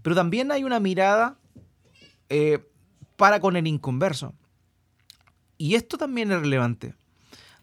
Pero 0.03 0.14
también 0.14 0.53
hay 0.53 0.64
una 0.64 0.80
mirada 0.80 1.38
eh, 2.28 2.59
para 3.17 3.41
con 3.41 3.57
el 3.57 3.67
inconverso. 3.67 4.35
Y 5.59 5.75
esto 5.75 5.97
también 5.97 6.33
es 6.33 6.41
relevante. 6.41 6.95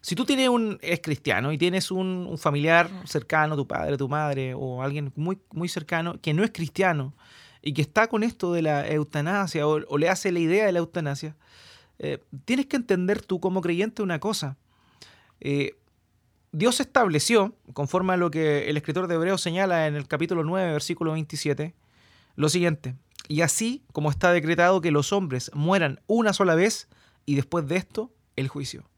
Si 0.00 0.16
tú 0.16 0.24
tienes 0.24 0.48
un, 0.48 0.78
es 0.82 1.00
cristiano 1.00 1.52
y 1.52 1.58
tienes 1.58 1.92
un, 1.92 2.36
familiar 2.36 2.90
cercano, 3.04 3.54
tu 3.54 3.68
padre, 3.68 3.96
tu 3.96 4.08
madre 4.08 4.54
o 4.54 4.82
alguien 4.82 5.12
muy, 5.14 5.38
muy 5.52 5.68
cercano 5.68 6.20
que 6.20 6.34
no 6.34 6.42
es 6.42 6.50
cristiano 6.50 7.14
y 7.62 7.72
que 7.72 7.82
está 7.82 8.08
con 8.08 8.24
esto 8.24 8.52
de 8.52 8.62
la 8.62 8.88
eutanasia 8.88 9.66
o, 9.66 9.98
le 9.98 10.08
hace 10.08 10.32
la 10.32 10.40
idea 10.40 10.66
de 10.66 10.72
la 10.72 10.80
eutanasia, 10.80 11.36
eh, 12.00 12.18
tienes 12.44 12.66
que 12.66 12.76
entender 12.76 13.22
tú 13.22 13.38
como 13.38 13.60
creyente 13.60 14.02
una 14.02 14.18
cosa. 14.18 14.56
Eh, 15.40 15.76
Dios 16.50 16.80
estableció, 16.80 17.54
conforme 17.72 18.14
a 18.14 18.16
lo 18.16 18.30
que 18.30 18.68
el 18.68 18.76
escritor 18.76 19.06
de 19.06 19.14
Hebreos 19.14 19.40
señala 19.40 19.86
en 19.86 19.94
el 19.94 20.08
capítulo 20.08 20.42
9, 20.42 20.72
versículo 20.72 21.12
27, 21.12 21.74
lo 22.34 22.48
siguiente, 22.48 22.96
y 23.28 23.42
así 23.42 23.84
como 23.92 24.10
está 24.10 24.32
decretado 24.32 24.80
que 24.80 24.90
los 24.90 25.12
hombres 25.12 25.50
mueran 25.54 26.00
una 26.06 26.32
sola 26.32 26.54
vez 26.54 26.88
y 27.24 27.34
después 27.36 27.66
de 27.66 27.76
esto 27.76 28.12
el 28.36 28.48
juicio. 28.48 28.88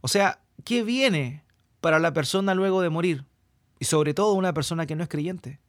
O 0.00 0.08
sea, 0.08 0.40
¿qué 0.64 0.82
viene 0.82 1.44
para 1.80 1.98
la 1.98 2.12
persona 2.12 2.54
luego 2.54 2.82
de 2.82 2.90
morir? 2.90 3.24
Y 3.78 3.86
sobre 3.86 4.14
todo 4.14 4.34
una 4.34 4.54
persona 4.54 4.86
que 4.86 4.96
no 4.96 5.02
es 5.02 5.08
creyente. 5.08 5.60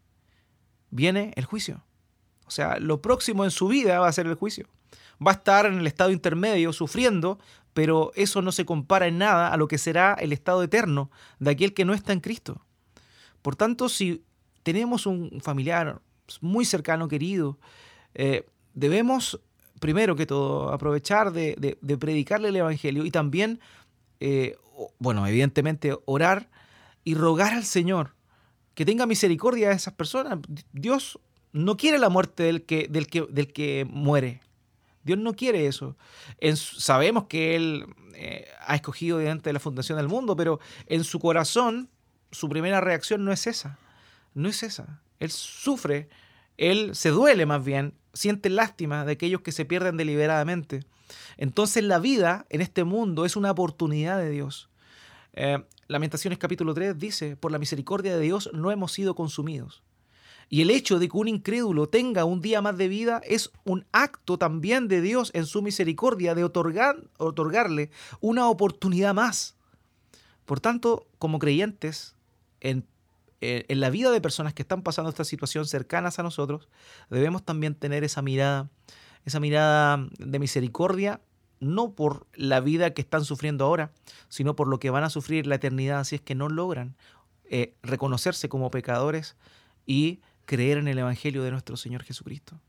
Viene 0.90 1.34
el 1.36 1.46
juicio. 1.46 1.84
O 2.46 2.52
sea, 2.52 2.80
lo 2.80 3.02
próximo 3.02 3.44
en 3.44 3.52
su 3.52 3.68
vida 3.68 4.00
va 4.00 4.08
a 4.08 4.14
ser 4.14 4.28
el 4.28 4.36
juicio. 4.36 4.68
Va 5.26 5.32
a 5.32 5.36
estar 5.36 5.66
en 5.66 5.80
el 5.80 5.88
estado 5.88 6.12
intermedio 6.12 6.72
sufriendo, 6.72 7.40
pero 7.74 8.12
eso 8.16 8.42
no 8.42 8.52
se 8.52 8.66
compara 8.66 9.08
en 9.08 9.18
nada 9.18 9.52
a 9.52 9.58
lo 9.58 9.68
que 9.68 9.78
será 9.78 10.14
el 10.14 10.32
estado 10.32 10.64
eterno 10.64 11.12
de 11.40 11.52
aquel 11.52 11.74
que 11.74 11.86
no 11.86 11.94
está 11.94 12.14
en 12.14 12.22
Cristo. 12.22 12.66
Por 13.42 13.56
tanto, 13.56 13.90
si 13.90 14.24
tenemos 14.64 15.06
un 15.06 15.40
familiar 15.42 16.02
muy 16.42 16.66
cercano, 16.66 17.08
querido, 17.08 17.58
eh, 18.14 18.46
debemos, 18.74 19.40
primero 19.80 20.16
que 20.16 20.26
todo, 20.26 20.72
aprovechar 20.72 21.32
de, 21.32 21.78
predicarle 22.00 22.50
el 22.50 22.56
Evangelio 22.56 23.06
y 23.06 23.12
también, 23.12 23.60
eh, 24.20 24.58
bueno, 25.00 25.26
evidentemente, 25.28 25.96
orar 26.06 26.50
y 27.04 27.16
rogar 27.16 27.54
al 27.54 27.64
Señor 27.64 28.16
que 28.74 28.86
tenga 28.86 29.06
misericordia 29.06 29.70
de 29.70 29.76
esas 29.76 29.94
personas. 29.94 30.40
Dios 30.72 31.20
no 31.52 31.78
quiere 31.78 31.98
la 31.98 32.10
muerte 32.10 32.44
del 32.44 32.64
que, 32.64 32.88
del 32.88 33.08
que, 33.08 33.26
del 33.30 33.52
que 33.52 33.88
muere. 33.90 34.42
Dios 35.04 35.18
no 35.18 35.34
quiere 35.34 35.68
eso. 35.68 35.96
sabemos 36.54 37.26
que 37.28 37.56
Él 37.56 37.86
eh, 38.14 38.46
ha 38.66 38.76
escogido 38.76 39.18
delante 39.18 39.50
de 39.50 39.54
la 39.54 39.60
fundación 39.60 39.98
del 39.98 40.08
mundo, 40.08 40.36
pero 40.36 40.60
en 40.86 41.04
su 41.04 41.20
corazón 41.20 41.90
su 42.32 42.50
primera 42.50 42.82
reacción 42.82 43.24
no 43.24 43.32
es 43.32 43.48
esa. 43.48 43.80
No 44.34 44.50
es 44.50 44.62
esa. 44.64 45.02
Él 45.20 45.32
sufre 45.32 46.10
él 46.58 46.96
se 46.96 47.10
duele 47.10 47.46
más 47.46 47.64
bien, 47.64 47.94
siente 48.14 48.50
lástima 48.50 49.06
de 49.06 49.14
aquellos 49.14 49.42
que 49.42 49.52
se 49.52 49.66
pierden 49.66 49.96
deliberadamente. 49.96 50.84
Entonces 51.38 51.84
la 51.84 52.00
vida 52.00 52.46
en 52.50 52.62
este 52.62 52.84
mundo 52.84 53.26
es 53.26 53.36
una 53.36 53.52
oportunidad 53.52 54.18
de 54.18 54.32
Dios. 54.32 54.70
Eh, 55.34 55.64
Lamentaciones 55.88 56.40
capítulo 56.40 56.74
3 56.74 56.98
dice, 56.98 57.38
por 57.38 57.52
la 57.52 57.60
misericordia 57.60 58.16
de 58.16 58.22
Dios 58.22 58.50
no 58.54 58.72
hemos 58.72 58.92
sido 58.92 59.16
consumidos. 59.16 59.84
Y 60.50 60.62
el 60.62 60.72
hecho 60.72 60.98
de 60.98 61.10
que 61.10 61.18
un 61.18 61.28
incrédulo 61.28 61.88
tenga 61.90 62.26
un 62.26 62.42
día 62.42 62.62
más 62.62 62.78
de 62.78 62.88
vida 62.88 63.22
es 63.26 63.52
un 63.64 63.86
acto 63.92 64.38
también 64.38 64.88
de 64.88 65.02
Dios 65.02 65.32
en 65.34 65.46
su 65.46 65.62
misericordia 65.62 66.36
de 66.36 66.44
otorgar, 66.44 66.98
otorgarle 67.18 67.92
una 68.20 68.50
oportunidad 68.50 69.14
más. 69.14 69.56
Por 70.46 70.60
tanto, 70.60 71.06
como 71.20 71.40
creyentes, 71.40 72.16
en 72.62 72.86
eh, 73.42 73.66
en 73.68 73.80
la 73.80 73.90
vida 73.90 74.12
de 74.12 74.22
personas 74.22 74.54
que 74.54 74.64
están 74.64 74.82
pasando 74.82 75.10
esta 75.10 75.24
situación 75.24 75.66
cercanas 75.66 76.20
a 76.20 76.24
nosotros, 76.24 76.70
debemos 77.10 77.44
también 77.44 77.76
tener 77.76 78.04
esa 78.04 78.22
mirada, 78.22 78.70
esa 79.26 79.40
mirada 79.40 80.08
de 80.18 80.40
misericordia, 80.40 81.22
no 81.60 81.94
por 81.94 82.28
la 82.34 82.60
vida 82.60 82.94
que 82.94 83.02
están 83.02 83.26
sufriendo 83.26 83.66
ahora, 83.66 83.92
sino 84.30 84.56
por 84.56 84.68
lo 84.68 84.80
que 84.80 84.90
van 84.90 85.04
a 85.04 85.10
sufrir 85.10 85.48
la 85.48 85.56
eternidad 85.56 86.04
si 86.04 86.16
es 86.16 86.22
que 86.22 86.36
no 86.36 86.50
logran 86.50 86.96
eh, 87.50 87.76
reconocerse 87.82 88.50
como 88.50 88.72
pecadores 88.72 89.36
y 89.86 90.20
creer 90.46 90.78
en 90.78 90.88
el 90.88 90.98
Evangelio 90.98 91.44
de 91.44 91.52
nuestro 91.52 91.78
Señor 91.78 92.04
Jesucristo. 92.04 92.60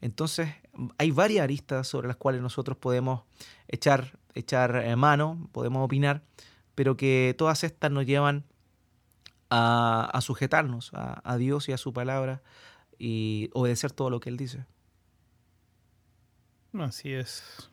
Entonces, 0.00 0.50
hay 0.98 1.10
varias 1.12 1.44
aristas 1.44 1.86
sobre 1.86 2.08
las 2.08 2.16
cuales 2.16 2.42
nosotros 2.42 2.76
podemos 2.76 3.22
echar, 3.68 4.18
echar 4.34 4.76
eh, 4.84 4.96
mano, 4.96 5.48
podemos 5.52 5.84
opinar, 5.84 6.22
pero 6.74 6.96
que 6.96 7.34
todas 7.38 7.62
estas 7.62 7.90
nos 7.90 8.04
llevan 8.06 8.44
a, 9.54 10.20
sujetarnos 10.22 10.90
a, 10.94 11.36
Dios 11.36 11.68
y 11.68 11.72
a 11.72 11.78
su 11.78 11.92
palabra 11.92 12.42
y 12.98 13.50
obedecer 13.52 13.92
todo 13.92 14.08
lo 14.08 14.18
que 14.18 14.30
Él 14.30 14.38
dice. 14.38 14.64
Así 16.72 17.12
es. 17.12 17.70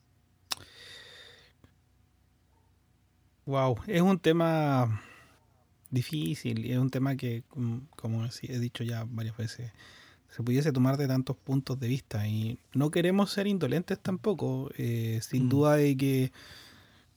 Wow, 3.46 3.78
es 3.88 4.02
un 4.02 4.20
tema 4.20 5.02
difícil, 5.90 6.66
y 6.66 6.74
es 6.74 6.78
un 6.78 6.90
tema 6.90 7.16
que, 7.16 7.44
como 7.96 8.26
he 8.26 8.60
dicho 8.60 8.84
ya 8.84 9.06
varias 9.08 9.38
veces, 9.38 9.72
se 10.30 10.44
pudiese 10.44 10.72
tomar 10.72 10.98
de 10.98 11.08
tantos 11.08 11.38
puntos 11.38 11.80
de 11.80 11.88
vista 11.88 12.28
y 12.28 12.60
no 12.74 12.92
queremos 12.92 13.32
ser 13.32 13.48
indolentes 13.48 13.98
tampoco, 14.00 14.70
eh, 14.78 15.20
sin 15.24 15.46
mm. 15.46 15.50
duda 15.50 15.76
de 15.78 15.98
que 15.98 16.32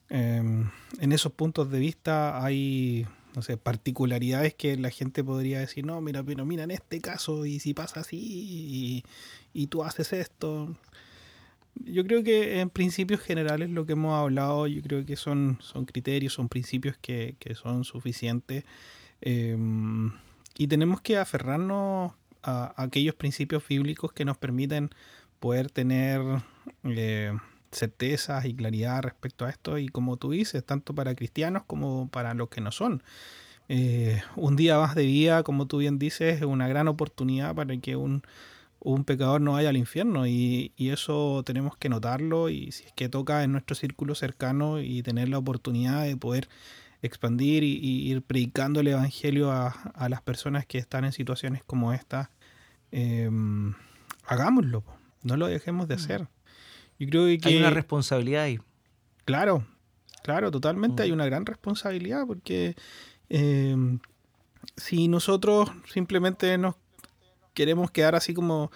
em, 0.09 0.71
en 1.01 1.13
esos 1.13 1.33
puntos 1.33 1.71
de 1.71 1.79
vista 1.79 2.43
hay 2.43 3.07
no 3.35 3.43
sé, 3.43 3.57
particularidades 3.57 4.55
que 4.55 4.77
la 4.77 4.91
gente 4.91 5.25
podría 5.25 5.61
decir, 5.61 5.87
no, 5.87 6.01
mira, 6.01 6.23
pero 6.23 6.45
mira 6.45 6.65
en 6.65 6.71
este 6.71 7.01
caso, 7.01 7.47
y 7.47 7.61
si 7.61 7.75
pasa 7.75 8.01
así, 8.01 9.05
y, 9.55 9.67
tú 9.69 9.85
haces 9.85 10.13
esto. 10.13 10.77
Yo 11.75 12.05
creo 12.05 12.23
que 12.23 12.61
en 12.61 12.69
principios 12.69 13.21
generales 13.21 13.71
lo 13.71 13.87
que 13.87 13.93
hemos 13.93 14.15
hablado, 14.15 14.67
yo 14.67 14.83
creo 14.83 15.07
que 15.07 15.17
son, 15.17 15.59
son 15.61 15.87
criterios, 15.87 16.35
son 16.35 16.49
principios 16.49 16.97
que, 16.99 17.37
son 17.55 17.85
suficientes. 17.85 18.65
Em, 19.21 20.13
y 20.59 20.67
tenemos 20.67 21.01
que 21.01 21.17
aferrarnos 21.17 22.13
a, 22.43 22.75
aquellos 22.77 23.15
principios 23.15 23.67
bíblicos 23.67 24.13
que 24.13 24.25
nos 24.25 24.37
permiten 24.37 24.91
poder 25.41 25.71
tener 25.71 26.21
eh, 26.85 27.33
certezas 27.73 28.45
y 28.45 28.55
claridad 28.55 29.03
respecto 29.03 29.45
a 29.45 29.51
esto 29.51 29.79
y 29.79 29.89
como 29.89 30.17
tú 30.17 30.31
dices, 30.31 30.65
tanto 30.65 30.95
para 30.95 31.15
cristianos 31.15 31.65
como 31.67 32.09
para 32.09 32.35
los 32.35 32.49
que 32.49 32.61
no 32.61 32.71
son. 32.71 33.03
Eh, 33.69 34.21
un 34.37 34.57
día 34.57 34.79
más 34.79 34.95
de 34.95 35.05
vida, 35.07 35.43
como 35.43 35.67
tú 35.67 35.79
bien 35.79 35.99
dices, 35.99 36.37
es 36.37 36.43
una 36.43 36.69
gran 36.69 36.89
oportunidad 36.89 37.55
para 37.55 37.77
que 37.79 37.97
un, 37.97 38.23
pecador 39.07 39.41
no 39.41 39.53
vaya 39.53 39.71
al 39.71 39.77
infierno 39.77 40.27
y, 40.27 40.73
eso 40.77 41.43
tenemos 41.45 41.77
que 41.77 41.89
notarlo 41.89 42.49
y 42.51 42.73
si 42.73 42.85
es 42.85 42.93
que 42.93 43.09
toca 43.09 43.45
en 43.45 43.53
nuestro 43.53 43.77
círculo 43.77 44.15
cercano 44.15 44.81
y 44.81 45.03
tener 45.03 45.29
la 45.29 45.39
oportunidad 45.39 46.05
de 46.05 46.17
poder 46.17 46.49
expandir 47.01 47.63
y, 47.65 47.79
ir 48.11 48.23
predicando 48.23 48.81
el 48.81 48.89
Evangelio 48.89 49.51
a, 49.53 50.09
las 50.09 50.23
personas 50.23 50.67
que 50.67 50.79
están 50.79 51.05
en 51.05 51.13
situaciones 51.13 51.65
como 51.65 51.93
esta, 51.93 52.31
em, 52.91 53.75
hagámoslo, 54.27 54.85
no 55.23 55.37
lo 55.37 55.47
dejemos 55.47 55.89
de 55.89 55.95
mm. 55.95 55.99
hacer. 55.99 56.29
Yo 57.03 57.09
creo 57.09 57.41
que 57.41 57.49
hay 57.49 57.57
una 57.57 57.71
responsabilidad 57.71 58.45
ahí. 58.45 58.61
Claro, 59.25 59.67
claro, 60.23 60.53
totalmente. 60.53 61.03
Hay 61.03 61.11
mm. 61.11 61.15
una 61.15 61.27
gran 61.27 61.45
responsabilidad 61.45 62.27
porque 62.29 62.77
eh, 63.29 63.77
si 64.77 65.09
nosotros 65.09 65.69
simplemente 65.93 66.57
nos 66.59 66.77
queremos 67.55 67.91
quedar 67.91 68.15
así 68.15 68.35
como, 68.35 68.71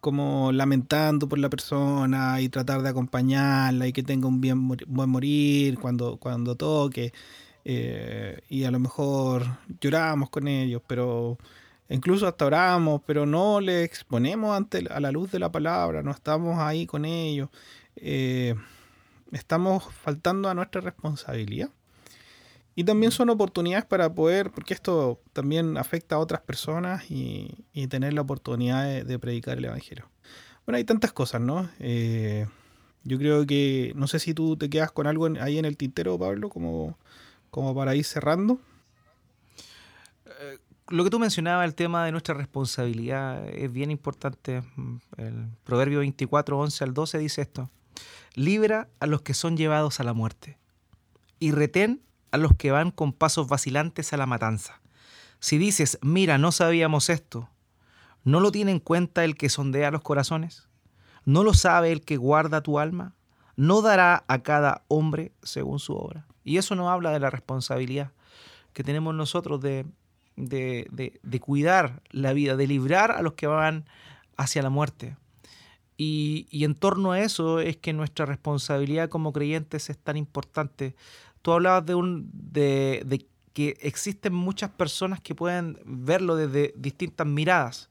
como 0.00 0.50
lamentando 0.50 1.28
por 1.28 1.38
la 1.38 1.48
persona 1.48 2.40
y 2.40 2.48
tratar 2.48 2.82
de 2.82 2.88
acompañarla 2.88 3.86
y 3.86 3.92
que 3.92 4.02
tenga 4.02 4.26
un 4.26 4.40
bien 4.40 4.66
buen 4.66 5.10
morir 5.10 5.78
cuando, 5.78 6.16
cuando 6.16 6.56
toque, 6.56 7.12
eh, 7.64 8.40
y 8.48 8.64
a 8.64 8.72
lo 8.72 8.80
mejor 8.80 9.46
lloramos 9.80 10.30
con 10.30 10.48
ellos, 10.48 10.82
pero 10.84 11.38
incluso 11.88 12.26
hasta 12.26 12.46
oramos, 12.46 13.02
pero 13.06 13.26
no 13.26 13.60
le 13.60 13.84
exponemos 13.84 14.56
ante 14.56 14.86
a 14.90 15.00
la 15.00 15.10
luz 15.10 15.30
de 15.30 15.38
la 15.38 15.50
palabra, 15.50 16.02
no 16.02 16.10
estamos 16.10 16.58
ahí 16.58 16.86
con 16.86 17.04
ellos. 17.04 17.48
Eh, 17.96 18.54
estamos 19.32 19.84
faltando 19.92 20.48
a 20.48 20.54
nuestra 20.54 20.80
responsabilidad. 20.80 21.70
Y 22.74 22.84
también 22.84 23.10
son 23.10 23.28
oportunidades 23.28 23.84
para 23.84 24.14
poder, 24.14 24.52
porque 24.52 24.72
esto 24.72 25.20
también 25.32 25.76
afecta 25.76 26.14
a 26.14 26.18
otras 26.20 26.42
personas 26.42 27.10
y, 27.10 27.64
tener 27.88 28.12
la 28.12 28.20
oportunidad 28.20 29.02
de, 29.02 29.18
predicar 29.18 29.58
el 29.58 29.64
Evangelio. 29.64 30.08
Bueno, 30.64 30.76
hay 30.76 30.84
tantas 30.84 31.12
cosas, 31.12 31.40
¿no? 31.40 31.68
Eh, 31.80 32.46
yo 33.02 33.18
creo 33.18 33.46
que, 33.46 33.92
no 33.96 34.06
sé 34.06 34.20
si 34.20 34.32
tú 34.32 34.56
te 34.56 34.70
quedas 34.70 34.92
con 34.92 35.08
algo 35.08 35.26
ahí 35.40 35.58
en 35.58 35.64
el 35.64 35.76
tintero, 35.76 36.18
Pablo, 36.18 36.50
como, 36.50 36.96
como 37.50 37.74
para 37.74 37.96
ir 37.96 38.04
cerrando. 38.04 38.60
Lo 40.90 41.04
que 41.04 41.10
tú 41.10 41.18
mencionabas, 41.18 41.66
el 41.66 41.74
tema 41.74 42.06
de 42.06 42.12
nuestra 42.12 42.34
responsabilidad, 42.34 43.46
es 43.50 43.70
bien 43.70 43.90
importante. 43.90 44.62
El 45.18 45.48
Proverbio 45.64 45.98
24, 45.98 46.58
11 46.58 46.84
al 46.84 46.94
12 46.94 47.18
dice 47.18 47.42
esto. 47.42 47.70
Libra 48.34 48.88
a 48.98 49.06
los 49.06 49.20
que 49.20 49.34
son 49.34 49.58
llevados 49.58 50.00
a 50.00 50.04
la 50.04 50.14
muerte 50.14 50.58
y 51.38 51.50
retén 51.50 52.00
a 52.30 52.38
los 52.38 52.52
que 52.56 52.70
van 52.70 52.90
con 52.90 53.12
pasos 53.12 53.48
vacilantes 53.48 54.14
a 54.14 54.16
la 54.16 54.24
matanza. 54.24 54.80
Si 55.40 55.58
dices, 55.58 55.98
mira, 56.00 56.38
no 56.38 56.52
sabíamos 56.52 57.10
esto, 57.10 57.50
¿no 58.24 58.40
lo 58.40 58.50
tiene 58.50 58.70
en 58.70 58.80
cuenta 58.80 59.24
el 59.24 59.36
que 59.36 59.50
sondea 59.50 59.90
los 59.90 60.02
corazones? 60.02 60.68
¿No 61.26 61.44
lo 61.44 61.52
sabe 61.52 61.92
el 61.92 62.00
que 62.00 62.16
guarda 62.16 62.62
tu 62.62 62.78
alma? 62.78 63.14
¿No 63.56 63.82
dará 63.82 64.24
a 64.26 64.42
cada 64.42 64.84
hombre 64.88 65.32
según 65.42 65.80
su 65.80 65.94
obra? 65.94 66.26
Y 66.44 66.56
eso 66.56 66.74
nos 66.74 66.88
habla 66.88 67.10
de 67.10 67.20
la 67.20 67.28
responsabilidad 67.28 68.12
que 68.72 68.84
tenemos 68.84 69.14
nosotros 69.14 69.60
de, 69.60 69.84
de, 70.38 71.40
cuidar 71.40 72.02
la 72.10 72.32
vida, 72.32 72.56
de 72.56 72.66
librar 72.66 73.10
a 73.10 73.22
los 73.22 73.34
que 73.34 73.46
van 73.46 73.84
hacia 74.36 74.62
la 74.62 74.70
muerte. 74.70 75.16
Y, 75.96 76.46
y, 76.50 76.64
en 76.64 76.74
torno 76.74 77.12
a 77.12 77.20
eso 77.20 77.58
es 77.58 77.76
que 77.76 77.92
nuestra 77.92 78.24
responsabilidad 78.24 79.08
como 79.08 79.32
creyentes 79.32 79.90
es 79.90 79.98
tan 79.98 80.16
importante. 80.16 80.94
Tú 81.42 81.52
hablabas 81.52 81.84
de, 81.86 81.94
un, 81.96 82.30
de, 82.32 83.02
de 83.04 83.26
que 83.52 83.76
existen 83.80 84.32
muchas 84.32 84.70
personas 84.70 85.20
que 85.20 85.34
pueden 85.34 85.78
verlo 85.84 86.36
desde 86.36 86.72
distintas 86.76 87.26
miradas. 87.26 87.90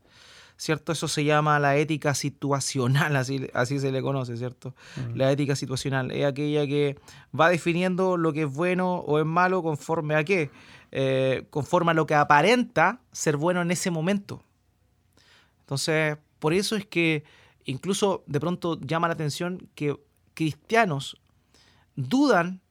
¿cierto? 0.57 0.91
Eso 0.91 1.07
se 1.07 1.23
llama 1.23 1.59
la 1.59 1.77
ética 1.77 2.13
situacional, 2.13 3.15
así, 3.15 3.47
así 3.53 3.79
se 3.79 3.91
le 3.91 4.01
conoce, 4.01 4.35
¿cierto? 4.37 4.75
La 5.13 5.31
ética 5.31 5.55
situacional 5.55 6.11
es 6.11 6.25
aquella 6.25 6.65
que 6.65 6.97
va 7.37 7.49
definiendo 7.49 8.17
lo 8.17 8.33
que 8.33 8.43
es 8.43 8.53
bueno 8.53 8.95
o 8.95 9.19
es 9.19 9.25
malo 9.25 9.63
conforme 9.63 10.15
a 10.15 10.23
qué, 10.23 10.49
eh, 10.91 11.45
conforme 11.49 11.91
a 11.91 11.93
lo 11.93 12.05
que 12.05 12.15
aparenta 12.15 13.01
ser 13.11 13.37
bueno 13.37 13.61
en 13.61 13.71
ese 13.71 13.91
momento. 13.91 14.43
Entonces, 15.61 16.17
por 16.39 16.53
eso 16.53 16.75
es 16.75 16.85
que 16.85 17.23
incluso 17.65 18.23
de 18.27 18.39
pronto 18.39 18.79
llama 18.79 19.07
la 19.07 19.13
atención 19.13 19.67
que 19.75 19.99
cristianos 20.33 21.17
dudan 21.95 22.61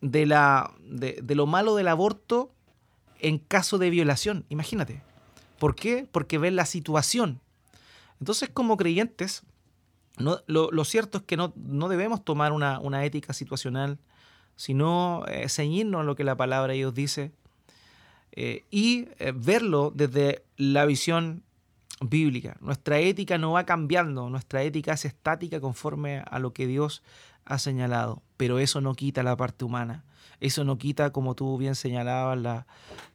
de, 0.00 0.26
la, 0.26 0.74
de, 0.80 1.22
lo 1.34 1.46
malo 1.46 1.76
del 1.76 1.88
aborto 1.88 2.52
en 3.20 3.38
caso 3.38 3.78
de 3.78 3.90
violación. 3.90 4.46
Imagínate. 4.48 5.02
¿Por 5.58 5.74
qué? 5.76 6.08
Porque 6.10 6.38
ven 6.38 6.56
la 6.56 6.64
situación. 6.64 7.40
Entonces, 8.18 8.48
como 8.48 8.76
creyentes, 8.76 9.44
lo, 10.16 10.84
cierto 10.84 11.18
es 11.18 11.24
que 11.24 11.36
no, 11.36 11.52
debemos 11.88 12.24
tomar 12.24 12.52
una, 12.52 13.04
ética 13.04 13.32
situacional, 13.32 13.98
sino 14.56 15.24
eh, 15.28 15.48
ceñirnos 15.48 16.00
a 16.00 16.04
lo 16.04 16.16
que 16.16 16.24
la 16.24 16.36
palabra 16.36 16.72
de 16.72 16.78
Dios 16.78 16.94
dice 16.94 17.32
eh, 18.32 18.64
y 18.70 19.08
eh, 19.18 19.32
verlo 19.34 19.92
desde 19.94 20.44
la 20.56 20.84
visión 20.86 21.42
bíblica. 22.00 22.56
Nuestra 22.60 22.98
ética 22.98 23.38
no 23.38 23.52
va 23.52 23.64
cambiando, 23.64 24.30
nuestra 24.30 24.62
ética 24.62 24.94
es 24.94 25.04
estática 25.04 25.60
conforme 25.60 26.22
a 26.30 26.38
lo 26.38 26.52
que 26.52 26.66
Dios 26.66 27.02
ha 27.44 27.58
señalado, 27.58 28.22
pero 28.36 28.58
eso 28.58 28.80
no 28.80 28.94
quita 28.94 29.22
la 29.22 29.36
parte 29.36 29.64
humana. 29.64 30.04
Eso 30.40 30.64
no 30.64 30.78
quita, 30.78 31.10
como 31.10 31.34
tú 31.34 31.58
bien 31.58 31.74
señalabas, 31.74 32.38
la, 32.38 32.66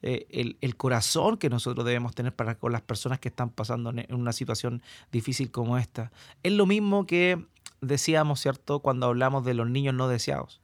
eh, 0.03 0.55
el, 0.61 0.76
corazón 0.78 1.38
que 1.38 1.49
nosotros 1.49 1.84
debemos 1.84 2.13
tener 2.13 2.36
para 2.36 2.55
con 2.55 2.72
las 2.72 2.82
personas 2.82 3.20
que 3.20 3.30
están 3.30 3.49
pasando 3.49 3.89
en 3.89 4.13
una 4.13 4.32
situación 4.32 4.84
difícil 5.11 5.49
como 5.49 5.80
esta. 5.80 6.11
Es 6.43 6.51
lo 6.51 6.68
mismo 6.68 7.07
que 7.07 7.43
decíamos, 7.82 8.41
¿cierto?, 8.41 8.80
cuando 8.80 9.07
hablamos 9.07 9.43
de 9.43 9.55
los 9.55 9.68
niños 9.68 9.95
no 9.95 10.07
deseados. 10.07 10.61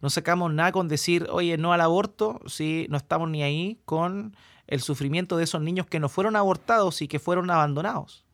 No 0.00 0.10
sacamos 0.10 0.52
nada 0.52 0.72
con 0.72 0.88
decir, 0.88 1.26
oye, 1.30 1.58
no 1.58 1.72
al 1.72 1.80
aborto, 1.80 2.40
si 2.46 2.86
no 2.88 2.96
estamos 2.96 3.28
ni 3.28 3.42
ahí 3.42 3.80
con 3.84 4.34
el 4.66 4.80
sufrimiento 4.80 5.36
de 5.36 5.44
esos 5.44 5.60
niños 5.60 5.86
que 5.86 6.00
no 6.00 6.08
fueron 6.08 6.36
abortados 6.36 7.02
y 7.02 7.08
que 7.08 7.18
fueron 7.18 7.50
abandonados. 7.50 8.24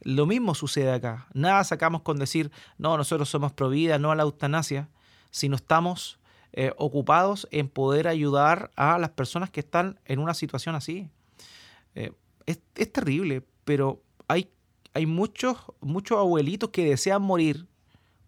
Lo 0.00 0.26
mismo 0.26 0.54
sucede 0.54 0.92
acá. 0.92 1.26
Nada 1.34 1.64
sacamos 1.64 2.02
con 2.02 2.18
decir, 2.18 2.50
no, 2.78 2.96
nosotros 2.96 3.28
somos 3.28 3.52
pro 3.52 3.68
vida, 3.68 3.98
no 3.98 4.12
a 4.12 4.14
la 4.14 4.22
eutanasia, 4.22 4.88
si 5.30 5.48
no 5.48 5.56
estamos 5.56 6.18
eh, 6.52 6.72
ocupados 6.76 7.46
en 7.50 7.68
poder 7.68 8.08
ayudar 8.08 8.70
a 8.76 8.98
las 8.98 9.10
personas 9.10 9.50
que 9.50 9.60
están 9.60 10.00
en 10.04 10.20
una 10.20 10.34
situación 10.34 10.74
así. 10.74 11.10
Eh, 11.94 12.12
es, 12.46 12.92
terrible, 12.92 13.46
pero 13.64 14.02
hay, 14.28 14.50
hay 14.94 15.04
muchos, 15.06 15.58
muchos 15.80 16.18
abuelitos 16.18 16.70
que 16.70 16.84
desean 16.84 17.20
morir. 17.20 17.66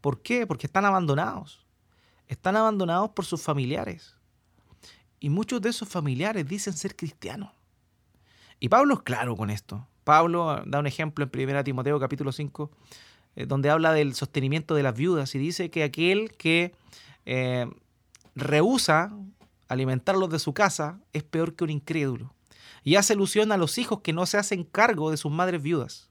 ¿Por 0.01 0.21
qué? 0.21 0.47
Porque 0.47 0.67
están 0.67 0.85
abandonados. 0.85 1.67
Están 2.31 2.57
abandonados 2.57 3.11
por 3.11 3.25
sus 3.25 3.43
familiares. 3.43 4.15
Y 5.19 5.31
muchos 5.31 5.61
de 5.61 5.71
esos 5.71 5.89
familiares 5.89 6.47
dicen 6.47 6.75
ser 6.75 6.95
cristianos. 6.95 7.51
Y 8.61 8.69
Pablo 8.69 8.95
es 8.95 9.03
claro 9.03 9.37
con 9.37 9.51
esto. 9.51 9.89
Pablo 10.05 10.63
da 10.65 10.79
un 10.79 10.87
ejemplo 10.87 11.29
en 11.31 11.51
1 11.51 11.65
Timoteo 11.65 11.99
capítulo 11.99 12.31
5, 12.31 12.71
eh, 13.35 13.47
donde 13.47 13.69
habla 13.69 13.93
del 13.93 14.15
sostenimiento 14.15 14.77
de 14.77 14.85
las 14.85 14.95
viudas 14.95 15.35
y 15.35 15.39
dice 15.39 15.73
que 15.73 15.83
aquel 15.83 16.31
que 16.37 16.73
rehúsa 18.37 19.13
alimentarlos 19.67 20.31
de 20.31 20.39
su 20.39 20.55
casa 20.55 21.01
es 21.13 21.25
peor 21.25 21.57
que 21.57 21.65
un 21.65 21.71
incrédulo. 21.71 22.33
Y 22.85 22.95
hace 22.95 23.15
alusión 23.15 23.51
a 23.51 23.57
los 23.57 23.77
hijos 23.77 24.03
que 24.03 24.13
no 24.13 24.25
se 24.27 24.39
hacen 24.39 24.63
cargo 24.63 25.11
de 25.11 25.17
sus 25.17 25.33
madres 25.33 25.61
viudas. 25.63 26.09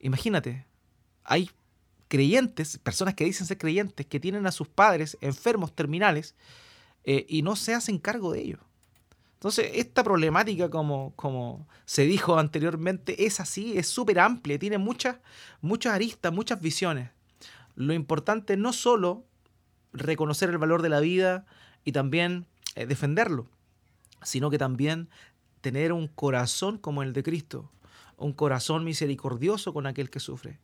Imagínate, 0.00 0.66
hay 1.24 1.50
creyentes, 2.08 2.78
personas 2.78 3.14
que 3.14 3.24
dicen 3.24 3.46
ser 3.46 3.58
creyentes, 3.58 4.06
que 4.06 4.18
tienen 4.20 4.46
a 4.46 4.52
sus 4.52 4.68
padres 4.68 5.16
enfermos 5.20 5.74
terminales 5.74 6.34
eh, 7.04 7.26
y 7.28 7.42
no 7.42 7.56
se 7.56 7.74
hacen 7.74 7.98
cargo 7.98 8.32
de 8.32 8.40
ellos. 8.40 8.60
Entonces, 9.34 9.70
esta 9.74 10.02
problemática, 10.02 10.68
como, 10.68 11.12
como 11.14 11.68
se 11.84 12.02
dijo 12.02 12.38
anteriormente, 12.38 13.24
es 13.24 13.38
así, 13.38 13.78
es 13.78 13.86
súper 13.86 14.18
amplia, 14.18 14.58
tiene 14.58 14.78
muchas, 14.78 15.18
muchas 15.60 15.94
aristas, 15.94 16.32
muchas 16.32 16.60
visiones. 16.60 17.10
Lo 17.76 17.94
importante 17.94 18.56
no 18.56 18.72
solo 18.72 19.24
reconocer 19.92 20.50
el 20.50 20.58
valor 20.58 20.82
de 20.82 20.88
la 20.88 20.98
vida 20.98 21.46
y 21.84 21.92
también 21.92 22.46
eh, 22.74 22.86
defenderlo, 22.86 23.46
sino 24.22 24.50
que 24.50 24.58
también 24.58 25.08
tener 25.60 25.92
un 25.92 26.08
corazón 26.08 26.78
como 26.78 27.04
el 27.04 27.12
de 27.12 27.22
Cristo, 27.22 27.70
un 28.16 28.32
corazón 28.32 28.84
misericordioso 28.84 29.72
con 29.72 29.86
aquel 29.86 30.10
que 30.10 30.18
sufre. 30.18 30.58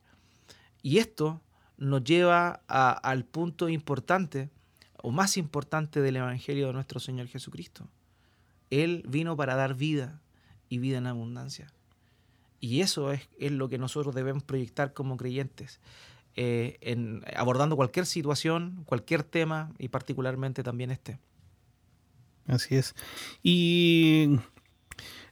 Y 0.85 0.99
esto 0.99 1.41
nos 1.77 2.03
lleva 2.03 2.61
al 2.67 3.25
punto 3.25 3.69
importante 3.69 4.51
o 5.01 5.09
más 5.09 5.35
importante 5.35 5.99
del 5.99 6.17
Evangelio 6.17 6.67
de 6.67 6.73
nuestro 6.73 6.99
Señor 6.99 7.25
Jesucristo. 7.25 7.87
Él 8.69 9.03
vino 9.07 9.35
para 9.35 9.55
dar 9.55 9.73
vida 9.73 10.21
y 10.69 10.77
vida 10.77 10.99
en 10.99 11.07
abundancia. 11.07 11.73
Y 12.59 12.81
eso 12.81 13.11
es, 13.11 13.27
lo 13.39 13.67
que 13.67 13.79
nosotros 13.79 14.13
debemos 14.13 14.43
proyectar 14.43 14.93
como 14.93 15.17
creyentes. 15.17 15.79
Eh, 16.35 16.77
en, 16.81 17.23
abordando 17.35 17.75
cualquier 17.75 18.05
situación, 18.05 18.83
cualquier 18.85 19.23
tema 19.23 19.73
y 19.79 19.87
particularmente 19.87 20.61
también 20.61 20.91
este. 20.91 21.17
Así 22.45 22.75
es. 22.75 22.93
Y 23.41 24.37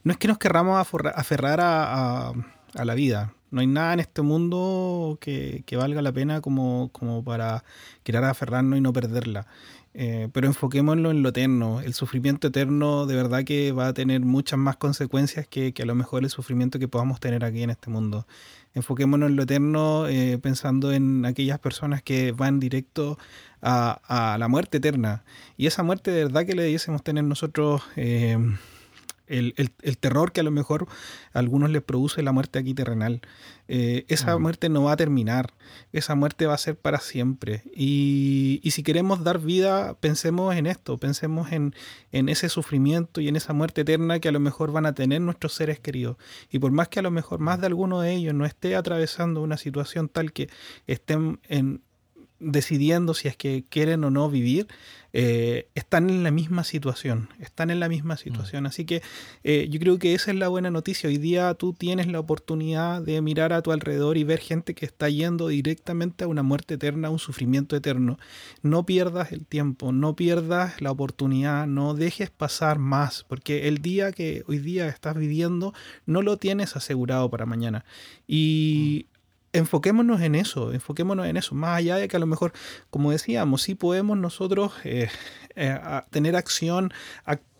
no 0.02 0.10
es 0.10 0.18
que 0.18 0.26
nos 0.26 0.38
querramos 0.38 0.84
aferrar 1.14 1.60
a, 1.62 2.32
la 2.72 2.94
vida. 2.96 3.34
No 3.54 3.60
hay 3.60 3.66
nada 3.66 3.94
en 3.94 4.00
este 4.00 4.22
mundo 4.22 5.18
que, 5.20 5.64
valga 5.76 6.02
la 6.02 6.12
pena 6.12 6.40
como, 6.40 6.90
como, 6.92 7.22
para 7.24 7.64
querer 8.02 8.24
aferrarnos 8.24 8.78
y 8.78 8.80
no 8.80 8.92
perderla. 8.92 9.46
Eh, 9.94 10.28
pero 10.32 10.48
enfoquémoslo 10.48 11.10
en 11.12 11.22
lo 11.22 11.28
eterno. 11.28 11.80
El 11.80 11.94
sufrimiento 11.94 12.48
eterno 12.48 13.06
de 13.06 13.14
verdad 13.14 13.44
que 13.44 13.72
va 13.72 13.86
a 13.88 13.94
tener 13.94 14.20
muchas 14.20 14.58
más 14.58 14.76
consecuencias 14.76 15.46
que, 15.46 15.72
que 15.72 15.82
a 15.84 15.86
lo 15.86 15.94
mejor 15.94 16.24
el 16.24 16.30
sufrimiento 16.30 16.78
que 16.78 16.88
podamos 16.88 17.20
tener 17.20 17.44
aquí 17.44 17.62
en 17.62 17.70
este 17.70 17.90
mundo 17.90 18.26
enfoquémonos 18.74 19.30
en 19.30 19.36
lo 19.36 19.44
eterno 19.44 20.08
eh, 20.08 20.38
pensando 20.38 20.92
en 20.92 21.24
aquellas 21.24 21.58
personas 21.58 22.02
que 22.02 22.32
van 22.32 22.60
directo 22.60 23.18
a, 23.62 24.36
la 24.38 24.48
muerte 24.48 24.76
eterna. 24.76 25.24
Y 25.56 25.66
esa 25.66 25.82
muerte 25.82 26.10
de 26.10 26.24
verdad 26.24 26.44
que 26.44 26.54
le 26.54 26.64
debiésemos 26.64 27.02
tener 27.02 27.24
nosotros 27.24 27.82
eh, 27.96 28.36
el, 29.26 29.70
terror 30.00 30.32
que 30.32 30.40
a 30.40 30.44
lo 30.44 30.50
mejor 30.50 30.86
a 31.32 31.38
algunos 31.38 31.70
les 31.70 31.82
produce 31.82 32.22
la 32.22 32.32
muerte 32.32 32.58
aquí 32.58 32.74
terrenal. 32.74 33.22
Eh, 33.66 34.04
esa 34.08 34.36
muerte 34.36 34.68
no 34.68 34.84
va 34.84 34.92
a 34.92 34.96
terminar, 34.96 35.54
esa 35.92 36.14
muerte 36.14 36.46
va 36.46 36.54
a 36.54 36.58
ser 36.58 36.76
para 36.76 37.00
siempre. 37.00 37.62
Y, 37.74 38.60
si 38.70 38.82
queremos 38.82 39.22
dar 39.22 39.38
vida, 39.38 39.94
pensemos 40.00 40.54
en 40.56 40.66
esto, 40.66 40.98
pensemos 40.98 41.52
en, 41.52 41.74
en, 42.12 42.28
ese 42.28 42.48
sufrimiento 42.48 43.20
y 43.20 43.28
en 43.28 43.36
esa 43.36 43.52
muerte 43.52 43.82
eterna 43.82 44.18
que 44.18 44.28
a 44.28 44.32
lo 44.32 44.40
mejor 44.40 44.72
van 44.72 44.84
a 44.84 44.94
tener 44.94 45.20
nuestros 45.20 45.54
seres 45.54 45.78
queridos. 45.78 46.16
Y 46.50 46.58
por 46.58 46.72
más 46.72 46.88
que 46.88 46.98
a 46.98 47.02
lo 47.02 47.10
mejor 47.10 47.38
más 47.38 47.60
de 47.60 47.66
alguno 47.66 48.00
de 48.00 48.12
ellos 48.12 48.34
no 48.34 48.44
esté 48.44 48.74
atravesando 48.74 49.40
una 49.40 49.56
situación 49.56 50.08
tal 50.08 50.32
que 50.32 50.50
estén 50.86 51.38
en 51.48 51.83
decidiendo 52.44 53.14
si 53.14 53.28
es 53.28 53.36
que 53.36 53.64
quieren 53.68 54.04
o 54.04 54.10
no 54.10 54.30
vivir, 54.30 54.68
eh, 55.16 55.68
están 55.76 56.10
en 56.10 56.24
la 56.24 56.32
misma 56.32 56.64
situación, 56.64 57.28
están 57.38 57.70
en 57.70 57.78
la 57.78 57.88
misma 57.88 58.16
situación. 58.16 58.66
Así 58.66 58.84
que 58.84 59.00
eh, 59.44 59.68
yo 59.70 59.78
creo 59.78 59.96
que 60.00 60.12
esa 60.12 60.32
es 60.32 60.36
la 60.36 60.48
buena 60.48 60.72
noticia. 60.72 61.08
Hoy 61.08 61.18
día 61.18 61.54
tú 61.54 61.72
tienes 61.72 62.08
la 62.08 62.18
oportunidad 62.18 63.00
de 63.00 63.20
mirar 63.20 63.52
a 63.52 63.62
tu 63.62 63.70
alrededor 63.70 64.16
y 64.16 64.24
ver 64.24 64.40
gente 64.40 64.74
que 64.74 64.84
está 64.84 65.08
yendo 65.08 65.46
directamente 65.46 66.24
a 66.24 66.26
una 66.26 66.42
muerte 66.42 66.74
eterna, 66.74 67.06
a 67.06 67.10
un 67.12 67.20
sufrimiento 67.20 67.76
eterno. 67.76 68.18
No 68.62 68.86
pierdas 68.86 69.30
el 69.30 69.46
tiempo, 69.46 69.92
no 69.92 70.16
pierdas 70.16 70.80
la 70.80 70.90
oportunidad, 70.90 71.68
no 71.68 71.94
dejes 71.94 72.30
pasar 72.30 72.80
más, 72.80 73.22
porque 73.22 73.68
el 73.68 73.78
día 73.78 74.10
que 74.10 74.42
hoy 74.48 74.58
día 74.58 74.88
estás 74.88 75.16
viviendo 75.16 75.74
no 76.06 76.22
lo 76.22 76.38
tienes 76.38 76.74
asegurado 76.74 77.30
para 77.30 77.46
mañana. 77.46 77.84
Y 78.26 79.06
enfoquémonos 79.54 80.20
en 80.20 80.34
eso, 80.34 80.72
enfoquémonos 80.72 81.26
en 81.26 81.36
eso, 81.36 81.54
más 81.54 81.78
allá 81.78 81.96
de 81.96 82.08
que 82.08 82.16
a 82.16 82.20
lo 82.20 82.26
mejor, 82.26 82.52
como 82.90 83.12
decíamos, 83.12 83.62
sí 83.62 83.74
podemos 83.74 84.18
nosotros 84.18 84.72
eh, 84.82 85.08
eh, 85.54 85.78
tener 86.10 86.36
acción, 86.36 86.92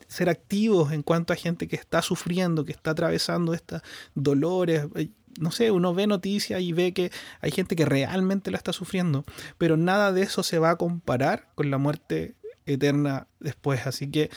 ser 0.09 0.29
activos 0.29 0.93
en 0.93 1.03
cuanto 1.03 1.33
a 1.33 1.37
gente 1.37 1.69
que 1.69 1.77
está 1.77 2.03
sufriendo, 2.03 2.65
que 2.65 2.73
está 2.73 2.91
atravesando 2.91 3.55
estos 3.55 3.81
dolores. 4.15 4.87
Eh, 4.97 5.11
no 5.41 5.51
sé, 5.51 5.71
uno 5.71 5.95
ve 5.95 6.07
noticias 6.07 6.61
y 6.61 6.73
ve 6.73 6.93
que 6.93 7.11
hay 7.41 7.51
gente 7.51 7.75
que 7.75 7.85
realmente 7.85 8.51
la 8.51 8.57
está 8.57 8.73
sufriendo, 8.73 9.25
pero 9.57 9.77
nada 9.77 10.13
de 10.13 10.23
eso 10.23 10.43
se 10.43 10.59
va 10.59 10.71
a 10.71 10.77
comparar 10.77 11.49
con 11.55 11.71
la 11.71 11.79
muerte 11.79 12.35
eterna 12.67 13.27
después. 13.41 13.87
Así 13.87 14.11
que, 14.11 14.31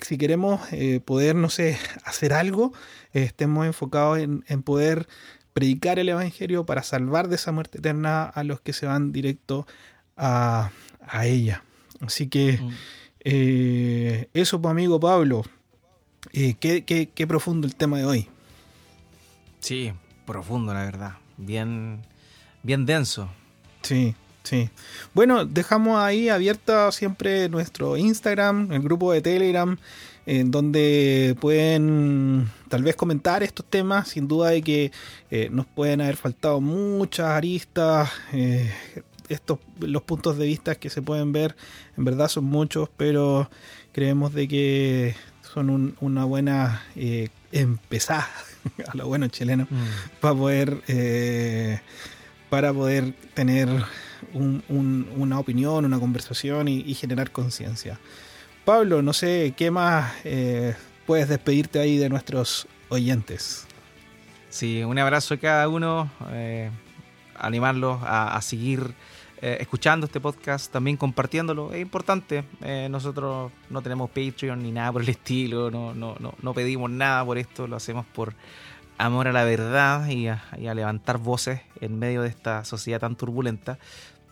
si 0.00 0.18
queremos 0.18 0.60
poder, 1.04 1.36
no 1.36 1.50
sé, 1.50 1.78
hacer 2.04 2.32
algo, 2.32 2.72
estemos 3.12 3.66
enfocados 3.66 4.18
en, 4.18 4.42
en 4.48 4.62
poder 4.62 5.06
predicar 5.52 5.98
el 5.98 6.08
Evangelio 6.08 6.64
para 6.64 6.82
salvar 6.82 7.28
de 7.28 7.36
esa 7.36 7.52
muerte 7.52 7.78
eterna 7.78 8.24
a 8.24 8.44
los 8.44 8.60
que 8.60 8.72
se 8.72 8.86
van 8.86 9.12
directo 9.12 9.66
a, 10.16 10.70
ella. 11.24 11.64
Así 12.00 12.28
que 12.28 12.58
mm. 12.60 12.70
eh, 13.24 14.28
eso, 14.34 14.60
pues 14.60 14.70
amigo 14.70 14.98
Pablo, 14.98 15.44
eh, 16.32 16.54
qué, 16.58 17.26
profundo 17.26 17.66
el 17.66 17.74
tema 17.74 17.98
de 17.98 18.04
hoy. 18.04 18.28
Sí, 19.60 19.92
profundo, 20.26 20.72
la 20.72 20.84
verdad. 20.84 21.12
Bien, 21.36 22.02
bien 22.62 22.86
denso. 22.86 23.28
Sí, 23.82 24.14
sí. 24.42 24.70
Bueno, 25.14 25.44
dejamos 25.44 25.98
ahí 26.00 26.28
abierta 26.28 26.90
siempre 26.92 27.48
nuestro 27.48 27.96
Instagram, 27.96 28.72
el 28.72 28.80
grupo 28.80 29.12
de 29.12 29.20
Telegram 29.20 29.76
en 30.26 30.50
donde 30.50 31.36
pueden 31.40 32.48
tal 32.68 32.82
vez 32.82 32.96
comentar 32.96 33.42
estos 33.42 33.66
temas, 33.66 34.08
sin 34.08 34.28
duda 34.28 34.50
de 34.50 34.62
que 34.62 34.92
eh, 35.30 35.48
nos 35.50 35.66
pueden 35.66 36.00
haber 36.00 36.16
faltado 36.16 36.60
muchas 36.60 37.26
aristas, 37.26 38.10
eh, 38.32 38.72
estos, 39.28 39.58
los 39.80 40.02
puntos 40.02 40.38
de 40.38 40.46
vista 40.46 40.74
que 40.74 40.90
se 40.90 41.02
pueden 41.02 41.32
ver, 41.32 41.56
en 41.96 42.04
verdad 42.04 42.28
son 42.28 42.44
muchos, 42.44 42.88
pero 42.96 43.50
creemos 43.92 44.32
de 44.32 44.48
que 44.48 45.14
son 45.42 45.96
una 46.00 46.24
buena 46.24 46.82
eh, 46.96 47.28
empezada 47.50 48.28
a 48.88 48.96
lo 48.96 49.08
bueno 49.08 49.26
chileno 49.28 49.66
mm. 49.68 50.20
para 50.20 50.34
poder 50.34 51.82
para 52.48 52.72
poder 52.72 53.14
tener 53.32 53.68
una 54.34 55.38
opinión, 55.38 55.86
una 55.86 55.98
conversación 55.98 56.68
y 56.68 56.92
generar 56.92 57.30
conciencia. 57.30 57.98
Pablo, 58.64 59.02
no 59.02 59.12
sé, 59.12 59.54
¿qué 59.56 59.72
más 59.72 60.12
eh, 60.22 60.76
puedes 61.04 61.28
despedirte 61.28 61.80
ahí 61.80 61.98
de 61.98 62.08
nuestros 62.08 62.68
oyentes? 62.90 63.66
Sí, 64.50 64.84
un 64.84 64.96
abrazo 65.00 65.34
a 65.34 65.36
cada 65.38 65.68
uno, 65.68 66.08
eh, 66.30 66.70
animarlos 67.34 67.98
a, 68.04 68.40
seguir 68.40 68.94
eh, 69.40 69.56
escuchando 69.58 70.06
este 70.06 70.20
podcast, 70.20 70.70
también 70.70 70.96
compartiéndolo. 70.96 71.72
Es 71.72 71.80
importante, 71.80 72.44
nosotros 72.88 73.50
no 73.68 73.82
tenemos 73.82 74.10
Patreon 74.10 74.62
ni 74.62 74.70
nada 74.70 74.92
por 74.92 75.02
el 75.02 75.08
estilo, 75.08 75.68
no, 75.72 75.92
no, 75.92 76.14
no, 76.20 76.34
no, 76.40 76.54
pedimos 76.54 76.88
nada 76.88 77.24
por 77.24 77.38
esto, 77.38 77.66
lo 77.66 77.74
hacemos 77.74 78.06
por 78.06 78.34
amor 78.96 79.26
a 79.26 79.32
la 79.32 79.42
verdad 79.42 80.06
y 80.06 80.28
a, 80.28 80.44
y 80.56 80.68
a 80.68 80.74
levantar 80.74 81.18
voces 81.18 81.62
en 81.80 81.98
medio 81.98 82.22
de 82.22 82.28
esta 82.28 82.64
sociedad 82.64 83.00
tan 83.00 83.16
turbulenta. 83.16 83.80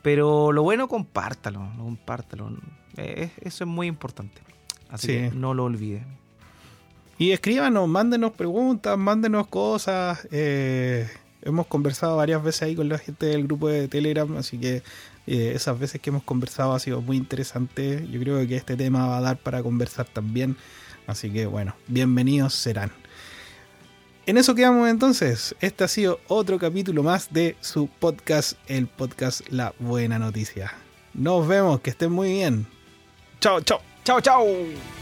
Pero 0.02 0.52
lo 0.52 0.62
bueno, 0.62 0.88
compártalo, 0.88 1.68
compártalo. 1.76 2.50
Eh, 2.96 3.30
eso 3.40 3.64
es 3.64 3.70
muy 3.70 3.86
importante. 3.86 4.40
Así 4.88 5.08
que 5.08 5.30
no 5.30 5.54
lo 5.54 5.64
olviden. 5.64 6.06
Y 7.18 7.32
escríbanos, 7.32 7.86
mándenos 7.86 8.32
preguntas, 8.32 8.96
mándenos 8.96 9.46
cosas. 9.46 10.26
Eh, 10.32 11.06
hemos 11.42 11.66
conversado 11.66 12.16
varias 12.16 12.42
veces 12.42 12.62
ahí 12.62 12.74
con 12.74 12.88
la 12.88 12.98
gente 12.98 13.26
del 13.26 13.44
grupo 13.44 13.68
de 13.68 13.88
Telegram, 13.88 14.36
así 14.38 14.58
que 14.58 14.82
eh, 15.26 15.52
esas 15.54 15.78
veces 15.78 16.00
que 16.00 16.10
hemos 16.10 16.22
conversado 16.22 16.72
ha 16.72 16.80
sido 16.80 17.02
muy 17.02 17.16
interesante. 17.16 18.06
Yo 18.10 18.18
creo 18.20 18.46
que 18.46 18.56
este 18.56 18.76
tema 18.76 19.06
va 19.06 19.18
a 19.18 19.20
dar 19.20 19.36
para 19.36 19.62
conversar 19.62 20.06
también. 20.06 20.56
Así 21.06 21.30
que 21.30 21.46
bueno, 21.46 21.74
bienvenidos 21.88 22.54
serán. 22.54 22.90
En 24.26 24.38
eso 24.38 24.54
quedamos 24.54 24.88
entonces. 24.88 25.54
Este 25.60 25.84
ha 25.84 25.88
sido 25.88 26.20
otro 26.28 26.58
capítulo 26.58 27.02
más 27.02 27.32
de 27.32 27.56
su 27.60 27.88
podcast, 27.88 28.52
el 28.68 28.86
podcast 28.86 29.48
La 29.48 29.74
Buena 29.78 30.18
Noticia. 30.18 30.72
Nos 31.14 31.48
vemos, 31.48 31.80
que 31.80 31.90
estén 31.90 32.12
muy 32.12 32.30
bien. 32.30 32.66
Chao, 33.40 33.60
chao. 33.62 33.80
Chao, 34.04 34.20
chao. 34.20 34.99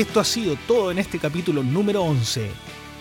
Esto 0.00 0.18
ha 0.18 0.24
sido 0.24 0.56
todo 0.66 0.90
en 0.90 0.98
este 0.98 1.18
capítulo 1.18 1.62
número 1.62 2.02
11. 2.02 2.50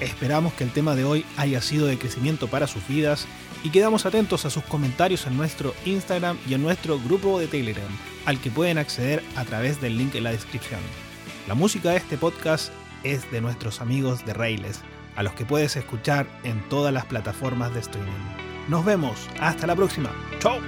Esperamos 0.02 0.52
que 0.52 0.66
el 0.66 0.74
tema 0.74 0.96
de 0.96 1.06
hoy 1.06 1.26
haya 1.38 1.62
sido 1.62 1.88
de 1.88 1.98
crecimiento 1.98 2.50
para 2.50 2.68
sus 2.68 2.86
vidas 2.90 3.26
y 3.64 3.70
quedamos 3.70 4.06
atentos 4.06 4.44
a 4.44 4.50
sus 4.50 4.66
comentarios 4.66 5.26
en 5.26 5.38
nuestro 5.38 5.74
Instagram 5.86 6.38
y 6.46 6.56
en 6.56 6.62
nuestro 6.62 7.00
grupo 7.00 7.40
de 7.40 7.48
Telegram, 7.48 7.88
al 8.26 8.42
que 8.42 8.52
pueden 8.52 8.78
acceder 8.78 9.24
a 9.38 9.46
través 9.46 9.80
del 9.80 9.98
link 9.98 10.14
en 10.16 10.26
la 10.26 10.34
descripción. 10.34 10.82
La 11.48 11.54
música 11.54 11.92
de 11.92 11.98
este 12.00 12.18
podcast 12.18 12.74
es 13.06 13.32
de 13.32 13.40
nuestros 13.40 13.80
amigos 13.80 14.26
de 14.26 14.34
Railes, 14.34 14.82
a 15.16 15.24
los 15.24 15.32
que 15.36 15.46
puedes 15.46 15.78
escuchar 15.78 16.28
en 16.44 16.60
todas 16.68 16.94
las 16.94 17.06
plataformas 17.06 17.74
de 17.74 17.80
streaming. 17.80 18.12
Nos 18.68 18.84
vemos, 18.84 19.18
hasta 19.40 19.68
la 19.68 19.76
próxima. 19.78 20.12
¡Chao! 20.40 20.60